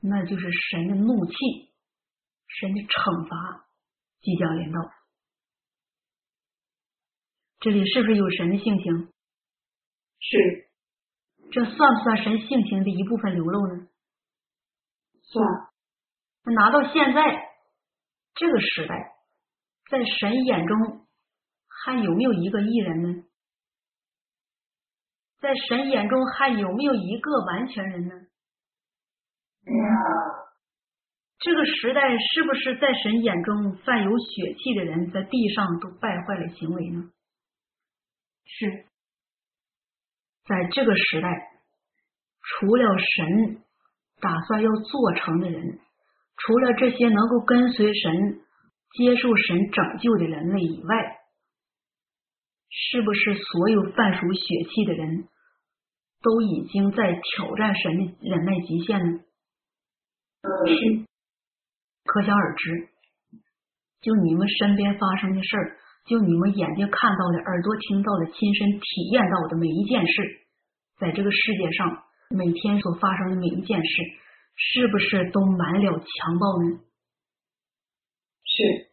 [0.00, 1.34] 那就是神的怒气，
[2.46, 3.66] 神的惩罚
[4.20, 4.78] 即将临到。
[7.60, 9.12] 这里是不是有神的性情？
[10.18, 10.70] 是。
[11.52, 13.88] 这算不算神性情的一部分流露呢？
[15.22, 15.46] 算。
[16.44, 17.52] 那拿到现在。
[18.34, 19.14] 这个时代，
[19.90, 21.06] 在神眼中
[21.68, 23.24] 还有没有一个艺人呢？
[25.42, 28.14] 在神眼中还有没有一个完全人呢？
[29.64, 29.84] 没有。
[31.40, 37.10] 这个时代是不是在神眼中犯有血气的人在地上都败坏了行为呢？
[38.44, 38.84] 是，
[40.44, 41.28] 在这个时代，
[42.40, 43.58] 除了神
[44.20, 45.80] 打算要做成的人，
[46.36, 48.40] 除了这些能够跟随神、
[48.92, 51.21] 接受神拯救的人类以外，
[52.74, 55.28] 是不是所有犯属血气的人
[56.22, 59.20] 都已经在挑战神的忍耐极限呢？
[60.66, 61.04] 是。
[62.04, 62.88] 可想而知，
[64.00, 65.76] 就你们身边发生的事儿，
[66.06, 70.40] 就你们眼睛看到的、耳朵听到的、亲身体验到的每一件事，
[70.98, 74.02] 在这个世界上每天所发生的每一件事，
[74.56, 76.80] 是不是都满了强暴呢？
[78.44, 78.90] 是。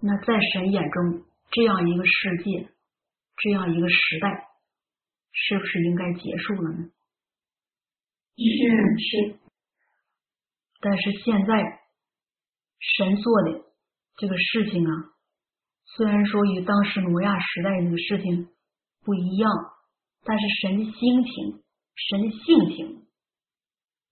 [0.00, 1.25] 那在神眼中，
[1.56, 2.68] 这样一个世界，
[3.38, 4.46] 这样一个时代，
[5.32, 6.90] 是不是应该结束了呢？
[8.36, 9.38] 是是。
[10.82, 11.80] 但是现在
[12.78, 13.64] 神做的
[14.18, 14.92] 这个事情啊，
[15.86, 18.50] 虽然说与当时挪亚时代那个事情
[19.00, 19.50] 不一样，
[20.24, 21.64] 但是神的心情、
[21.94, 23.08] 神的性情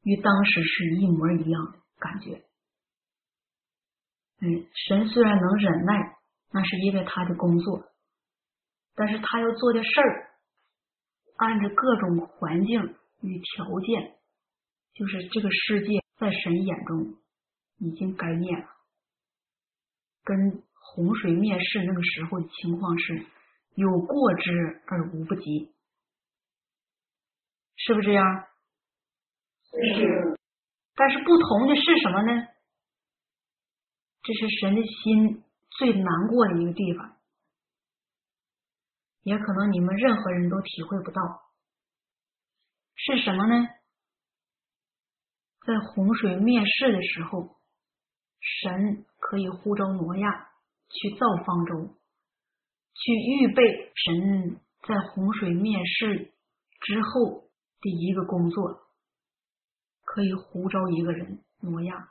[0.04, 2.42] 与当时是一模一样的感觉。
[4.40, 6.16] 嗯，神虽然能忍耐，
[6.54, 7.90] 那是因为他的工作，
[8.94, 10.30] 但是他要做的事儿，
[11.38, 12.80] 按着各种环境
[13.22, 14.16] 与条件，
[14.94, 16.02] 就是这个世界。
[16.16, 17.16] 在神眼中
[17.78, 18.68] 已经该灭了，
[20.22, 23.26] 跟洪水灭世那个时候的情况是
[23.74, 25.74] 有过之而无不及，
[27.74, 28.46] 是不是这样？
[29.72, 30.38] 是。
[30.94, 32.46] 但是不同的是什么呢？
[34.22, 35.43] 这是神的心
[35.78, 37.16] 最难过的一个地方，
[39.22, 41.20] 也可能你们任何人都体会不到，
[42.94, 43.68] 是什么呢？
[45.66, 47.56] 在洪水灭世的时候，
[48.38, 50.50] 神可以呼召挪亚
[50.90, 51.96] 去造方舟，
[52.92, 56.34] 去预备神在洪水灭世
[56.80, 57.48] 之后
[57.80, 58.86] 的一个工作，
[60.02, 62.10] 可以呼召一个人挪亚。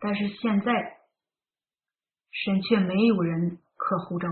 [0.00, 0.97] 但是现在，
[2.30, 4.28] 神却没有人可呼召，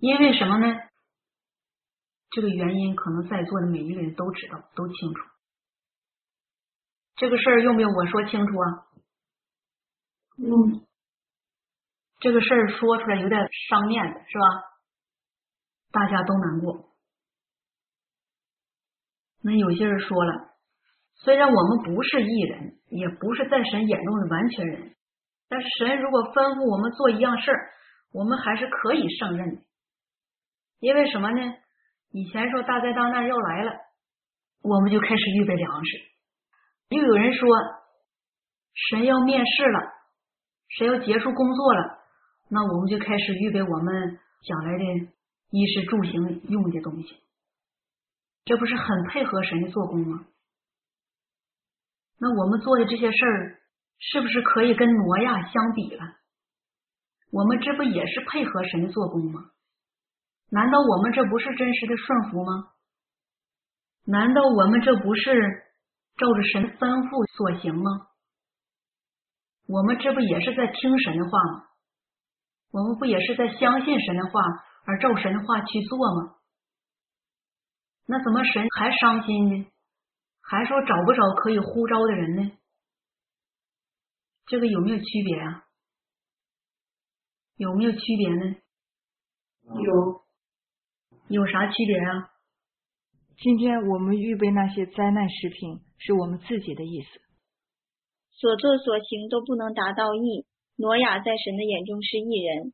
[0.00, 0.66] 因为什么呢？
[2.30, 5.20] 这个原因可能在座的每一个人都知道，都清楚。
[7.16, 8.86] 这个事儿用不用我说清楚啊？
[10.36, 10.84] 嗯，
[12.18, 14.44] 这个事儿说出来有点伤面子，是吧？
[15.92, 16.90] 大家都难过。
[19.42, 20.56] 那有些人说了，
[21.14, 24.93] 虽然我们不是艺人，也不是在神眼中的完全人，
[25.54, 27.70] 但是神如果吩咐我们做一样事儿，
[28.10, 29.62] 我们还是可以胜任的。
[30.80, 31.54] 因为什么呢？
[32.10, 33.70] 以前说大灾大难要来了，
[34.62, 35.90] 我们就开始预备粮食。
[36.88, 37.48] 又有人说，
[38.90, 39.92] 神要面试了，
[40.76, 41.98] 神要结束工作了，
[42.48, 44.84] 那我们就开始预备我们将来的
[45.50, 47.16] 衣食住行用的东西，
[48.44, 50.26] 这不是很配合神的做工吗？
[52.18, 53.60] 那我们做的这些事儿，
[53.98, 56.04] 是不是可以跟挪亚相比了？
[57.30, 59.50] 我们这不也是配合神做工吗？
[60.50, 62.72] 难道我们这不是真实的顺服吗？
[64.06, 65.64] 难道我们这不是？
[66.16, 67.90] 照着神吩咐所行吗？
[69.66, 71.64] 我们这不也是在听神的话吗？
[72.70, 74.40] 我们不也是在相信神的话
[74.86, 76.36] 而照神的话去做吗？
[78.06, 79.66] 那怎么神还伤心呢？
[80.40, 82.52] 还说找不着可以呼召的人呢？
[84.46, 85.64] 这个有没有区别啊？
[87.56, 88.56] 有没有区别呢？
[89.82, 90.24] 有，
[91.28, 92.30] 有啥区别啊？
[93.38, 97.08] 今天我们预备那些灾难食品，是我们自己的意思。
[98.30, 100.46] 所作所行都不能达到义。
[100.76, 102.72] 挪亚在神的眼中是义人。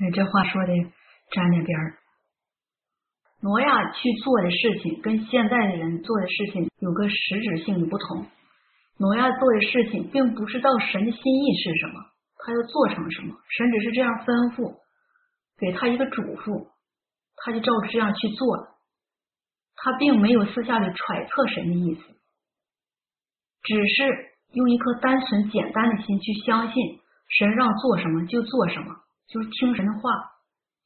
[0.00, 0.72] 哎，这话说的
[1.30, 1.98] 沾点边儿。
[3.40, 8.26] 挪亚去做的事情跟现在的人做的事情有个实质性的不同。
[8.98, 12.04] 挪亚做的事情并不知道神的心意是什么，
[12.36, 14.74] 他要做成什么，神只是这样吩咐，
[15.58, 16.68] 给他一个嘱咐。
[17.40, 18.74] 他就照着这样去做了，
[19.76, 22.02] 他并没有私下里揣测神的意思，
[23.62, 24.02] 只是
[24.54, 26.98] 用一颗单纯简单的心去相信
[27.38, 28.92] 神让做什么就做什么，
[29.28, 30.10] 就是听神的话，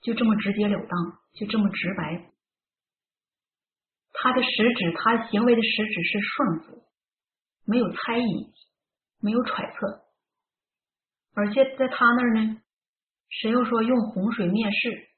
[0.03, 2.31] 就这么直截了当，就这么直白。
[4.13, 6.82] 他的实质，他行为的实质是顺服，
[7.65, 8.53] 没有猜疑，
[9.21, 10.03] 没有揣测。
[11.35, 12.61] 而且在他那儿呢，
[13.29, 15.09] 神又说用洪水灭世，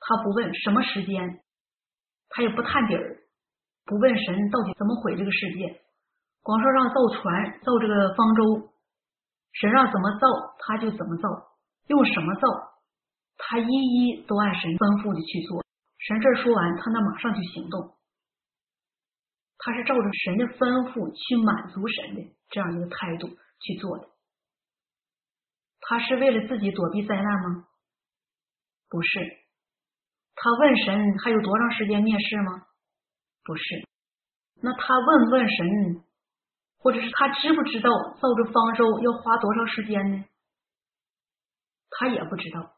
[0.00, 1.40] 他不问什么时间，
[2.28, 3.22] 他也不探底儿，
[3.86, 5.80] 不问神到底怎么毁这个世界，
[6.42, 8.72] 光说让造船，造这个方舟，
[9.52, 10.26] 神让怎么造
[10.58, 11.28] 他就怎么造，
[11.86, 12.40] 用什么造，
[13.38, 15.64] 他一一都按神吩咐的去做。
[15.96, 17.96] 神这说完，他那马上就行动，
[19.68, 24.08] 他是照着神的吩咐去满足神的这样一个态度去做的。
[25.80, 27.68] 他是为了自己躲避灾难吗？
[28.88, 29.20] 不是。
[30.34, 32.64] 他问神还有多长时间灭世吗？
[33.44, 33.62] 不是。
[34.62, 36.02] 那他问问神，
[36.78, 40.24] 或者是他知不知道造这方舟要花多长时间呢？
[41.90, 42.72] 他也不知道。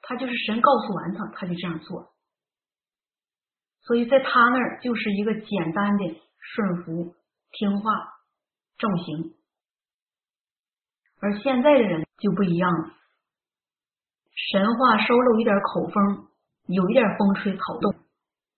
[0.00, 2.13] 他就是神告诉完他，他就这样做。
[3.86, 7.14] 所以在他那儿就是一个简单的顺服、
[7.52, 7.92] 听话、
[8.78, 9.34] 正行。
[11.20, 12.90] 而现在的人就不一样了，
[14.52, 16.28] 神话收了一点口风，
[16.66, 17.94] 有一点风吹草动，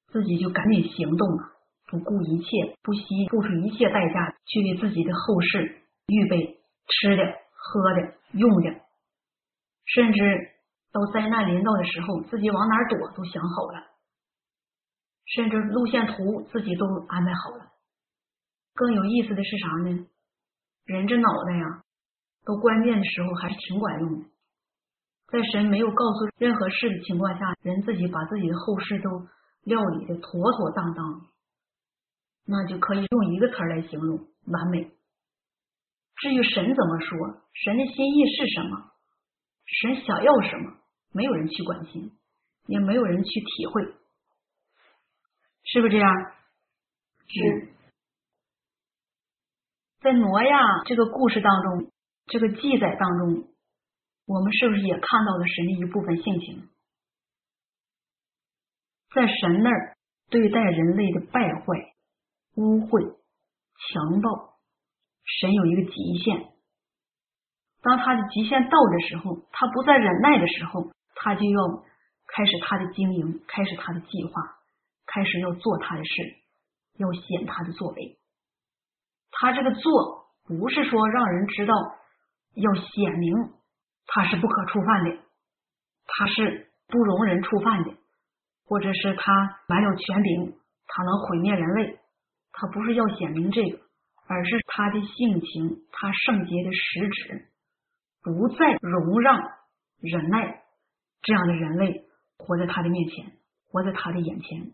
[0.09, 1.53] 自己就赶紧行动了，
[1.87, 7.23] 不顾一切，不惜付出一切代价去为自己的后事预备吃的、
[7.53, 8.71] 喝的、用的，
[9.85, 10.51] 甚至
[10.93, 13.96] 到灾难临到的时候，自己往哪躲都想好了，
[15.27, 17.73] 甚至路线图自己都安排好了。
[18.75, 20.07] 更有意思的是啥呢？
[20.85, 21.83] 人这脑袋呀。
[22.45, 24.29] 到关键的时候还是挺管用的，
[25.27, 29.27] 在神没有告诉任何事的情况下，人自己把自己的后事都
[29.65, 31.23] 料理的妥妥当当，
[32.47, 34.93] 那就可以用一个词来形容完美。
[36.19, 38.93] 至于神怎么说，神的心意是什么，
[39.67, 40.73] 神想要什么，
[41.13, 42.13] 没有人去关心，
[42.67, 43.83] 也没有人去体会，
[45.67, 46.11] 是不是这样？
[47.29, 47.69] 是。
[50.01, 51.93] 在挪亚这个故事当中。
[52.29, 53.47] 这个记载当中，
[54.27, 56.69] 我们是不是也看到了神的一部分性情？
[59.15, 59.97] 在神那儿
[60.29, 61.95] 对待人类的败坏、
[62.57, 63.17] 污秽、
[63.93, 64.59] 强暴，
[65.23, 66.53] 神有一个极限。
[67.81, 71.85] 当他的极限到的时候，他不再忍耐的时候，他就要
[72.27, 74.56] 开始他的经营，开始他的计划，
[75.07, 76.13] 开始要做他的事，
[76.99, 78.19] 要显他的作为。
[79.31, 81.75] 他这个做，不是说让人知道。
[82.59, 83.35] 要显明
[84.07, 85.19] 他是不可触犯的，
[86.07, 87.95] 他是不容人触犯的，
[88.65, 90.57] 或者是他满有权柄，
[90.87, 91.99] 他能毁灭人类。
[92.53, 93.79] 他不是要显明这个，
[94.27, 97.49] 而是他的性情，他圣洁的实质，
[98.23, 99.39] 不再容让
[100.01, 100.63] 忍耐
[101.21, 102.07] 这样的人类
[102.39, 103.33] 活在他的面前，
[103.69, 104.73] 活在他的眼前。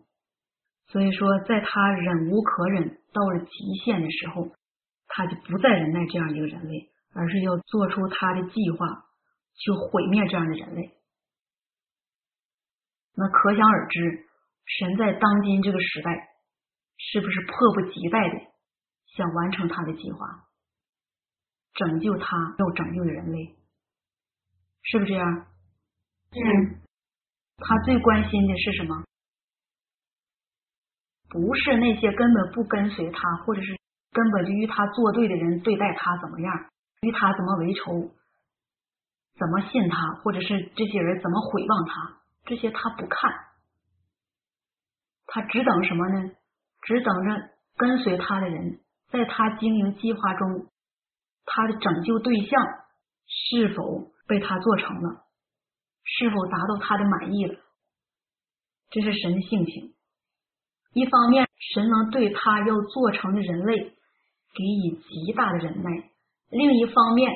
[0.87, 4.49] 所以说，在他忍无可忍到了极限的时候，
[5.07, 6.89] 他就不再忍耐这样一个人类。
[7.15, 8.87] 而是要做出他的计划，
[9.53, 10.97] 去毁灭这样的人类。
[13.13, 14.25] 那可想而知，
[14.65, 16.09] 神在当今这个时代，
[16.97, 18.39] 是不是迫不及待的
[19.15, 20.25] 想完成他的计划，
[21.75, 23.55] 拯救他要拯救的人类？
[24.81, 25.45] 是不是这样？
[26.31, 26.81] 嗯。
[27.59, 29.03] 他最关心的是什么？
[31.33, 33.75] 不是那些根本不跟随他，或者是
[34.11, 36.69] 根本就与他作对的人对待他怎么样？
[37.01, 38.11] 与他怎么为仇，
[39.35, 43.33] 怎么信他，或者是这些人怎么毁谤他，这些他不看，
[45.25, 46.31] 他只等什么呢？
[46.83, 48.79] 只等着跟随他的人，
[49.09, 50.67] 在他经营计划中，
[51.45, 52.61] 他的拯救对象
[53.25, 55.25] 是否被他做成了，
[56.03, 57.59] 是否达到他的满意了？
[58.91, 59.95] 这是神的性情。
[60.93, 65.89] 一方面，神能对他要做成的人类给予极大的忍耐。
[66.49, 67.31] 另一方面，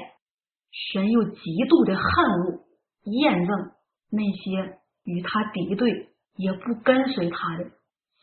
[0.72, 2.04] 神又极度的恨
[2.46, 2.66] 恶、
[3.04, 3.74] 厌憎
[4.12, 7.64] 那些与他敌对也不跟随他的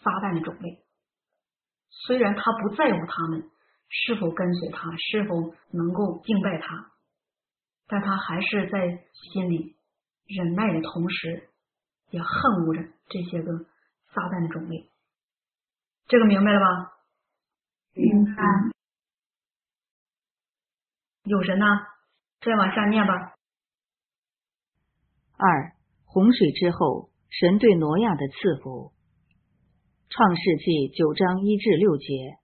[0.03, 0.85] 撒旦的种类。
[2.07, 3.51] 虽然他不在乎他们
[3.89, 5.35] 是否跟随他，是否
[5.73, 6.93] 能够敬拜他，
[7.89, 9.75] 但他还是在心里
[10.27, 11.49] 忍耐的同时，
[12.11, 13.53] 也恨恶着这些个
[14.15, 14.91] 撒旦的种类。
[16.07, 16.67] 这个明白了吧？
[17.95, 18.43] 明白。
[21.25, 21.67] 有神呢？
[22.41, 23.35] 再往下念吧。
[25.37, 25.73] 二
[26.05, 28.93] 洪水之后，神对挪亚的赐福。
[30.11, 32.37] 创世纪九章一至六节，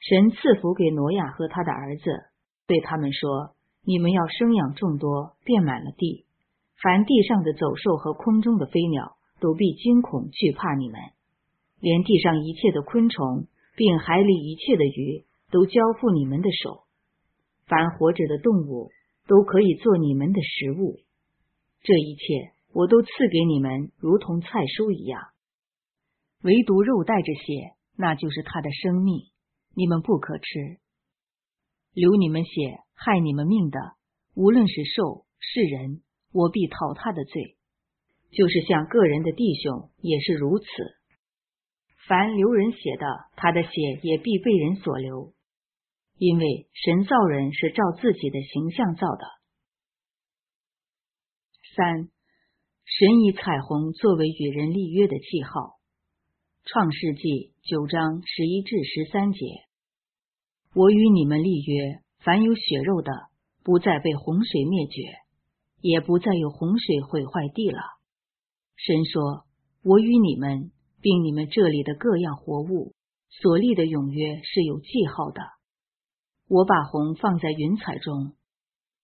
[0.00, 2.04] 神赐福给挪亚和他的儿子，
[2.66, 3.54] 对他们说
[3.86, 6.26] ：“你们要生养众多，遍满了地。
[6.82, 10.98] 凡地上的走兽和空中的飞鸟，都必惊恐惧怕你们；
[11.84, 13.46] 连地上一切的昆虫，
[13.76, 16.84] 并海里一切的鱼，都交付你们的手。”
[17.68, 18.88] 凡活着的动物，
[19.26, 21.00] 都可以做你们的食物。
[21.82, 25.20] 这一切我都赐给你们，如同菜蔬一样。
[26.40, 29.28] 唯独肉带着血，那就是他的生命，
[29.74, 30.44] 你们不可吃。
[31.92, 33.78] 流你们血、害你们命的，
[34.34, 36.00] 无论是兽是人，
[36.32, 37.56] 我必讨他的罪。
[38.30, 40.66] 就是像个人的弟兄也是如此。
[42.06, 43.06] 凡流人血的，
[43.36, 43.70] 他的血
[44.02, 45.32] 也必被人所流，
[46.18, 49.24] 因为神造人是照自己的形象造的。
[51.74, 52.10] 三，
[52.84, 55.78] 神以彩虹作为与人立约的记号。
[56.66, 59.38] 创世纪九章十一至十三节：
[60.74, 63.10] 我与你们立约，凡有血肉的，
[63.62, 65.02] 不再被洪水灭绝，
[65.80, 67.80] 也不再有洪水毁坏地了。
[68.76, 69.46] 神说
[69.82, 70.70] ：“我与你们，
[71.04, 72.94] 并你们这里的各样活物
[73.28, 75.42] 所立的永约是有记号的。
[76.48, 78.34] 我把红放在云彩中，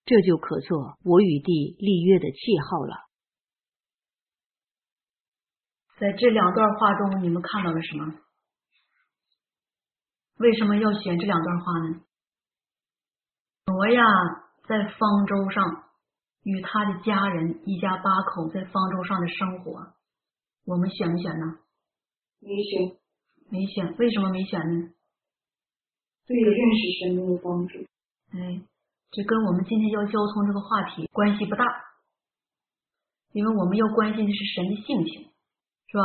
[0.06, 2.96] 这就可做我与地立约的记号了。”
[6.00, 8.14] 在这两段话中，你们看到了什么？
[10.38, 12.00] 为什么要选这两段话呢？
[13.66, 14.02] 挪亚
[14.66, 15.84] 在方舟上
[16.44, 19.92] 与他的家人一家八口在方舟上的生活，
[20.64, 21.59] 我们选没选呢？
[22.40, 22.96] 没选，
[23.50, 23.96] 没选。
[23.96, 24.90] 为什么没选呢？
[26.26, 27.78] 对认识神没有帮助。
[28.32, 28.62] 哎，
[29.10, 31.64] 这跟我们今天要交通这个话题关系不大，
[33.32, 35.30] 因为我们要关心的是神的性情。
[35.90, 36.04] 是吧？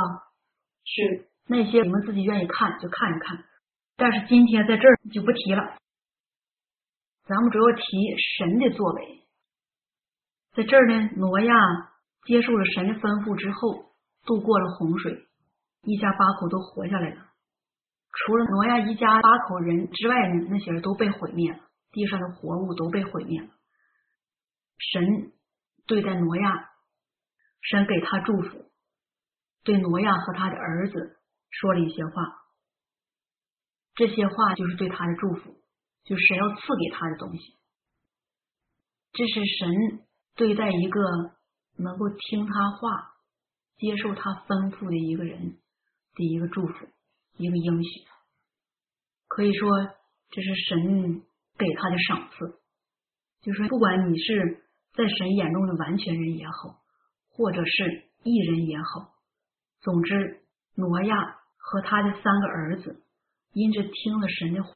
[0.84, 3.46] 是那些你们自己愿意看就看一看，
[3.96, 5.78] 但是今天在这儿就不提了。
[7.26, 7.82] 咱们主要提
[8.40, 9.22] 神的作为，
[10.56, 11.54] 在这儿呢，挪亚
[12.26, 13.94] 接受了神的吩咐之后，
[14.26, 15.28] 度过了洪水，
[15.86, 17.22] 一家八口都活下来了。
[18.18, 21.60] 除了挪亚一家八口人之外呢，那些人都被毁灭了，
[21.92, 23.50] 地上的活物都被毁灭了。
[24.78, 25.34] 神
[25.86, 26.70] 对待挪亚，
[27.62, 28.72] 神给他祝福。
[29.64, 31.18] 对挪亚和他的儿子
[31.50, 32.12] 说了一些话，
[33.96, 35.56] 这些话就是对他的祝福，
[36.04, 37.58] 就是神要赐给他的东西。
[39.12, 40.06] 这是神
[40.36, 41.02] 对待一个
[41.78, 43.14] 能够听他话、
[43.78, 45.58] 接受他吩咐的一个人
[46.16, 46.88] 的一个祝福，
[47.38, 47.90] 一个应许。
[49.28, 49.70] 可以说，
[50.32, 51.22] 这是神
[51.58, 52.60] 给他的赏赐。
[53.42, 54.64] 就是不管你是
[54.94, 56.82] 在神眼中的完全人也好，
[57.30, 59.14] 或者是异人也好。
[59.82, 60.42] 总之，
[60.76, 61.16] 挪亚
[61.58, 63.04] 和他的三个儿子
[63.54, 64.74] 因着听了神的话，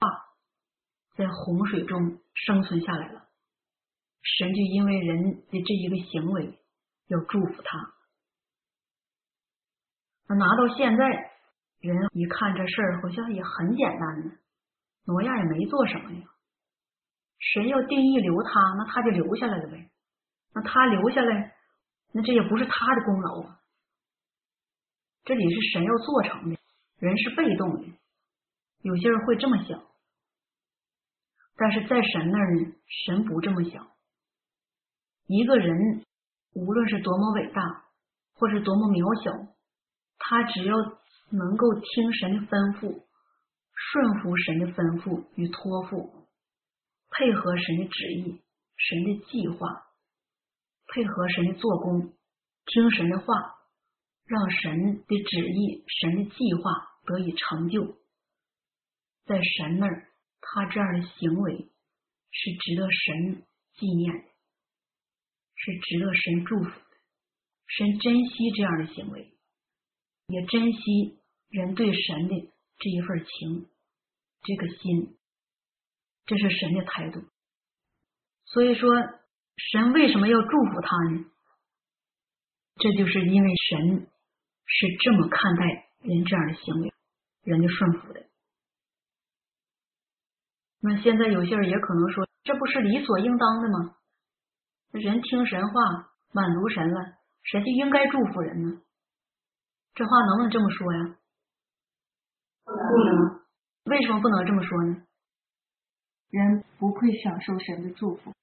[1.16, 3.28] 在洪水中生存下来了。
[4.22, 6.60] 神就因为人的这一个行为
[7.08, 7.94] 要祝福他。
[10.28, 11.29] 那拿到现在，
[11.82, 14.32] 人一看这事儿好像也很简单呢。
[15.06, 16.28] 挪亚也没做什么呀，
[17.40, 19.90] 神要定义留他，那他就留下来了呗。
[20.54, 21.56] 那他留下来，
[22.12, 23.60] 那这也不是他的功劳啊。
[25.24, 26.60] 这里是神要做成的，
[27.00, 27.88] 人是被动的。
[28.82, 29.82] 有些人会这么想，
[31.56, 32.74] 但是在神那儿呢，
[33.06, 33.88] 神不这么想。
[35.26, 36.06] 一个人
[36.54, 37.62] 无论是多么伟大，
[38.36, 39.54] 或是多么渺小，
[40.18, 40.76] 他只要
[41.32, 43.04] 能够听神的吩咐，
[43.74, 46.28] 顺服神的吩咐与托付，
[47.12, 48.42] 配合神的旨意、
[48.78, 49.88] 神的计划，
[50.88, 52.14] 配合神的做工，
[52.66, 53.56] 听神的话。
[54.30, 56.72] 让神的旨意、神的计划
[57.08, 57.98] 得以成就，
[59.26, 60.08] 在神那儿，
[60.40, 61.72] 他这样的行为
[62.30, 63.44] 是值得神
[63.74, 64.24] 纪念的，
[65.56, 66.86] 是值得神祝福的。
[67.66, 69.34] 神珍惜这样的行为，
[70.28, 71.19] 也珍惜
[71.50, 73.70] 人对神的这一份情、
[74.44, 75.18] 这个心，
[76.26, 77.22] 这是神的态度。
[78.46, 78.90] 所以说，
[79.58, 81.26] 神为什么要祝福他呢？
[82.76, 84.08] 这就是因为神。
[84.72, 85.66] 是这么看待
[86.04, 86.94] 人这样的行为，
[87.42, 88.24] 人的顺服的。
[90.80, 93.96] 那现在有些人也可能说，这不是理所应当的吗？
[94.92, 95.74] 人听神话，
[96.32, 98.80] 满足神了，神就应该祝福人呢。
[99.96, 101.18] 这话能不能这么说呀？
[102.70, 103.40] 不能。
[103.86, 105.04] 为什么不能这么说呢？
[106.30, 108.34] 人不配享受神的祝福。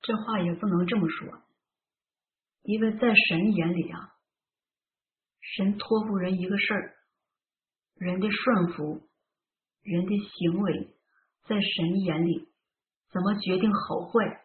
[0.00, 1.42] 这话也不能这么说，
[2.62, 4.14] 因为在神眼里啊。
[5.40, 6.94] 神托付人一个事儿，
[7.96, 9.08] 人的顺服，
[9.82, 10.96] 人的行为，
[11.48, 12.48] 在神眼里
[13.12, 14.44] 怎么决定好坏？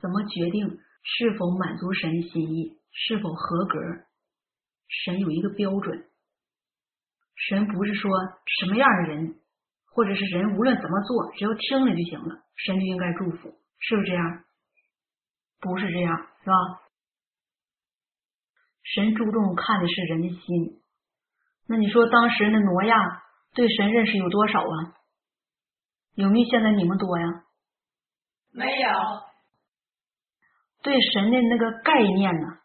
[0.00, 2.80] 怎么决定是否满足神的心意？
[2.90, 3.78] 是否合格？
[4.88, 6.08] 神有一个标准。
[7.46, 8.10] 神不是说
[8.60, 9.36] 什么样的人，
[9.92, 13.54] 或者是人无论怎么做，只要听了就行了，神就应该祝福。
[13.78, 14.44] 是不是这样？
[15.60, 16.54] 不是这样，是吧？
[18.82, 20.82] 神注重看的是人的心。
[21.68, 22.96] 那你说当时那挪亚
[23.54, 24.94] 对神认识有多少啊？
[26.14, 27.44] 有没有现在你们多呀？
[28.52, 28.90] 没有。
[30.82, 32.58] 对神的那个概念呢？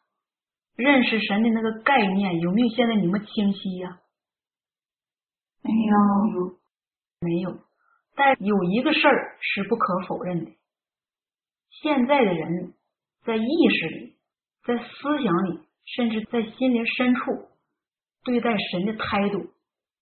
[0.75, 3.99] 认识神的那个概念有没有现在你们清晰呀？
[5.63, 6.59] 没有，
[7.21, 7.59] 没有。
[8.15, 10.51] 但有一个事儿是不可否认的，
[11.81, 12.73] 现在的人
[13.25, 14.17] 在意识里、
[14.65, 15.59] 在思想里，
[15.95, 17.49] 甚至在心灵深处，
[18.23, 19.51] 对待神的态度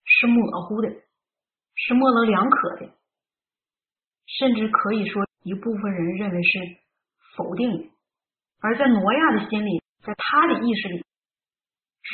[0.04, 0.90] 是模糊的，
[1.76, 2.94] 是模棱两可的，
[4.26, 6.60] 甚至可以说一部分人认为是
[7.38, 7.90] 否定的。
[8.62, 11.06] 而在挪亚的心里，在他的意识里，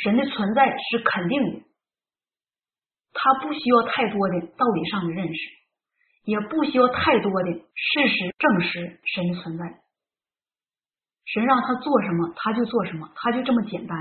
[0.02, 1.62] 神的存在是肯定的，
[3.12, 5.58] 他不需要太多的道理上的认识。
[6.24, 9.64] 也不需要太多的事实证实神的存在，
[11.24, 13.96] 神让他做什么他就做什么，他就这么简单。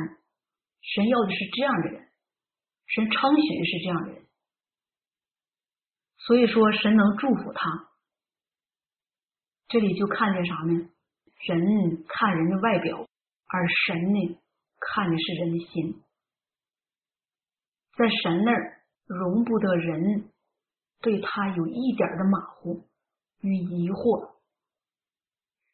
[0.82, 2.10] 神要的是这样的人，
[2.88, 4.26] 神称许的是这样的人，
[6.18, 7.88] 所以说神能祝福他。
[9.70, 10.90] 这里就看见啥呢？
[11.46, 13.08] 人看人的外表，
[13.48, 14.38] 而神呢
[14.82, 16.04] 看的是人的心，
[17.96, 18.77] 在神那儿
[19.08, 20.30] 容不得人。
[21.00, 22.84] 对他有一点的马虎
[23.42, 24.32] 与疑惑，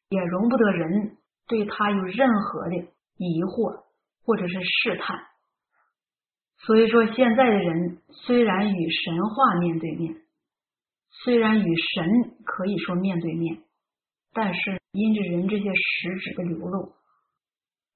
[0.10, 2.76] 也容不得人对他有任何的
[3.16, 3.86] 疑惑
[4.26, 5.18] 或者是试探。
[6.58, 10.14] 所以说，现在的人虽然与神话面对面，
[11.24, 13.64] 虽然与神可以说面对面，
[14.34, 16.92] 但是因着人这些实质的流露，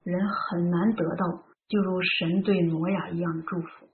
[0.03, 3.89] 人很难得到就如神对挪亚一样的祝福，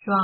[0.00, 0.16] 是吧？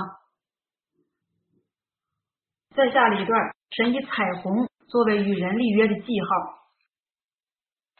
[2.75, 6.29] 再下了一段，神以彩虹作为与人立约的记号。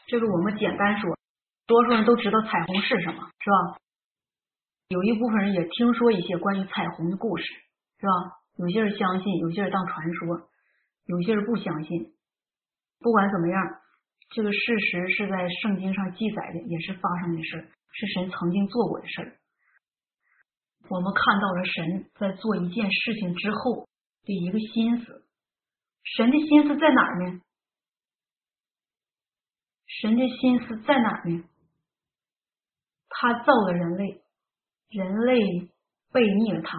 [0.07, 1.17] 这个我们简单说，
[1.65, 3.77] 多数人都知道彩虹是什么，是吧？
[4.89, 7.43] 有一部分人也听说一些关于彩虹的故事，
[7.99, 8.11] 是吧？
[8.55, 10.49] 有些人相信，有些人当传说，
[11.05, 12.15] 有些人不相信。
[12.99, 13.63] 不管怎么样，
[14.29, 19.37] 这个事实是在圣经上记载的，也是发生的事，是神曾经做过的事儿。
[20.89, 23.87] 我们看到了神在做一件事情之后。
[24.27, 25.25] 的一个心思，
[26.03, 27.41] 神的心思在哪儿呢？
[29.85, 31.45] 神的心思在哪儿呢？
[33.07, 34.21] 他造了人类，
[34.89, 35.71] 人类
[36.11, 36.77] 背逆了他。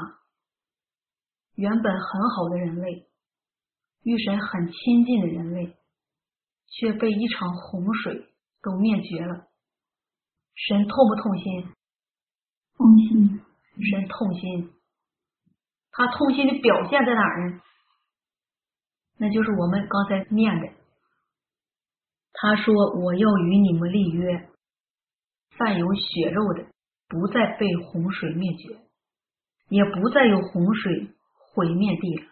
[1.54, 3.08] 原本很好的人类，
[4.02, 5.74] 与神很亲近的人类，
[6.66, 8.28] 却被一场洪水
[8.60, 9.48] 都灭绝了。
[10.54, 11.72] 神痛不痛心？
[12.76, 13.40] 痛心。
[13.84, 14.72] 神痛心。
[15.90, 17.60] 他痛心的表现在哪儿呢？
[19.18, 20.68] 那就是我们刚才念的。
[22.32, 22.72] 他说
[23.02, 24.48] ：“我要与你们立约，
[25.56, 26.66] 凡有血肉的，
[27.08, 28.78] 不再被洪水灭绝，
[29.70, 32.30] 也不再有洪水毁灭地了。”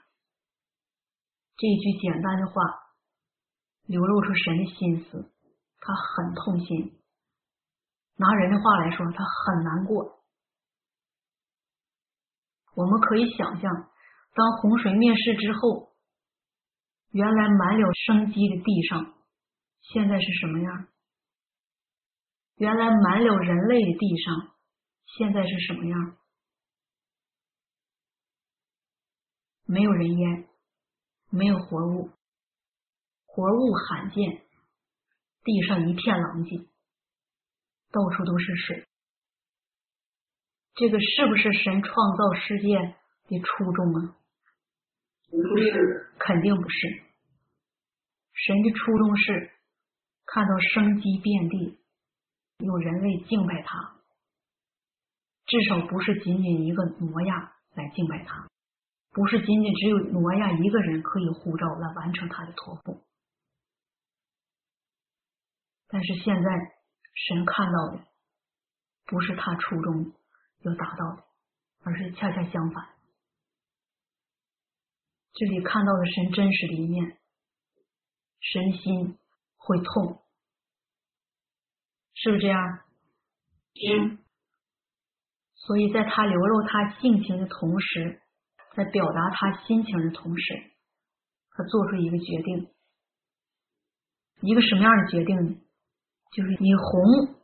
[1.58, 2.62] 这一句简单的话，
[3.86, 5.32] 流露出神的心思。
[5.80, 7.00] 他很痛心，
[8.16, 10.20] 拿人的话来说，他很难过。
[12.76, 13.72] 我们可以想象，
[14.34, 15.94] 当洪水灭世之后，
[17.10, 19.14] 原来满了生机的地上，
[19.80, 20.88] 现在是什么样？
[22.56, 24.54] 原来满了人类的地上，
[25.16, 26.18] 现在是什么样？
[29.64, 30.48] 没有人烟，
[31.30, 32.10] 没有活物，
[33.24, 34.42] 活物罕见，
[35.42, 36.58] 地上一片狼藉，
[37.90, 38.86] 到处都是水。
[40.76, 42.76] 这个是不是神创造世界
[43.28, 44.16] 的初衷啊？
[45.30, 47.02] 不是，肯定不是。
[48.34, 49.50] 神的初衷是
[50.26, 51.78] 看到生机遍地，
[52.58, 53.96] 有人类敬拜他，
[55.46, 58.46] 至少不是仅仅一个挪亚来敬拜他，
[59.12, 63.02] 不是仅仅只有挪亚一个人可以护照来完成他的托付。
[65.88, 66.50] 但是现在
[67.14, 68.04] 神看到的
[69.06, 70.12] 不是他初衷。
[70.60, 71.24] 要达到的，
[71.82, 72.88] 而是恰恰相反。
[75.32, 77.18] 这里看到了神真实的一面，
[78.40, 79.18] 神心
[79.56, 80.22] 会痛，
[82.14, 82.80] 是不是这样？
[83.74, 84.18] 嗯。
[85.54, 88.22] 所以在他流露他性情的同时，
[88.76, 90.54] 在表达他心情的同时，
[91.50, 92.72] 他做出一个决定，
[94.42, 95.60] 一个什么样的决定呢？
[96.32, 97.34] 就是以红，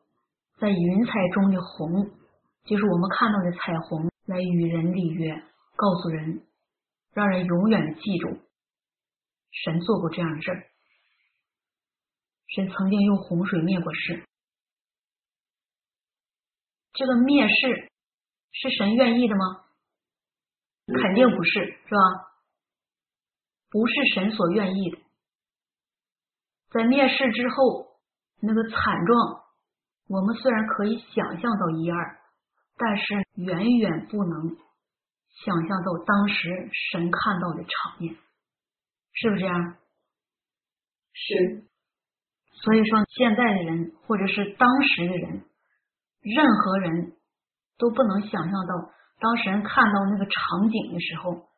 [0.59, 2.22] 在云彩中的红。
[2.65, 5.35] 就是我们看到的彩虹，来与人立约，
[5.75, 6.47] 告诉人，
[7.13, 8.39] 让人永远记住，
[9.51, 10.67] 神做过这样的事儿，
[12.55, 14.25] 神曾经用洪水灭过世。
[16.93, 17.91] 这个灭世
[18.53, 19.65] 是神愿意的吗？
[20.87, 21.99] 肯定不是，是吧？
[23.71, 24.99] 不是神所愿意的。
[26.71, 27.99] 在灭世之后，
[28.41, 29.45] 那个惨状，
[30.09, 32.22] 我们虽然可以想象到一二，
[32.85, 34.57] 但是远远不能
[35.45, 38.17] 想象到当时神看到的场面，
[39.13, 39.77] 是不是这样？
[41.13, 41.63] 是。
[42.51, 45.45] 所以说，现在的人或者是当时的人。
[46.23, 47.17] 任何人
[47.79, 51.49] 都不能想象到，当事人看到那个场景的时候，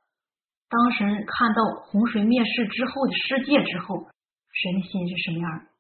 [0.69, 5.71] 当事人看到洪水灭世之后的世界之后，神的心是什么样的？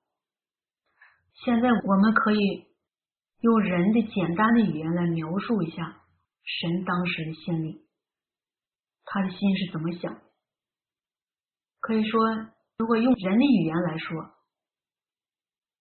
[1.44, 2.66] 现在我们可以
[3.44, 6.02] 用人的简单的语言来描述一下
[6.42, 7.86] 神当时的心理，
[9.04, 10.22] 他的心是怎么想？
[11.80, 12.26] 可以说，
[12.78, 14.34] 如果用人的语言来说，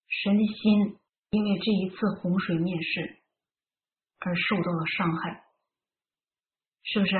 [0.08, 1.00] 神的心。
[1.30, 3.24] 因为这一次洪水灭世
[4.20, 5.44] 而受到了伤害，
[6.84, 7.12] 是不是？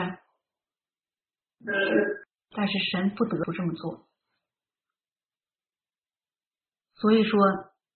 [1.66, 2.28] 是。
[2.52, 4.08] 但是神不得不这么做，
[6.94, 7.40] 所以说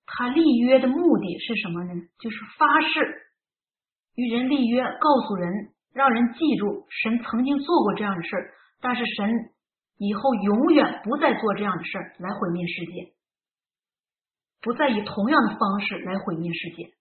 [0.10, 1.94] 他立约的目的是什么呢？
[2.18, 2.88] 就是发誓
[4.16, 9.30] 与人立约，告诉人，让人记住神曾经做过这样的事儿，但是神
[9.98, 13.14] 以后永远不再做这样的事儿来毁灭世界。
[14.62, 16.94] 不再以同样的方式来毁灭世界。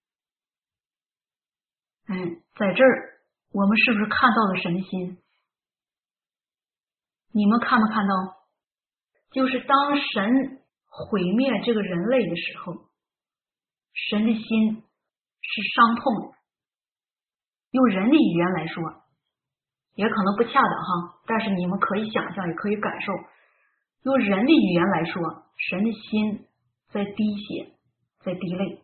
[2.09, 3.20] 嗯，在这儿
[3.53, 5.19] 我们是不是看到了神心？
[7.33, 8.15] 你们看没看到？
[9.31, 12.85] 就是当神毁灭这个人类的时候，
[14.09, 16.36] 神的心是伤痛的。
[17.70, 18.82] 用人的语言来说，
[19.94, 23.12] 也可能不恰当哈，但是你们可以想象，也可以感受。
[24.02, 25.23] 用人的语言来说，
[25.70, 26.47] 神的心。
[26.89, 27.73] 在滴血，
[28.20, 28.81] 在滴泪，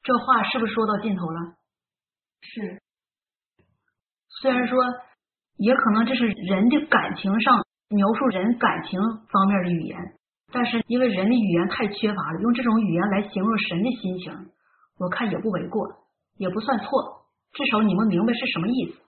[0.00, 1.56] 这话是不是说到尽头了？
[2.40, 2.80] 是。
[4.40, 4.78] 虽然说，
[5.56, 9.98] 也可能这是人的感情上描述人感情方面的语言，
[10.52, 14.50] 但是因为人的语言太缺乏了，用这种语言来形容神的心情，
[14.98, 15.86] 我看也不为过，
[16.36, 17.26] 也不算错。
[17.52, 18.98] 至少你们明白是什么意思，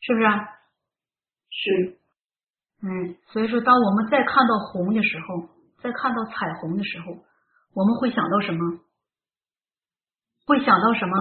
[0.00, 0.26] 是不是？
[1.50, 1.98] 是。
[2.82, 5.54] 嗯，所以说，当我们再看到红的时候。
[5.84, 7.12] 再看到彩虹的时候，
[7.74, 8.80] 我们会想到什么？
[10.46, 11.18] 会想到什么？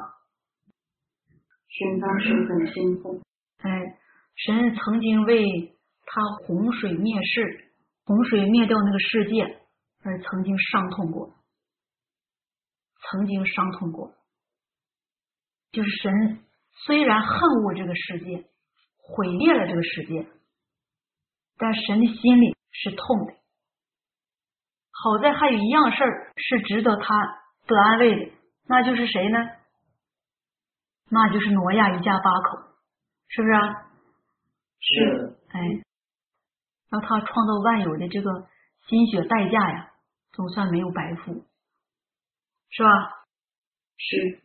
[1.67, 3.21] 神当时很兴奋。
[3.57, 3.99] 哎，
[4.37, 5.75] 神曾经为
[6.05, 7.72] 他洪水灭世、
[8.05, 9.43] 洪水灭掉那个世界
[10.03, 11.33] 而曾经伤痛过，
[13.01, 14.13] 曾经伤痛过。
[15.71, 16.43] 就是神
[16.85, 18.45] 虽然恨恶这个世界，
[18.97, 20.27] 毁灭了这个世界，
[21.57, 23.33] 但神的心里是痛的。
[24.91, 27.15] 好在还有一样事儿是值得他
[27.65, 28.31] 得安慰的，
[28.67, 29.37] 那就是谁呢？
[31.09, 32.57] 那就是挪亚一家八口，
[33.27, 33.53] 是不是？
[34.79, 35.37] 是。
[35.49, 35.59] 哎，
[36.93, 38.47] 让他创造万有的这个
[38.87, 39.93] 心血代价呀，
[40.31, 41.43] 总算没有白付，
[42.69, 42.89] 是吧？
[43.97, 44.43] 是。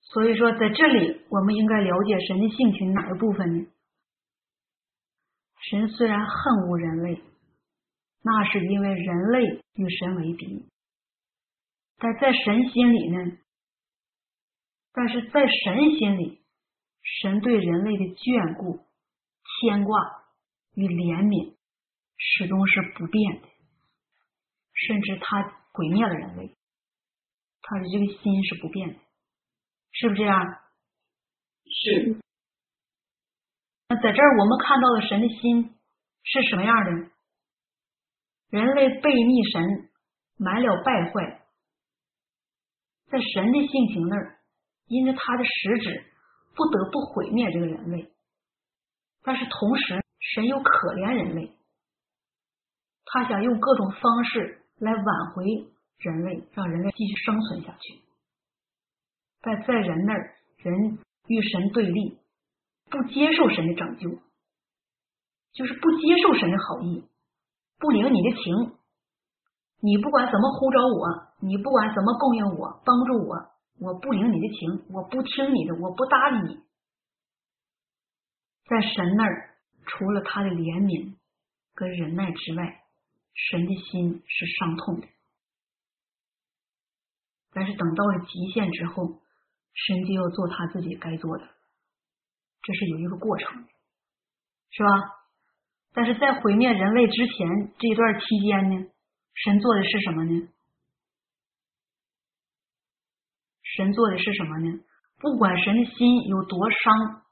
[0.00, 3.66] 所以说，在这里我们应该了解神的性情哪个部分呢？
[5.70, 7.22] 神虽然恨恶人类。
[8.26, 10.66] 那是因为人类与神为敌，
[11.98, 13.36] 但在神心里呢？
[14.94, 16.42] 但是在神心里，
[17.02, 18.80] 神对人类的眷顾、
[19.60, 20.23] 牵挂
[20.74, 21.56] 与怜悯
[22.16, 23.48] 始终是不变的，
[24.72, 25.42] 甚至他
[25.72, 26.56] 毁灭了人类，
[27.62, 29.00] 他的这个心是不变的，
[29.92, 30.40] 是不是这样？
[31.66, 32.20] 是。
[33.88, 35.74] 那在这儿我们看到的神的心
[36.22, 37.10] 是什么样的？
[38.50, 39.90] 人类背逆神，
[40.36, 41.46] 满了败坏，
[43.06, 44.38] 在神的性情那儿，
[44.86, 46.12] 因着他的实质，
[46.54, 48.12] 不得不毁灭这个人类。
[49.22, 51.52] 但是同时，神又可怜人类，
[53.04, 55.44] 他想用各种方式来挽回
[55.98, 58.00] 人类，让人类继续生存下去。
[59.42, 62.18] 但在人那儿，人与神对立，
[62.90, 64.08] 不接受神的拯救，
[65.52, 67.04] 就是不接受神的好意。
[67.78, 68.78] 不领你的情，
[69.80, 76.64] 你不管怎么呼召我，你不管怎么供应我、帮助我，我不领你的情，我不听你的，我不搭理你。
[78.66, 79.53] 在神那儿，
[79.86, 81.14] 除了他的怜悯
[81.74, 82.82] 跟忍耐之外，
[83.34, 85.08] 神的心是伤痛的。
[87.52, 89.20] 但是等到了极限之后，
[89.74, 91.44] 神就要做他自己该做的，
[92.62, 93.64] 这是有一个过程，
[94.70, 94.88] 是吧？
[95.92, 98.90] 但是在毁灭人类之前这一段期间呢，
[99.34, 100.48] 神做的是什么呢？
[103.62, 104.80] 神做的是什么呢？
[105.18, 107.22] 不管神的心有多伤、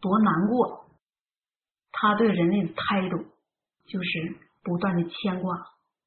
[0.00, 0.89] 多难过，
[1.92, 3.16] 他对人类的态度
[3.86, 5.56] 就是不断的牵挂、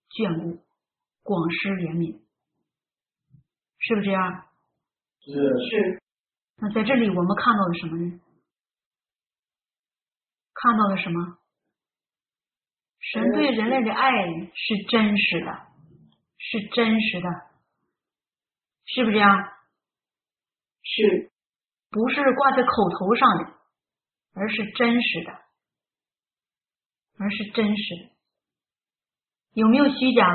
[0.09, 0.63] 眷顾、
[1.23, 2.19] 广施怜悯，
[3.79, 4.45] 是不是这样？
[5.19, 6.01] 是是
[6.57, 8.19] 那在这里我们看到了什么呢？
[10.53, 11.37] 看到了什么？
[12.99, 14.11] 神对人类的爱
[14.55, 15.67] 是真实的，
[16.37, 17.29] 是真实的，
[18.85, 19.53] 是不是这样？
[20.83, 21.31] 是，
[21.89, 23.53] 不是挂在口头上的，
[24.35, 25.42] 而是真实的，
[27.23, 28.11] 而是真实的。
[29.53, 30.27] 有没有虚假？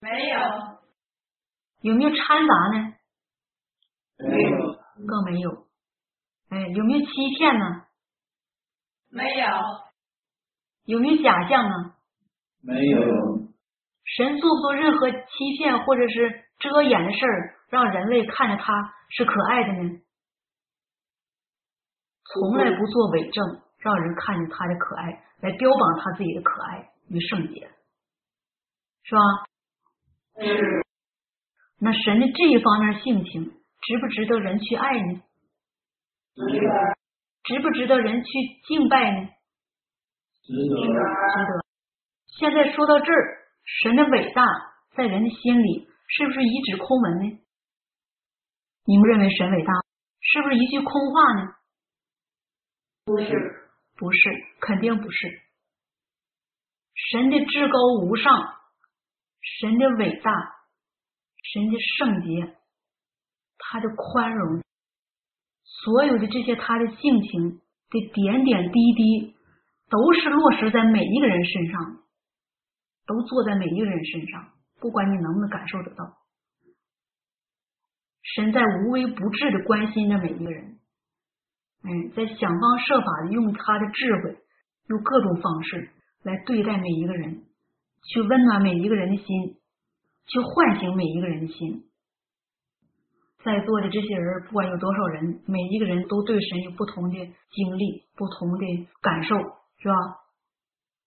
[0.00, 0.38] 没有，
[1.80, 2.94] 有没有掺杂呢？
[4.18, 4.74] 没有
[5.06, 5.66] 更没有。
[6.50, 7.86] 哎，有没有欺骗呢？
[9.10, 9.46] 没有，
[10.84, 11.94] 有没有假象呢？
[12.60, 13.00] 没有
[14.04, 15.18] 神做不做任何欺
[15.56, 20.00] 骗或者是遮掩的事儿，让人类看着他是可爱的呢？
[22.24, 27.70] 从来不做伪证，让人看见他的可爱，来标榜他自己的可爱与圣洁，
[29.04, 29.20] 是吧？
[30.40, 30.84] 是，
[31.80, 35.22] 那神的这一方面性情，值不值得人去爱呢？
[36.34, 36.96] 值得，
[37.44, 38.30] 值不值得人去
[38.66, 39.28] 敬拜呢？
[40.42, 41.64] 值得值得。
[42.38, 43.48] 现在说到这儿，
[43.82, 44.44] 神的伟大
[44.96, 47.38] 在人的心里是不是一纸空文呢？
[48.84, 49.72] 你们认为神伟大，
[50.20, 51.54] 是不是一句空话呢？
[53.04, 53.57] 不是，
[53.98, 54.18] 不是，
[54.60, 55.42] 肯定不是。
[57.10, 58.32] 神的至高无上，
[59.60, 60.32] 神的伟大，
[61.52, 62.56] 神的圣洁，
[63.58, 64.62] 他的宽容，
[65.64, 67.60] 所有的这些他的性情
[67.90, 69.34] 的点点滴滴，
[69.88, 72.02] 都是落实在每一个人身上，
[73.04, 76.18] 都做在每一个人身上，不管你能不能感受得到。
[78.22, 80.77] 神在无微不至的关心着每一个人，
[81.82, 84.36] 哎，在想方设法的用他的智慧，
[84.88, 85.90] 用各种方式
[86.22, 87.44] 来对待每一个人，
[88.04, 89.56] 去温暖每一个人的心，
[90.26, 91.84] 去唤醒每一个人的心。
[93.44, 97.16] 在座的这些人，不管有多少人，每一个人都对神有不同的
[97.52, 99.36] 经历、不同的感受，
[99.78, 99.94] 是吧？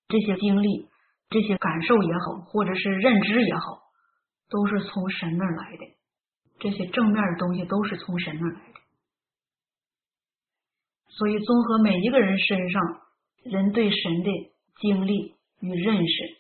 [0.08, 0.88] 这些经历、
[1.30, 3.82] 这些感受也好，或者是认知也好，
[4.50, 5.86] 都是从神那儿来的。
[6.60, 8.71] 这些正面的东西都是从神那儿来的。
[11.22, 12.82] 所以，综合每一个人身上
[13.44, 14.32] 人对神的
[14.80, 16.38] 经历与认识，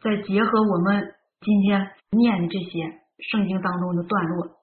[0.00, 2.80] 再结合我们今天念的这些
[3.30, 4.56] 圣经当中的段落，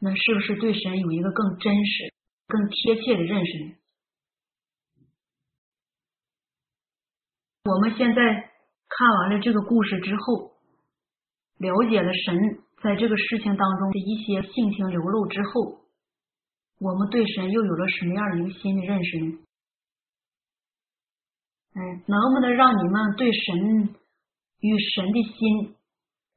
[0.00, 2.12] 那是不是对神有一个更真实、
[2.48, 3.74] 更贴切的认识呢？
[7.62, 8.50] 我们现在
[8.88, 10.50] 看完了这个故事之后，
[11.58, 15.83] 了解了神在这个事情当中的一些性情流露之后，
[16.78, 19.38] 我们对神又有了什么样的一个新的认识呢？
[21.76, 23.94] 嗯，能不能让你们对神
[24.60, 25.76] 与神的心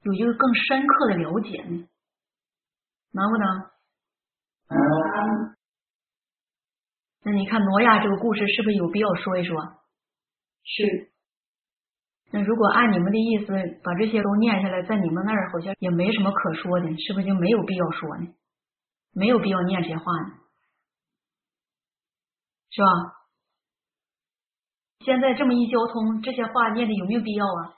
[0.03, 1.88] 有一个更深刻的了解呢？
[3.11, 3.47] 能不能？
[4.69, 5.55] 能
[7.23, 9.61] 那你看挪亚这个故事是不是有必要说一说？
[10.64, 11.11] 是，
[12.31, 13.53] 那如果按你们的意思
[13.84, 18.27] 把这些都念下来，在你们那儿好像也没什么可说的，是不是就没有必要说呢？
[19.13, 20.35] 没有必要念这些话呢，
[22.69, 22.88] 是吧？
[25.05, 27.73] 现在这么一交通，这些话念的有没有必要啊？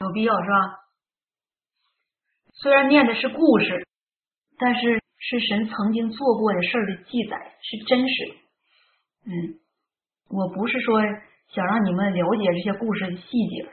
[0.00, 0.80] 有必要是吧？
[2.54, 3.86] 虽然念的是故事，
[4.58, 8.34] 但是是神曾经做过的事儿的记载，是真实的。
[9.26, 9.60] 嗯，
[10.28, 11.00] 我不是说
[11.48, 13.64] 想让你们了解这些故事的细节，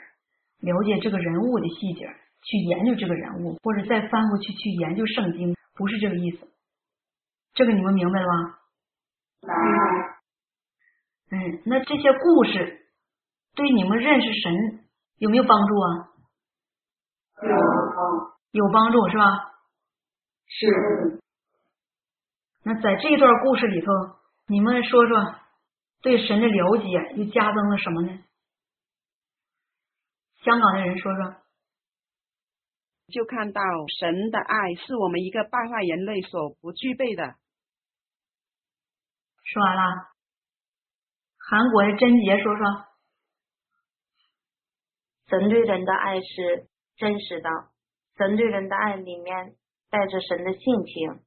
[0.60, 2.06] 了解这个人物的细节，
[2.44, 6.48] 去研究这个人物，或者再翻过去去研究圣经，不是这个意思。
[7.54, 8.60] 这个你们明白了吧？
[11.32, 12.86] 嗯，那这些故事
[13.56, 14.86] 对你们认识神
[15.18, 16.10] 有没有帮助啊？
[18.52, 19.52] 有，有帮助是吧？
[20.48, 21.22] 是，
[22.64, 23.88] 那在这段故事里头，
[24.48, 25.36] 你们说说
[26.02, 28.20] 对神的了解又加增了什么呢？
[30.44, 31.36] 香港的人说说，
[33.12, 33.62] 就看到
[34.00, 37.36] 神的爱是我们一个败坏人类所不具备的。
[39.44, 39.82] 说完了。
[41.38, 42.64] 韩国的贞洁说说，
[45.28, 47.50] 神对人的爱是真实的，
[48.16, 49.56] 神对人的爱里面
[49.90, 51.20] 带着神的性情，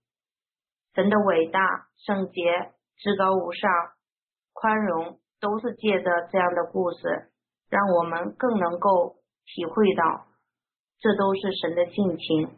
[0.94, 1.60] 神的伟大、
[2.06, 3.70] 圣洁、至高无上、
[4.54, 7.32] 宽容，都是借着这样的故事
[7.68, 10.26] 让我们更能够体会到，
[10.98, 12.48] 这都是神的性情，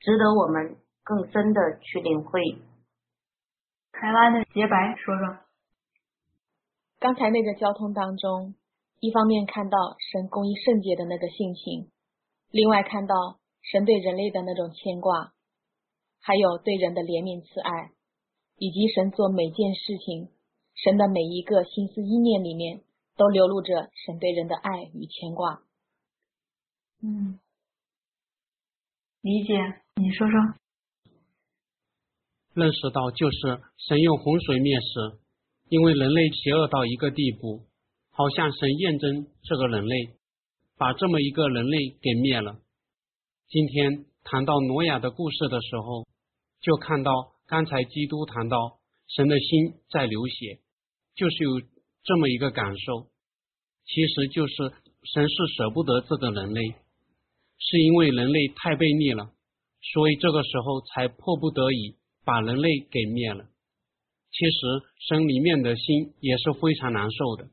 [0.00, 2.40] 值得我们更深的去领会。
[3.92, 5.38] 台湾的洁白说说，
[6.98, 8.54] 刚才那个交通当中，
[9.00, 9.76] 一方面看到
[10.12, 11.90] 神公义圣洁的那个性情，
[12.50, 13.14] 另外看到
[13.62, 15.32] 神对人类的那种牵挂，
[16.20, 17.92] 还有对人的怜悯慈爱，
[18.56, 20.28] 以及神做每件事情，
[20.74, 22.82] 神的每一个心思意念里面。
[23.16, 25.60] 都流露着神对人的爱与牵挂。
[27.02, 27.38] 嗯，
[29.22, 29.52] 理解，
[29.96, 30.34] 你说说。
[32.54, 35.18] 认识到就是神用洪水灭世，
[35.68, 37.66] 因为人类邪恶到一个地步，
[38.10, 40.16] 好像神验证这个人类，
[40.78, 42.60] 把这么一个人类给灭了。
[43.48, 46.06] 今天谈到挪亚的故事的时候，
[46.62, 47.12] 就看到
[47.46, 50.60] 刚才基督谈到神的心在流血，
[51.14, 51.60] 就是有
[52.04, 53.10] 这么一个感受。
[53.84, 54.54] 其实就是
[55.12, 56.74] 神是舍不得这个人类，
[57.60, 59.30] 是因为人类太悖逆了，
[59.94, 63.46] 所以这个时候才迫不得已把人类给灭了。
[64.32, 64.58] 其实
[65.08, 67.50] 神里面的心也是非常难受的。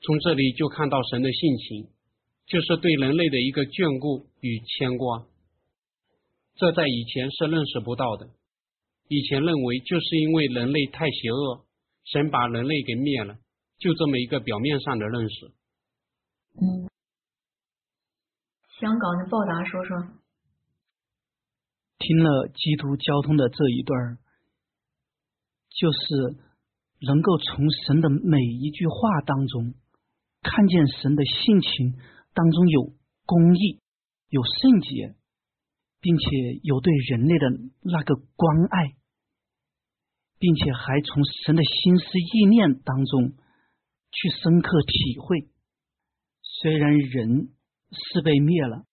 [0.00, 1.88] 从这里就看到神的性情，
[2.46, 5.26] 就是对人类的一个眷顾与牵挂。
[6.56, 8.28] 这在以前是认识不到的，
[9.08, 11.64] 以前认为就是因为人类太邪恶，
[12.04, 13.38] 神把人类给灭了。
[13.78, 15.46] 就这么一个表面上的认识。
[16.56, 16.88] 嗯，
[18.78, 19.96] 香港的报答说说，
[21.98, 24.18] 听了基督交通的这一段，
[25.70, 25.98] 就是
[27.00, 29.74] 能够从神的每一句话当中，
[30.42, 31.98] 看见神的性情
[32.34, 32.92] 当中有
[33.24, 33.80] 公义、
[34.28, 35.16] 有圣洁，
[36.00, 36.26] 并且
[36.62, 37.46] 有对人类的
[37.80, 38.94] 那个关爱，
[40.38, 42.04] 并且还从神的心思
[42.34, 43.32] 意念当中。
[44.18, 45.50] 去深刻体会，
[46.40, 47.50] 虽然人
[48.12, 48.84] 是被灭了，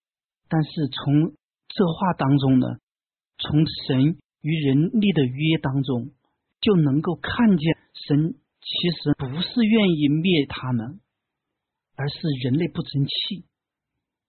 [0.48, 1.36] 但是从
[1.68, 2.68] 这话当中呢，
[3.38, 6.12] 从神与人立的约当中，
[6.62, 11.02] 就能够看见神其实不是愿意灭他们，
[11.96, 13.46] 而是人类不争气，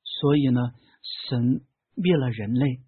[0.03, 0.61] 所以呢，
[1.29, 1.65] 神
[1.95, 2.81] 灭了人类，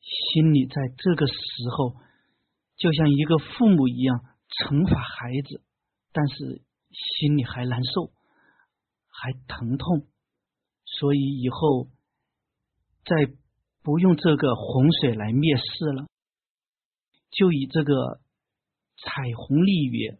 [0.00, 1.34] 心里在这个时
[1.76, 1.96] 候
[2.76, 5.62] 就像一个父母一样惩罚孩子，
[6.12, 6.62] 但是。
[7.18, 8.10] 心里还难受，
[9.10, 10.06] 还疼痛，
[10.98, 11.88] 所以以后
[13.04, 13.32] 再
[13.82, 15.62] 不用这个洪水来灭世
[15.92, 16.06] 了，
[17.30, 18.20] 就以这个
[18.96, 20.18] 彩虹立约。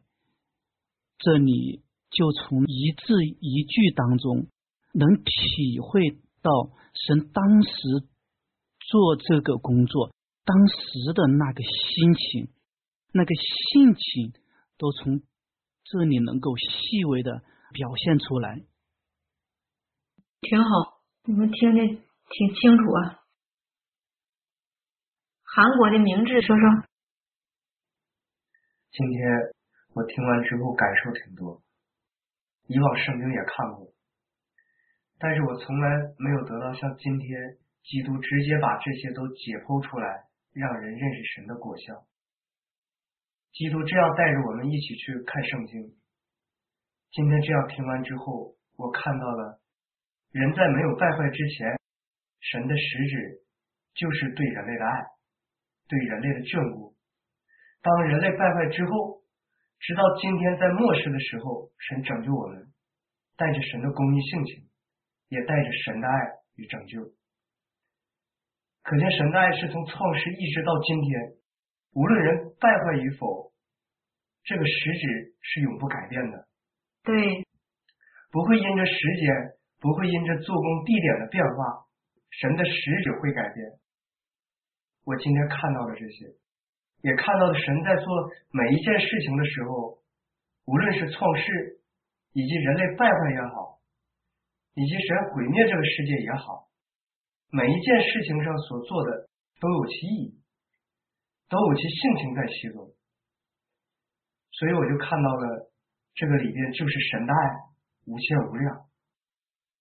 [1.18, 4.48] 这里就从一字一句当中，
[4.92, 6.10] 能体会
[6.42, 6.50] 到
[6.92, 7.70] 神当时
[8.80, 10.12] 做这个工作
[10.44, 12.48] 当时的那个心情，
[13.12, 14.32] 那个性情
[14.76, 15.22] 都从。
[15.88, 18.60] 这里能够细微的表现出来，
[20.48, 23.18] 挺好，你们听的挺清楚啊。
[25.42, 26.86] 韩国的明智说说，
[28.92, 29.18] 今天
[29.92, 31.60] 我听完之后感受挺多，
[32.68, 33.92] 以往圣经也看过，
[35.18, 42.06] 但是我从来没有得到像今天基督直接把这些都解剖出来，让人认识神的果效。
[43.50, 45.96] 基督这样带着我们一起去看圣经。
[47.10, 49.58] 今天这样听完之后，我看到了
[50.32, 51.78] 人在没有败坏之前，
[52.40, 53.40] 神的实质
[53.94, 55.04] 就是对人类的爱，
[55.88, 56.94] 对人类的眷顾。
[57.82, 59.22] 当人类败坏之后，
[59.78, 62.72] 直到今天在末世的时候，神拯救我们，
[63.36, 64.68] 带着神的公义性情，
[65.28, 66.14] 也带着神的爱
[66.56, 67.00] 与拯救。
[68.82, 71.36] 可见神的爱是从创世一直到今天。
[71.92, 73.52] 无论人败坏与否，
[74.44, 76.46] 这个实质是永不改变的。
[77.02, 77.14] 对，
[78.30, 81.86] 不会因着时间，不会因着做工地点的变化，
[82.30, 82.72] 神的实
[83.04, 83.78] 质会改变。
[85.04, 86.26] 我今天看到了这些，
[87.02, 88.04] 也看到了神在做
[88.50, 89.98] 每一件事情的时候，
[90.66, 91.80] 无论是创世，
[92.32, 93.78] 以及人类败坏也好，
[94.74, 96.68] 以及神毁灭这个世界也好，
[97.50, 99.28] 每一件事情上所做的
[99.60, 100.42] 都有其意义。
[101.48, 102.90] 都有其性情在其中，
[104.50, 105.70] 所以我就看到了
[106.12, 107.38] 这个里边就是神的爱
[108.06, 108.84] 无限无量，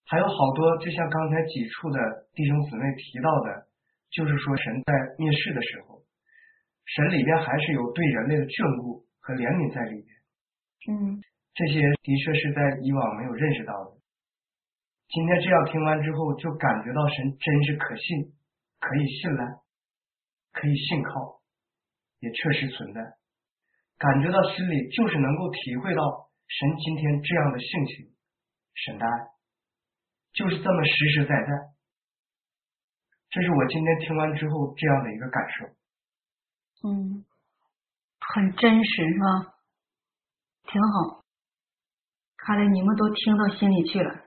[0.06, 1.98] 还有好多就像刚才几处的
[2.34, 3.68] 弟兄姊妹提到的，
[4.12, 6.02] 就是说神在灭世的时候，
[6.86, 10.10] 神里边还是有对人类的眷顾和怜悯在里边。
[10.94, 11.18] 嗯，
[11.54, 13.98] 这些的确是在以往没有认识到的。
[15.10, 18.34] 今天这样听完之后，就感觉到神真是可信，
[18.80, 19.42] 可以信赖，
[20.54, 21.42] 可以信靠。
[22.22, 23.02] 也确实存在，
[24.00, 26.02] 感觉到心里就是能够体会到
[26.48, 28.10] 神今天这样的性情，
[28.74, 29.12] 神的爱，
[30.36, 31.76] 就是这么实实在在。
[33.30, 35.66] 这是我今天听完之后这样的一个感受。
[36.88, 37.26] 嗯，
[38.20, 39.56] 很真实是吧？
[40.64, 41.24] 挺好，
[42.38, 44.26] 看来你们都听到心里去了。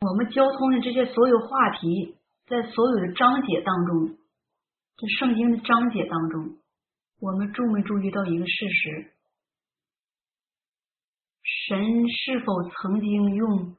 [0.00, 2.16] 我们交通的这些所有话题，
[2.46, 4.16] 在所有的章节当中，
[4.96, 6.58] 在圣经的章节当中，
[7.20, 9.17] 我们注没注意到一个事实？
[11.68, 13.76] 神是否曾经用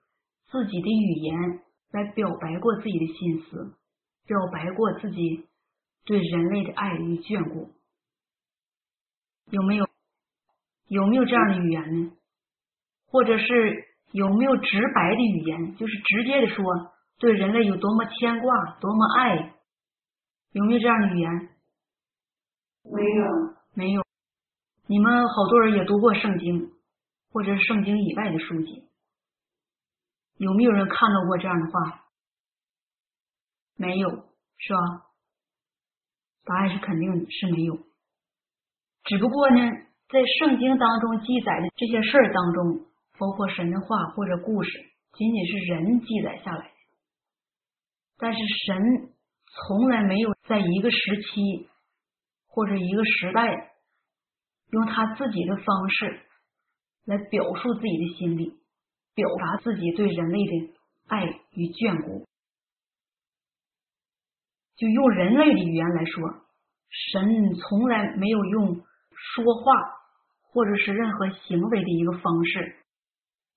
[0.52, 1.60] 自己的语言
[1.92, 3.74] 来表白过自己的心思，
[4.28, 5.48] 表白过自己
[6.06, 7.72] 对人类的爱与眷顾？
[9.50, 9.88] 有没有？
[10.88, 12.12] 有没有这样的语言呢？
[13.08, 13.90] 或者是？
[14.12, 16.66] 有没有直白的语言，就是直接的说
[17.20, 19.54] 对人类有多么牵挂、多么爱？
[20.52, 21.50] 有没有这样的语言？
[22.86, 23.26] 没有，
[23.76, 24.02] 没有。
[24.88, 26.72] 你们好多人也读过圣经，
[27.32, 28.90] 或者圣经以外的书籍，
[30.38, 32.06] 有没有人看到过这样的话？
[33.76, 34.10] 没有，
[34.58, 34.80] 是吧？
[36.44, 37.76] 答案是肯定的，是没有。
[39.04, 39.58] 只不过呢，
[40.10, 42.86] 在圣经当中记载的这些事儿当中。
[43.20, 44.70] 包括神话或者故事，
[45.12, 46.74] 仅仅是人记载下来的，
[48.18, 49.12] 但是神
[49.68, 51.68] 从来没有在一个时期
[52.48, 53.74] 或者一个时代，
[54.72, 56.22] 用他自己的方式
[57.10, 58.54] 来表述自己的心理，
[59.16, 60.74] 表达自己对人类的
[61.08, 62.28] 爱与眷顾。
[64.76, 66.30] 就用人类的语言来说，
[67.12, 68.76] 神从来没有用
[69.12, 69.74] 说话
[70.44, 72.76] 或者是任何行为的一个方式。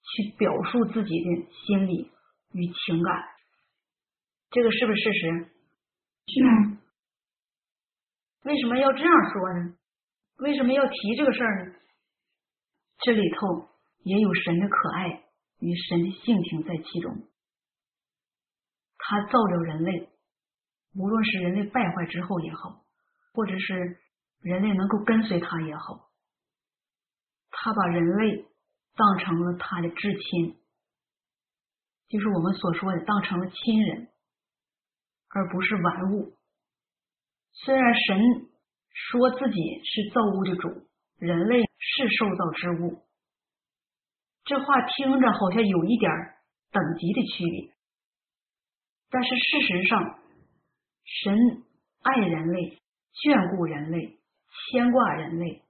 [0.04, 2.10] 去表述自己的心理
[2.50, 3.22] 与情感，
[4.50, 5.46] 这个是不是事实？
[6.26, 6.34] 是。
[8.42, 9.76] 为什么要这样说呢？
[10.38, 11.74] 为什么要提这个事儿呢？
[13.04, 13.68] 这里头
[14.04, 15.24] 也有神的可爱
[15.58, 17.28] 与神的性情在其中。
[18.98, 20.08] 他造了人类，
[20.94, 22.84] 无论是人类败坏之后也好，
[23.32, 23.98] 或者是
[24.40, 26.10] 人类能够跟随他也好，
[27.50, 28.46] 他把人类。
[28.94, 30.54] 当成了他的至亲，
[32.10, 34.08] 就是我们所说的当成了亲人，
[35.30, 36.36] 而不是玩物。
[37.52, 38.20] 虽然神
[38.90, 40.86] 说自己是造物的主，
[41.22, 43.00] 人类是受造之物，
[44.42, 46.10] 这话听着好像有一点
[46.72, 47.72] 等级的区别，
[49.08, 50.18] 但是事实上，
[51.04, 51.62] 神
[52.02, 52.76] 爱人类、
[53.14, 54.18] 眷顾人类、
[54.72, 55.62] 牵挂人类，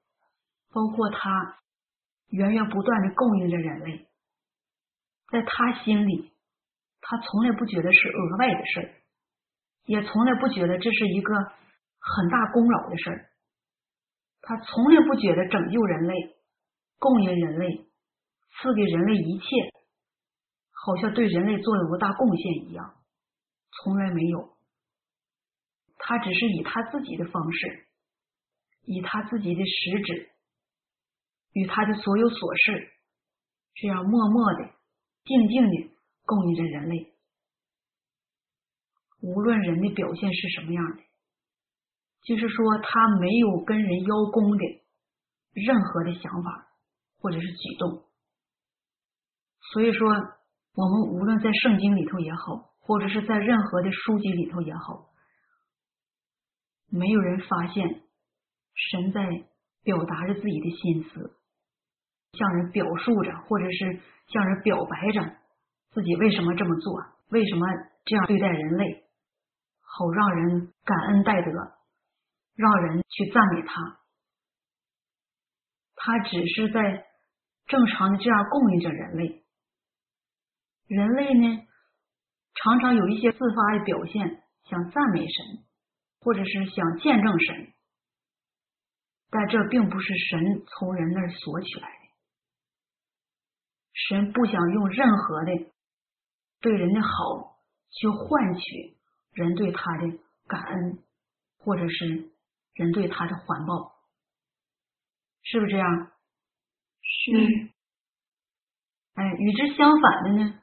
[0.72, 1.58] 包括他。
[2.30, 4.08] 源源不断的供应着人类，
[5.30, 6.32] 在他心里，
[7.02, 8.88] 他从来不觉得是额外的事儿，
[9.84, 13.28] 也从来不觉得这是一个很大功劳的事儿。
[14.42, 16.36] 他从来不觉得拯救人类、
[16.98, 17.86] 供应人类、
[18.50, 19.46] 赐给人类一切，
[20.70, 22.94] 好像对人类做了多大贡献一样，
[23.70, 24.56] 从来没有。
[25.96, 27.86] 他只是以他自己的方式，
[28.82, 30.30] 以他自己的实质。
[31.52, 32.88] 与他的所有琐事，
[33.74, 34.70] 这样默默的、
[35.22, 35.94] 静静的
[36.24, 37.12] 供应着人类。
[39.20, 41.02] 无论人的表现是什么样的，
[42.24, 44.64] 就是说他没有跟人邀功的
[45.52, 46.68] 任何的想法
[47.18, 48.04] 或者是举动。
[49.72, 50.08] 所以说，
[50.74, 55.10] 我们无论在圣经里头也好，或者是在任何的书籍里头也好，
[56.90, 58.02] 没有人发现
[58.74, 59.26] 神在
[59.82, 61.38] 表达着自己的心思。
[62.32, 65.36] 向人表述着，或者是向人表白着
[65.90, 67.66] 自己为什么这么做，为什么
[68.06, 69.04] 这样对待人类，
[69.82, 71.50] 好让人感恩戴德，
[72.62, 73.98] 让人去赞美他。
[75.96, 77.06] 他只是在
[77.66, 79.44] 正常的这样供应着人类。
[80.86, 81.66] 人类呢，
[82.54, 85.64] 常常有一些自发的表现，想赞美神，
[86.20, 87.72] 或者是想见证神，
[89.30, 91.96] 但这并不是神从人那儿索取来的。
[93.94, 95.72] 神不想用任何的
[96.60, 97.58] 对人的好
[97.90, 98.96] 去换取
[99.32, 100.98] 人对他的感恩，
[101.58, 102.31] 或者是
[102.74, 103.94] 人对他的环抱，
[105.42, 106.12] 是不是这样？
[107.00, 107.70] 是。
[109.14, 110.62] 哎，与之相反的呢，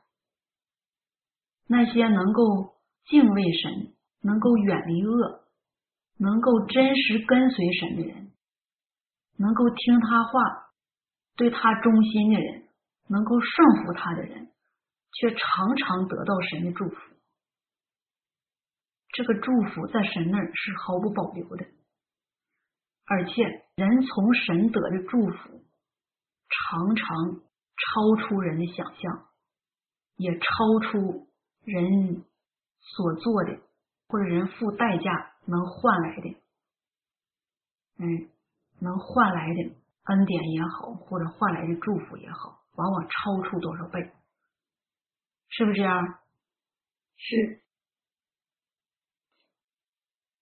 [1.67, 2.75] 那些能够
[3.05, 5.43] 敬畏神、能够远离恶、
[6.17, 8.31] 能够真实跟随神的人，
[9.37, 10.31] 能够听他话、
[11.35, 12.65] 对他忠心的人。
[13.11, 14.51] 能够顺服他的人，
[15.13, 16.95] 却常常得到神的祝福。
[19.07, 21.65] 这个祝福在神那儿是毫不保留的，
[23.09, 23.41] 而且
[23.75, 25.63] 人从神得的祝福，
[26.47, 27.07] 常常
[27.75, 29.25] 超出人的想象，
[30.15, 31.27] 也超出
[31.63, 32.23] 人
[32.77, 33.59] 所做的
[34.07, 36.37] 或者人付代价能换来的，
[37.97, 38.29] 嗯，
[38.79, 44.11] 能换来的恩典也好，或者换来的祝福也好，往往超出多少倍，
[45.49, 46.19] 是不是这样？
[47.17, 47.61] 是。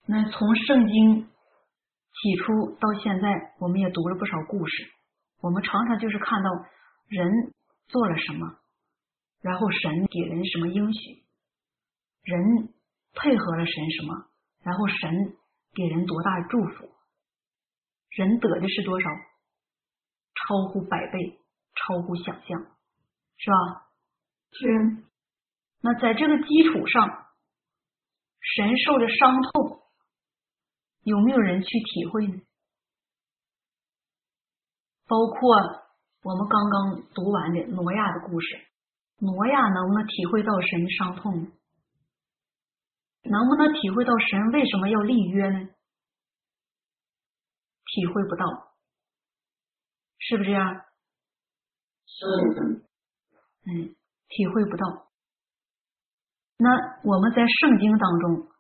[0.06, 1.30] 那从圣经
[2.22, 4.74] 起初到现在，我们也读了不少故事。
[5.40, 6.50] 我们常常就是看到
[7.10, 7.54] 人
[7.88, 8.58] 做了什么，
[9.42, 11.24] 然后神给人什么应许，
[12.24, 12.74] 人
[13.14, 14.26] 配合了神什么，
[14.64, 15.38] 然后神
[15.74, 16.90] 给人多大的祝福，
[18.10, 19.10] 人得的是多少，
[20.34, 21.40] 超乎百倍，
[21.76, 22.60] 超乎想象，
[23.38, 23.56] 是吧？
[24.52, 25.04] 是。
[25.82, 27.28] 那在这个基础上，
[28.56, 29.84] 神受的伤痛。
[31.08, 32.42] 有没有人去体会呢？
[35.08, 35.56] 包括
[36.22, 38.48] 我们刚刚读完的挪亚的故事，
[39.20, 41.48] 挪亚能不能体会到神的伤痛呢？
[43.24, 45.70] 能不能体会到神为什么要立约呢？
[47.86, 48.76] 体会不到，
[50.20, 50.76] 是不是这样？
[52.06, 52.26] 是。
[53.64, 53.96] 嗯，
[54.28, 55.08] 体会不到。
[56.58, 56.70] 那
[57.06, 58.52] 我们在圣经当中。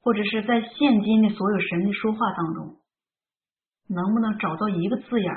[0.00, 2.80] 或者是在现今的所有神的说话当中，
[3.88, 5.32] 能不能找到一个字眼，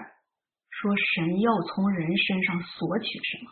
[0.69, 3.51] 说神要从人身上索取什么？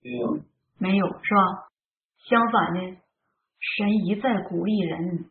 [0.00, 0.44] 没有，
[0.78, 1.68] 没有是吧？
[2.28, 2.96] 相反呢，
[3.58, 5.30] 神一再鼓励人，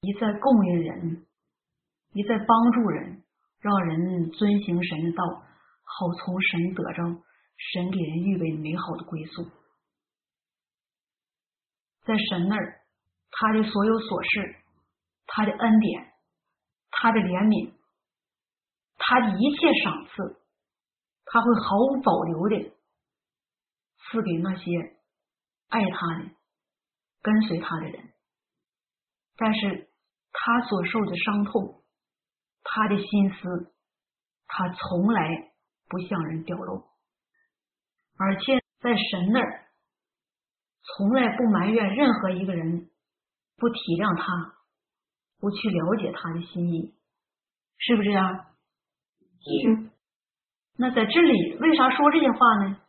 [0.00, 1.26] 一再供应人，
[2.12, 3.22] 一再帮助人，
[3.60, 7.02] 让人遵行神的道，好从神得着
[7.72, 9.44] 神给人预备美好的归宿，
[12.04, 12.85] 在神那儿。
[13.38, 14.56] 他的所有琐事，
[15.26, 16.14] 他的恩典，
[16.90, 17.74] 他的怜悯，
[18.96, 20.40] 他的一切赏赐，
[21.26, 22.72] 他会毫无保留的
[24.00, 24.64] 赐给那些
[25.68, 26.30] 爱他的、
[27.20, 28.14] 跟随他的人。
[29.36, 29.90] 但是，
[30.32, 31.84] 他所受的伤痛，
[32.64, 33.74] 他的心思，
[34.46, 35.52] 他从来
[35.88, 36.88] 不向人表露，
[38.16, 39.68] 而且在神那儿，
[40.80, 42.90] 从来不埋怨任何一个人。
[43.56, 44.54] 不体谅他，
[45.38, 46.94] 不去了解他的心意，
[47.78, 48.54] 是不是啊？
[49.40, 49.90] 是。
[50.78, 52.80] 那在这里为啥说这些话呢？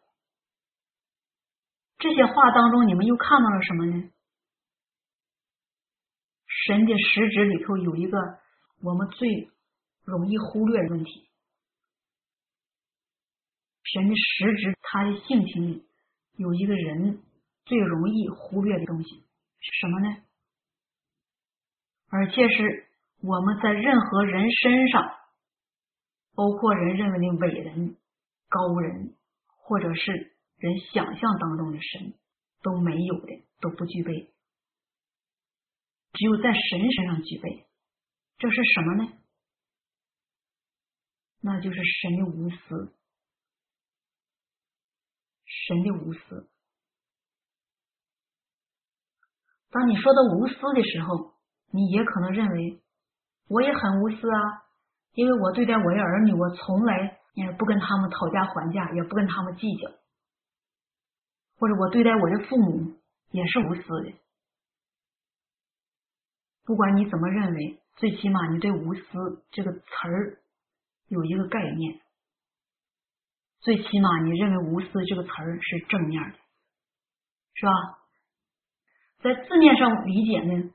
[2.00, 4.12] 这些话当中，你们又看到了什么呢？
[6.46, 8.18] 神的实质里头有一个
[8.82, 9.50] 我们最
[10.04, 11.30] 容易忽略的问题。
[13.84, 15.88] 神的实质，他的性情里
[16.36, 17.24] 有一个人
[17.64, 19.10] 最容易忽略的东西
[19.60, 20.24] 是什么呢？
[22.10, 22.88] 而且是
[23.22, 25.04] 我们在任何人身上，
[26.36, 27.98] 包括人认为的伟人、
[28.48, 29.16] 高人，
[29.48, 30.12] 或者是
[30.58, 32.14] 人想象当中的神
[32.62, 34.34] 都没有的，都不具备，
[36.14, 37.68] 只有在神身上具备。
[38.38, 39.14] 这是什么呢？
[41.40, 42.96] 那就是神的无私，
[45.46, 46.50] 神的无私。
[49.70, 51.37] 当你说到无私的时候，
[51.72, 52.82] 你也可能认为
[53.50, 54.64] 我也很无私啊，
[55.14, 59.90] 因为我对待我的儿女，我从来也不跟他们讨价还价，也不跟他们计较，
[61.58, 62.96] 或者我对待我的父母
[63.32, 64.14] 也是无私的。
[66.66, 69.02] 不管你怎么认为，最起码你对“无私”
[69.52, 70.40] 这个词儿
[71.08, 72.02] 有一个概念，
[73.62, 76.38] 最起码你认为“无私”这个词儿是正面的，
[77.54, 77.72] 是吧？
[79.24, 80.74] 在字面上理解呢？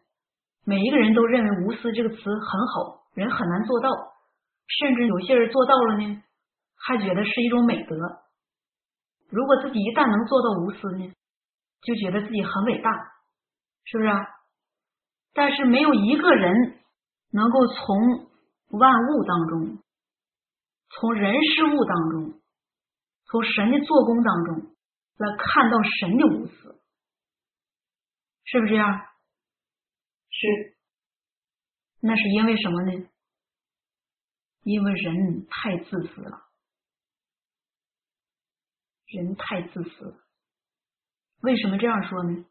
[0.65, 3.89] 每一个人都认为“无私”这个词很好，人很难做到，
[4.69, 6.23] 甚至有些人做到了呢，
[6.77, 7.97] 还觉得是一种美德。
[9.29, 11.13] 如果自己一旦能做到无私呢，
[11.83, 12.91] 就觉得自己很伟大，
[13.85, 14.11] 是不是？
[15.35, 16.55] 但是没有一个人
[17.33, 18.29] 能够从
[18.79, 19.83] 万物当中，
[20.91, 22.41] 从人事物当中，
[23.27, 24.75] 从神的做工当中
[25.17, 26.81] 来看到神的无私，
[28.45, 29.01] 是不是这样？
[30.43, 30.77] 是，
[32.01, 33.09] 那是因为什么呢？
[34.65, 36.49] 因为人太自私了，
[39.07, 40.19] 人太自私了。
[41.43, 42.45] 为什么这样说呢？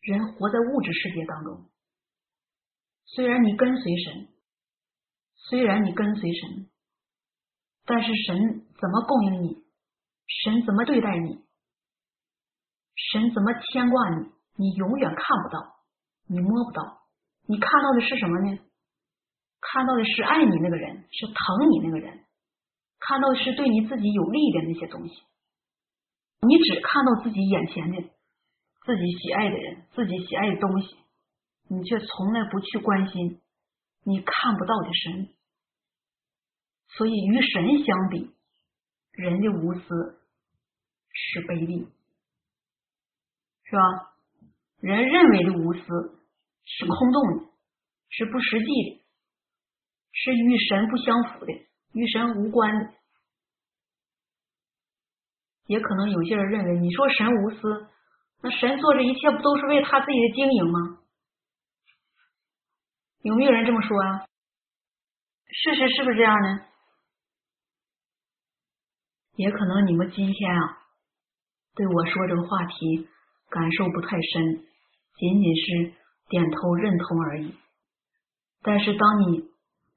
[0.00, 1.70] 人活在物质世界当中，
[3.04, 4.28] 虽然你跟随神，
[5.36, 6.70] 虽然你跟随神，
[7.84, 9.64] 但是神怎么供应你？
[10.26, 11.44] 神怎么对待你？
[12.96, 14.32] 神怎么牵挂你？
[14.56, 15.79] 你永远看不到。
[16.30, 17.02] 你摸不到，
[17.48, 18.58] 你看到的是什么呢？
[19.60, 21.34] 看到的是爱你那个人，是疼
[21.72, 22.24] 你那个人，
[23.00, 25.14] 看到的是对你自己有利的那些东西。
[26.42, 28.00] 你只看到自己眼前的、
[28.86, 30.96] 自己喜爱的人、自己喜爱的东西，
[31.68, 33.40] 你却从来不去关心
[34.04, 35.34] 你看不到的神。
[36.96, 38.30] 所以，与神相比，
[39.12, 39.80] 人的无私
[41.12, 41.88] 是卑鄙，
[43.64, 44.14] 是吧？
[44.80, 46.19] 人认为的无私
[46.78, 47.50] 是空洞的，
[48.08, 49.04] 是不实际的，
[50.12, 51.52] 是与神不相符的，
[51.92, 52.94] 与神无关的。
[55.66, 57.88] 也可能有些人认为，你说神无私，
[58.42, 60.98] 那神做这一切不都是为他自己的经营吗？
[63.22, 64.26] 有没有人这么说啊？
[65.52, 66.66] 事实是不是这样呢？
[69.34, 70.78] 也可能你们今天啊，
[71.74, 73.08] 对我说这个话题
[73.48, 74.64] 感受不太深，
[75.16, 75.94] 仅仅是
[76.30, 77.54] 点头认同而已。
[78.62, 79.50] 但是当你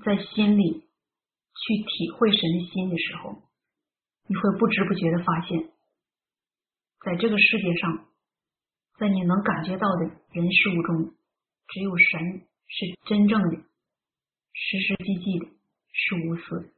[0.03, 3.41] 在心里去体会神的心的时候，
[4.27, 5.69] 你会不知不觉的发现，
[7.05, 8.05] 在这个世界上，
[8.97, 11.13] 在你能感觉到的人事物中，
[11.67, 13.57] 只有神是真正的、
[14.53, 15.45] 实实际际的，
[15.91, 16.69] 是无私的。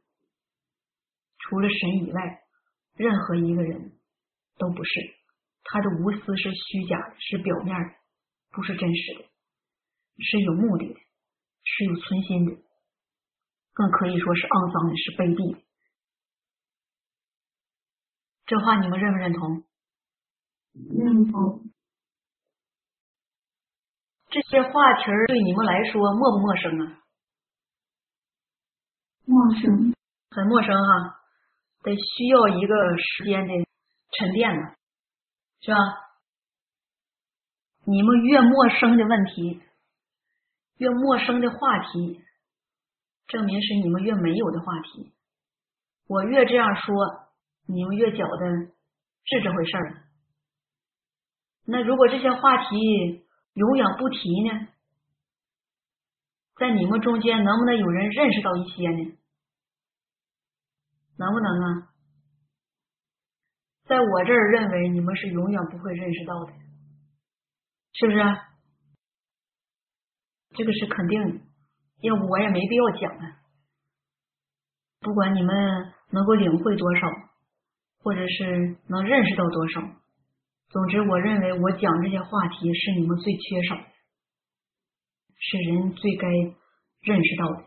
[1.38, 2.42] 除了神以外，
[2.96, 3.92] 任何一个人
[4.58, 5.14] 都不是。
[5.68, 7.94] 他的无私是虚假的，是表面的，
[8.50, 9.24] 不是真实的，
[10.18, 11.00] 是有目的的，
[11.64, 12.62] 是有存心的，
[13.72, 15.62] 更可以说是肮脏的，是卑鄙的。
[18.46, 19.64] 这话你们认不认同？
[20.72, 21.70] 认同。
[24.28, 24.70] 这些话
[25.02, 27.02] 题儿对你们来说陌不陌生啊？
[29.24, 29.94] 陌生，
[30.30, 31.20] 很陌生哈，
[31.82, 33.52] 得需要一个时间的
[34.12, 34.76] 沉淀呢，
[35.60, 35.78] 是吧？
[37.86, 39.62] 你们越陌生的问题，
[40.78, 42.20] 越陌生的话题，
[43.26, 45.12] 证明是你们越没有的话题。
[46.06, 47.26] 我越这样说。
[47.68, 48.46] 你们越觉得
[49.24, 50.04] 是这回事儿，
[51.64, 54.68] 那如果这些话题永远不提呢？
[56.54, 59.18] 在你们中间能不能有人认识到一些呢？
[61.18, 61.90] 能不能啊？
[63.86, 66.52] 在我这儿认为你们是永远不会认识到的，
[67.94, 68.18] 是不是？
[70.56, 71.40] 这个是肯定的，
[72.00, 73.36] 要不我也没必要讲啊。
[75.00, 77.06] 不管你们能够领会多少。
[77.98, 79.80] 或者是能认识到多少？
[80.68, 83.82] 总之，我认为我讲这些话题是你们最缺少的，
[85.36, 86.28] 是人最该
[87.00, 87.64] 认识到的。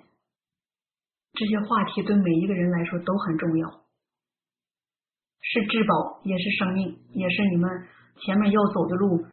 [1.33, 3.69] 这些话题对每一个人来说都很重要，
[5.41, 7.69] 是至宝，也是生命，也是你们
[8.23, 9.25] 前面要走的路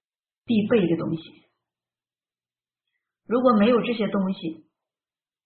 [0.45, 1.46] 必备的东西。
[3.27, 4.65] 如果没有这些东西，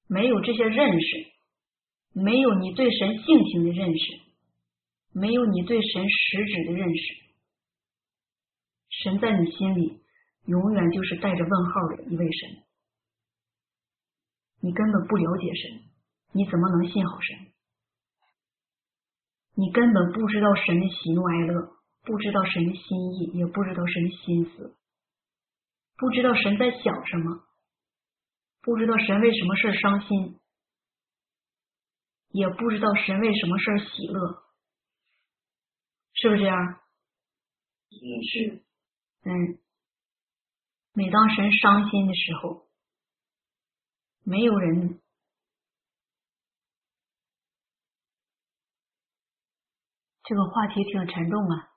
[0.06, 1.26] 没有这些认识，
[2.12, 4.20] 没有你对神性情的认识。
[5.12, 7.02] 没有你对神实质的认识，
[8.90, 10.00] 神在你心里
[10.44, 12.62] 永远就是带着问号的一位神。
[14.60, 15.82] 你根本不了解神，
[16.30, 17.38] 你怎么能信好神？
[19.56, 21.72] 你根本不知道神的喜怒哀乐，
[22.04, 24.76] 不知道神的心意，也不知道神的心思，
[25.96, 27.42] 不知道神在想什么，
[28.62, 30.38] 不知道神为什么事伤心，
[32.28, 34.44] 也不知道神为什么事喜乐。
[36.12, 36.80] 是不是这样？
[37.88, 38.62] 也是。
[39.22, 39.58] 嗯，
[40.92, 42.68] 每当神伤心的时候，
[44.22, 45.00] 没有人
[50.22, 51.69] 这个话题挺沉重啊。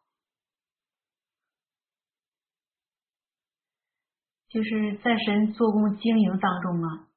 [4.53, 7.07] 就是在神做工经营当中啊，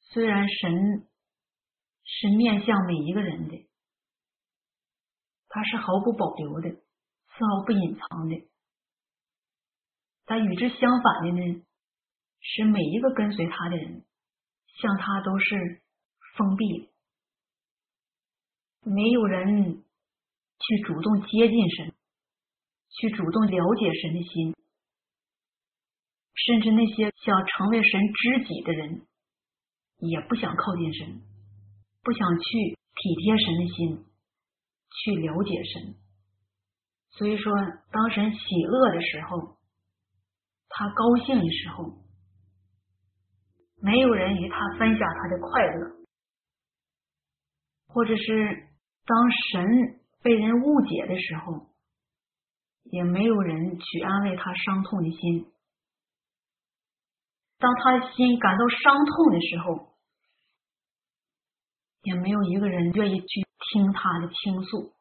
[0.00, 1.08] 虽然神
[2.04, 3.68] 是面向每一个人的。
[5.48, 8.48] 他是毫不保留的，丝毫不隐藏的。
[10.24, 11.64] 但与之相反的呢，
[12.40, 14.04] 是每一个跟随他的人，
[14.80, 15.82] 像他都是
[16.36, 16.90] 封闭，
[18.82, 19.82] 没有人
[20.58, 21.94] 去主动接近神，
[22.90, 24.55] 去主动了解神的心，
[26.46, 29.02] 甚至那些想成为神知己的人，
[29.98, 31.20] 也不想靠近神，
[32.02, 34.06] 不想去体贴神的心。
[34.98, 35.94] 去了解神，
[37.10, 37.52] 所以说，
[37.92, 39.58] 当神喜乐的时候，
[40.70, 41.98] 他高兴的时候，
[43.82, 45.96] 没有人与他分享他的快乐，
[47.88, 48.68] 或者是
[49.04, 51.66] 当神被人误解的时候，
[52.84, 55.46] 也没有人去安慰他伤痛的心。
[57.58, 59.94] 当他的心感到伤痛的时候，
[62.02, 64.92] 也没有一个人愿意去听他的倾诉。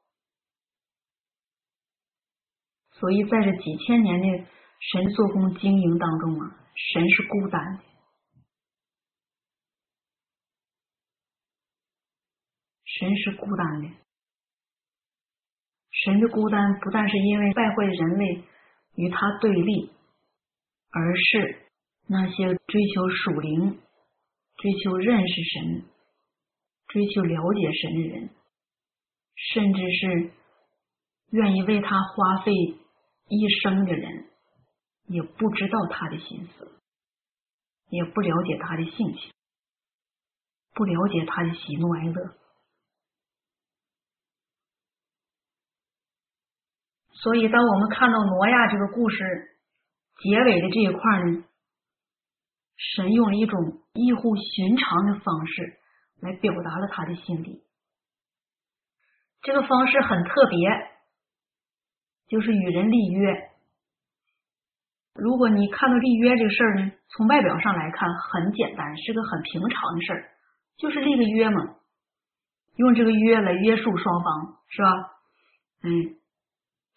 [2.91, 4.47] 所以，在这几千年的
[4.79, 7.83] 神做工经营当中啊，神是孤单的，
[12.85, 13.89] 神是孤单的。
[15.91, 18.43] 神的孤单不但是因为败坏人类
[18.95, 19.91] 与他对立，
[20.91, 21.64] 而是
[22.07, 23.79] 那些追求属灵、
[24.57, 25.85] 追求认识神、
[26.87, 28.29] 追求了解神的人，
[29.35, 30.31] 甚至是
[31.31, 32.51] 愿意为他花费
[33.27, 34.29] 一生的人，
[35.07, 36.79] 也不知道他的心思，
[37.89, 39.33] 也不了解他的性情，
[40.73, 42.37] 不了解他的喜怒哀乐。
[47.13, 49.17] 所以，当我们看到挪亚这个故事
[50.21, 51.44] 结尾的这一块呢，
[52.77, 55.79] 神用了一种异乎寻常的方式
[56.21, 57.63] 来表达了他的心理。
[59.41, 60.69] 这个方式很特别，
[62.27, 63.51] 就是与人立约。
[65.13, 70.31] 如果你看到立约这个事儿呢，从外表上来看很简单，是个很平常的事儿，
[70.77, 71.75] 就是立个约嘛，
[72.75, 74.89] 用这个约来约束双方，是吧？
[75.83, 76.17] 嗯。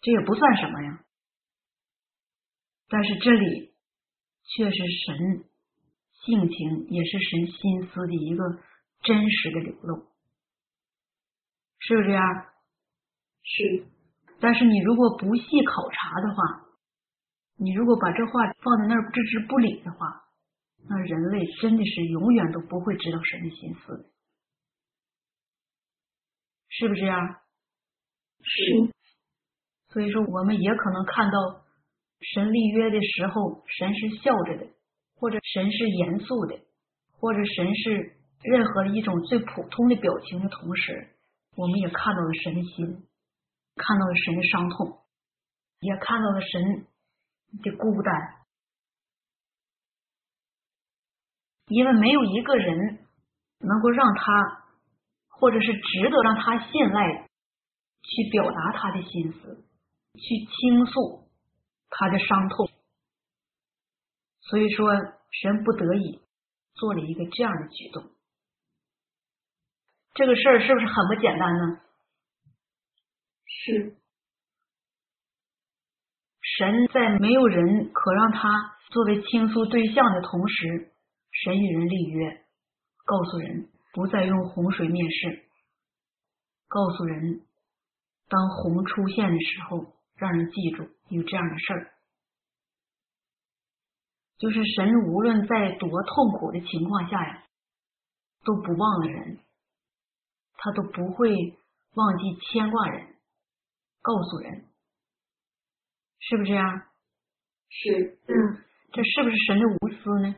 [0.01, 1.03] 这也不算什么呀，
[2.87, 3.73] 但是这里
[4.45, 5.43] 却是神
[6.25, 8.43] 性情，也是神心思的一个
[9.01, 10.07] 真实的流露，
[11.79, 12.23] 是不是这样？
[13.43, 13.85] 是。
[14.41, 16.65] 但是你如果不细考察的话，
[17.57, 18.31] 你如果把这话
[18.61, 20.25] 放在那儿置之不理的话，
[20.87, 24.11] 那人类真的是永远都不会知道神的心思，
[26.69, 27.35] 是不是这样？
[28.41, 28.93] 是。
[29.89, 31.65] 所以说，我们也可能看到
[32.21, 34.67] 神立约的时候，神是笑着的，
[35.19, 36.59] 或者神是严肃的，
[37.19, 41.15] 或者神是任何一种最普通的表情的同时，
[41.55, 43.07] 我们也看到了神的心，
[43.75, 44.99] 看到了神的伤痛，
[45.81, 46.85] 也看到了神
[47.61, 48.15] 的孤单，
[51.67, 52.99] 因为没有一个人
[53.59, 54.63] 能够让他，
[55.27, 57.27] 或者是值得让他信赖
[58.01, 59.65] 去表达他的心思。
[60.11, 61.29] 去倾诉
[61.89, 62.68] 他的伤痛，
[64.49, 64.89] 所以说
[65.31, 66.21] 神不得已
[66.73, 68.03] 做了一个这样的举动。
[70.15, 71.81] 这个事儿是不是很不简单呢？
[73.45, 73.95] 是。
[76.41, 80.91] 神在没有人可让他作为倾诉对象的同时，
[81.31, 82.43] 神与人立约，
[83.05, 85.45] 告诉人不再用洪水面试，
[86.67, 87.45] 告诉人
[88.27, 89.93] 当洪出现的时候。
[90.19, 91.93] 让人记住有这样的事儿，
[94.39, 97.43] 就是神无论在多痛苦的情况下呀，
[98.45, 99.39] 都不忘了人，
[100.53, 101.29] 他都不会
[101.93, 103.15] 忘记牵挂人，
[104.01, 104.65] 告诉人，
[106.19, 106.87] 是不是啊？
[107.67, 110.35] 是，嗯，这是不是神的无私呢？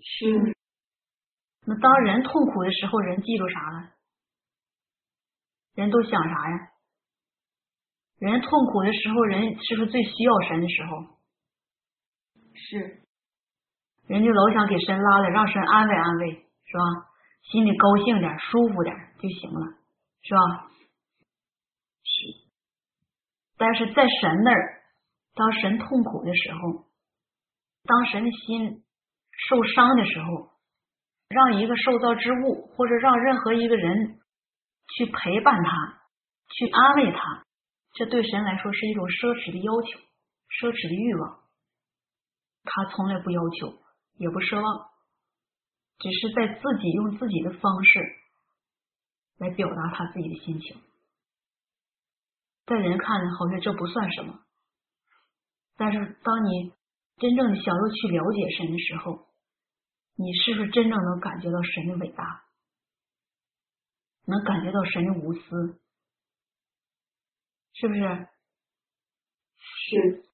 [0.00, 0.54] 是。
[1.64, 3.92] 那当人痛苦的时候，人记住啥了？
[5.76, 6.72] 人都想啥呀？
[8.18, 11.21] 人痛苦的时候，人是不是最需要神的时候？
[12.64, 13.02] 是，
[14.06, 16.84] 人家老想给神拉来，让神安慰安慰，是吧？
[17.42, 19.74] 心里高兴点，舒服点就行了，
[20.22, 20.70] 是吧？
[22.04, 22.48] 是。
[23.58, 24.82] 但是在神那儿，
[25.34, 26.84] 当神痛苦的时候，
[27.84, 28.84] 当神的心
[29.48, 30.52] 受伤的时候，
[31.28, 34.20] 让一个受造之物，或者让任何一个人
[34.96, 36.00] 去陪伴他，
[36.48, 37.42] 去安慰他。
[37.94, 39.98] 这对神来说是一种奢侈的要求，
[40.60, 41.41] 奢侈的欲望。
[42.64, 43.78] 他从来不要求，
[44.16, 44.90] 也不奢望，
[45.98, 48.00] 只是在自己用自己的方式
[49.38, 50.80] 来表达他自己的心情。
[52.66, 54.40] 在人看来，好像这不算什么，
[55.76, 56.72] 但是当你
[57.18, 59.26] 真正想要去了解神的时候，
[60.14, 62.44] 你是不是真正能感觉到神的伟大，
[64.26, 65.80] 能感觉到神的无私？
[67.74, 68.28] 是不是？
[69.56, 70.31] 是。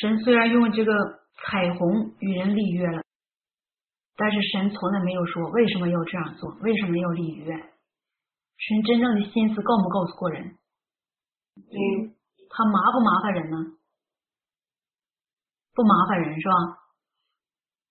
[0.00, 0.92] 神虽然用这个
[1.36, 3.02] 彩虹与人立约了，
[4.16, 7.54] 但是神从来没有说为什么要这样做，为什么要立约。
[8.56, 10.56] 神真正的心思告没告诉过人？
[11.56, 12.14] 嗯。
[12.56, 13.56] 他麻不麻烦人呢？
[15.74, 16.54] 不麻烦人是吧？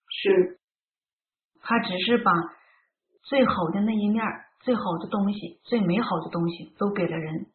[0.07, 0.59] 是。
[1.61, 2.31] 他只是把
[3.23, 4.23] 最好的那一面、
[4.61, 7.47] 最好的东西、最美好的东西都给了人。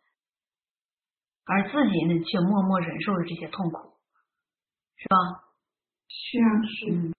[1.45, 3.98] 而自己呢，却默默忍受着这些痛苦，
[4.99, 5.17] 是吧？
[6.09, 6.93] 是啊，是。
[6.93, 7.15] 嗯。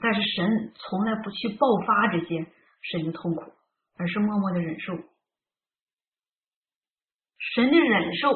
[0.00, 2.46] 但是神从来不去爆发这些
[2.82, 3.52] 神的痛苦，
[3.96, 4.94] 而是默默的忍受。
[7.54, 8.32] 神的忍受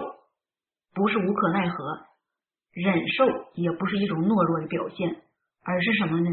[0.93, 2.07] 不是无可奈何，
[2.73, 5.23] 忍受也不是一种懦弱的表现，
[5.63, 6.29] 而是什么呢？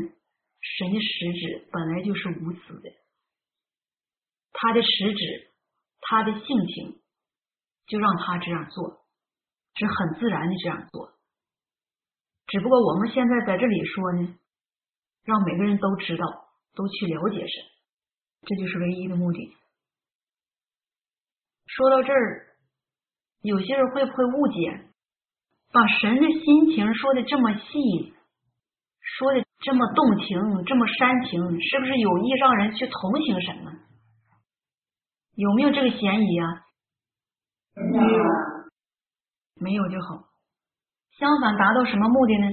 [0.62, 2.90] 神的实质本来就是无私的，
[4.52, 5.54] 他的实质，
[6.02, 7.02] 他的性情，
[7.86, 9.06] 就让他这样做，
[9.76, 11.19] 是很自然的这样做。
[12.50, 14.36] 只不过我们现在在这里说呢。
[15.26, 16.26] 让每个人都知道，
[16.74, 17.64] 都去了解神，
[18.48, 19.54] 这就是唯一的目的。
[21.68, 22.48] 说到这儿，
[23.42, 24.86] 有些人会不会误解，
[25.72, 28.14] 把神的心情说的这么细，
[29.02, 33.72] 说的这么动情，这么煽情，是不是有意让人去同情神呢？
[35.36, 36.66] 有没有这个嫌疑啊？
[37.76, 38.24] 没有，
[39.62, 40.29] 没有就好。
[41.20, 42.48] 相反，达到什么目的呢？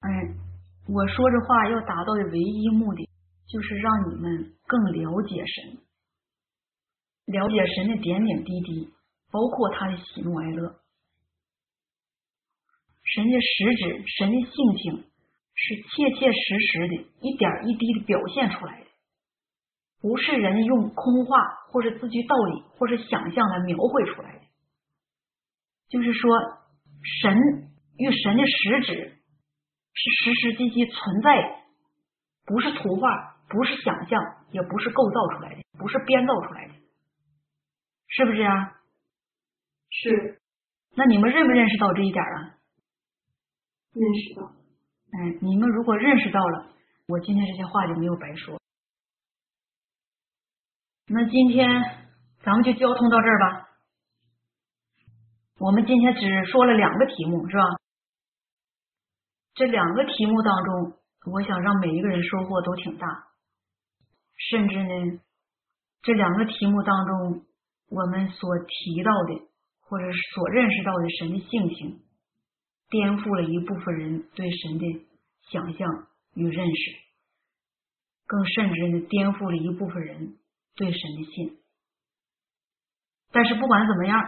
[0.00, 0.34] 哎，
[0.88, 3.06] 我说这话要达到的唯一目的，
[3.46, 5.76] 就是让你们更了解神，
[7.26, 8.94] 了解神的点点滴滴，
[9.30, 10.80] 包括他的喜怒哀乐。
[13.04, 15.04] 神的实质，神的性情，
[15.54, 18.86] 是切切实实的，一点一滴的表现出来的，
[20.00, 21.36] 不是人用空话
[21.68, 24.45] 或者字句道理或者想象来描绘出来的。
[25.88, 26.30] 就是说，
[27.20, 27.34] 神
[27.98, 29.12] 与神的实质。
[29.98, 31.48] 是实实际际存在的，
[32.44, 36.74] 不是图画，不是想象，也不是构造出来的，不是编造出来的，
[38.08, 38.78] 是不是啊？
[39.88, 40.38] 是。
[40.94, 42.58] 那你们认不认识到这一点啊？
[43.94, 44.52] 认识到。
[45.12, 46.68] 哎，你们如果认识到了，
[47.08, 48.60] 我今天这些话就没有白说。
[51.06, 51.68] 那今天
[52.42, 53.65] 咱们就交通到这儿吧。
[55.58, 57.64] 我们今天只说了两个题目，是吧？
[59.54, 60.98] 这两个题目当中，
[61.32, 63.08] 我想让每一个人收获都挺大。
[64.50, 65.20] 甚至呢，
[66.02, 67.46] 这两个题目当中，
[67.88, 69.48] 我们所提到的
[69.80, 70.04] 或者
[70.34, 72.02] 所认识到的神的性情，
[72.90, 75.06] 颠覆了一部分人对神的
[75.50, 76.92] 想象与认识，
[78.26, 80.36] 更甚至呢，颠覆了一部分人
[80.74, 81.58] 对神的信。
[83.32, 84.20] 但是不管怎么样，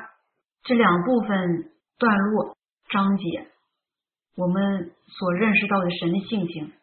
[0.69, 2.55] 这两部分段落
[2.91, 3.51] 章节。
[4.37, 6.75] 我们所认识到的神的性情，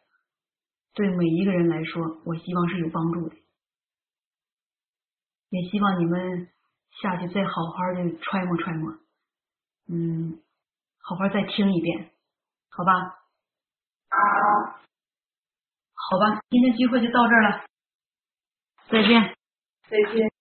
[0.96, 3.36] 对每一个人来说，我希望是有帮助的。
[5.50, 6.50] 也希望你们
[7.00, 8.98] 下去再好好的揣摩揣摩，
[9.88, 10.42] 嗯，
[10.98, 12.10] 好好再听一遍，
[12.72, 12.92] 好吧？
[15.94, 17.66] 好，吧，今天聚会就到这儿了，
[18.90, 19.36] 再见，
[19.88, 20.35] 再见。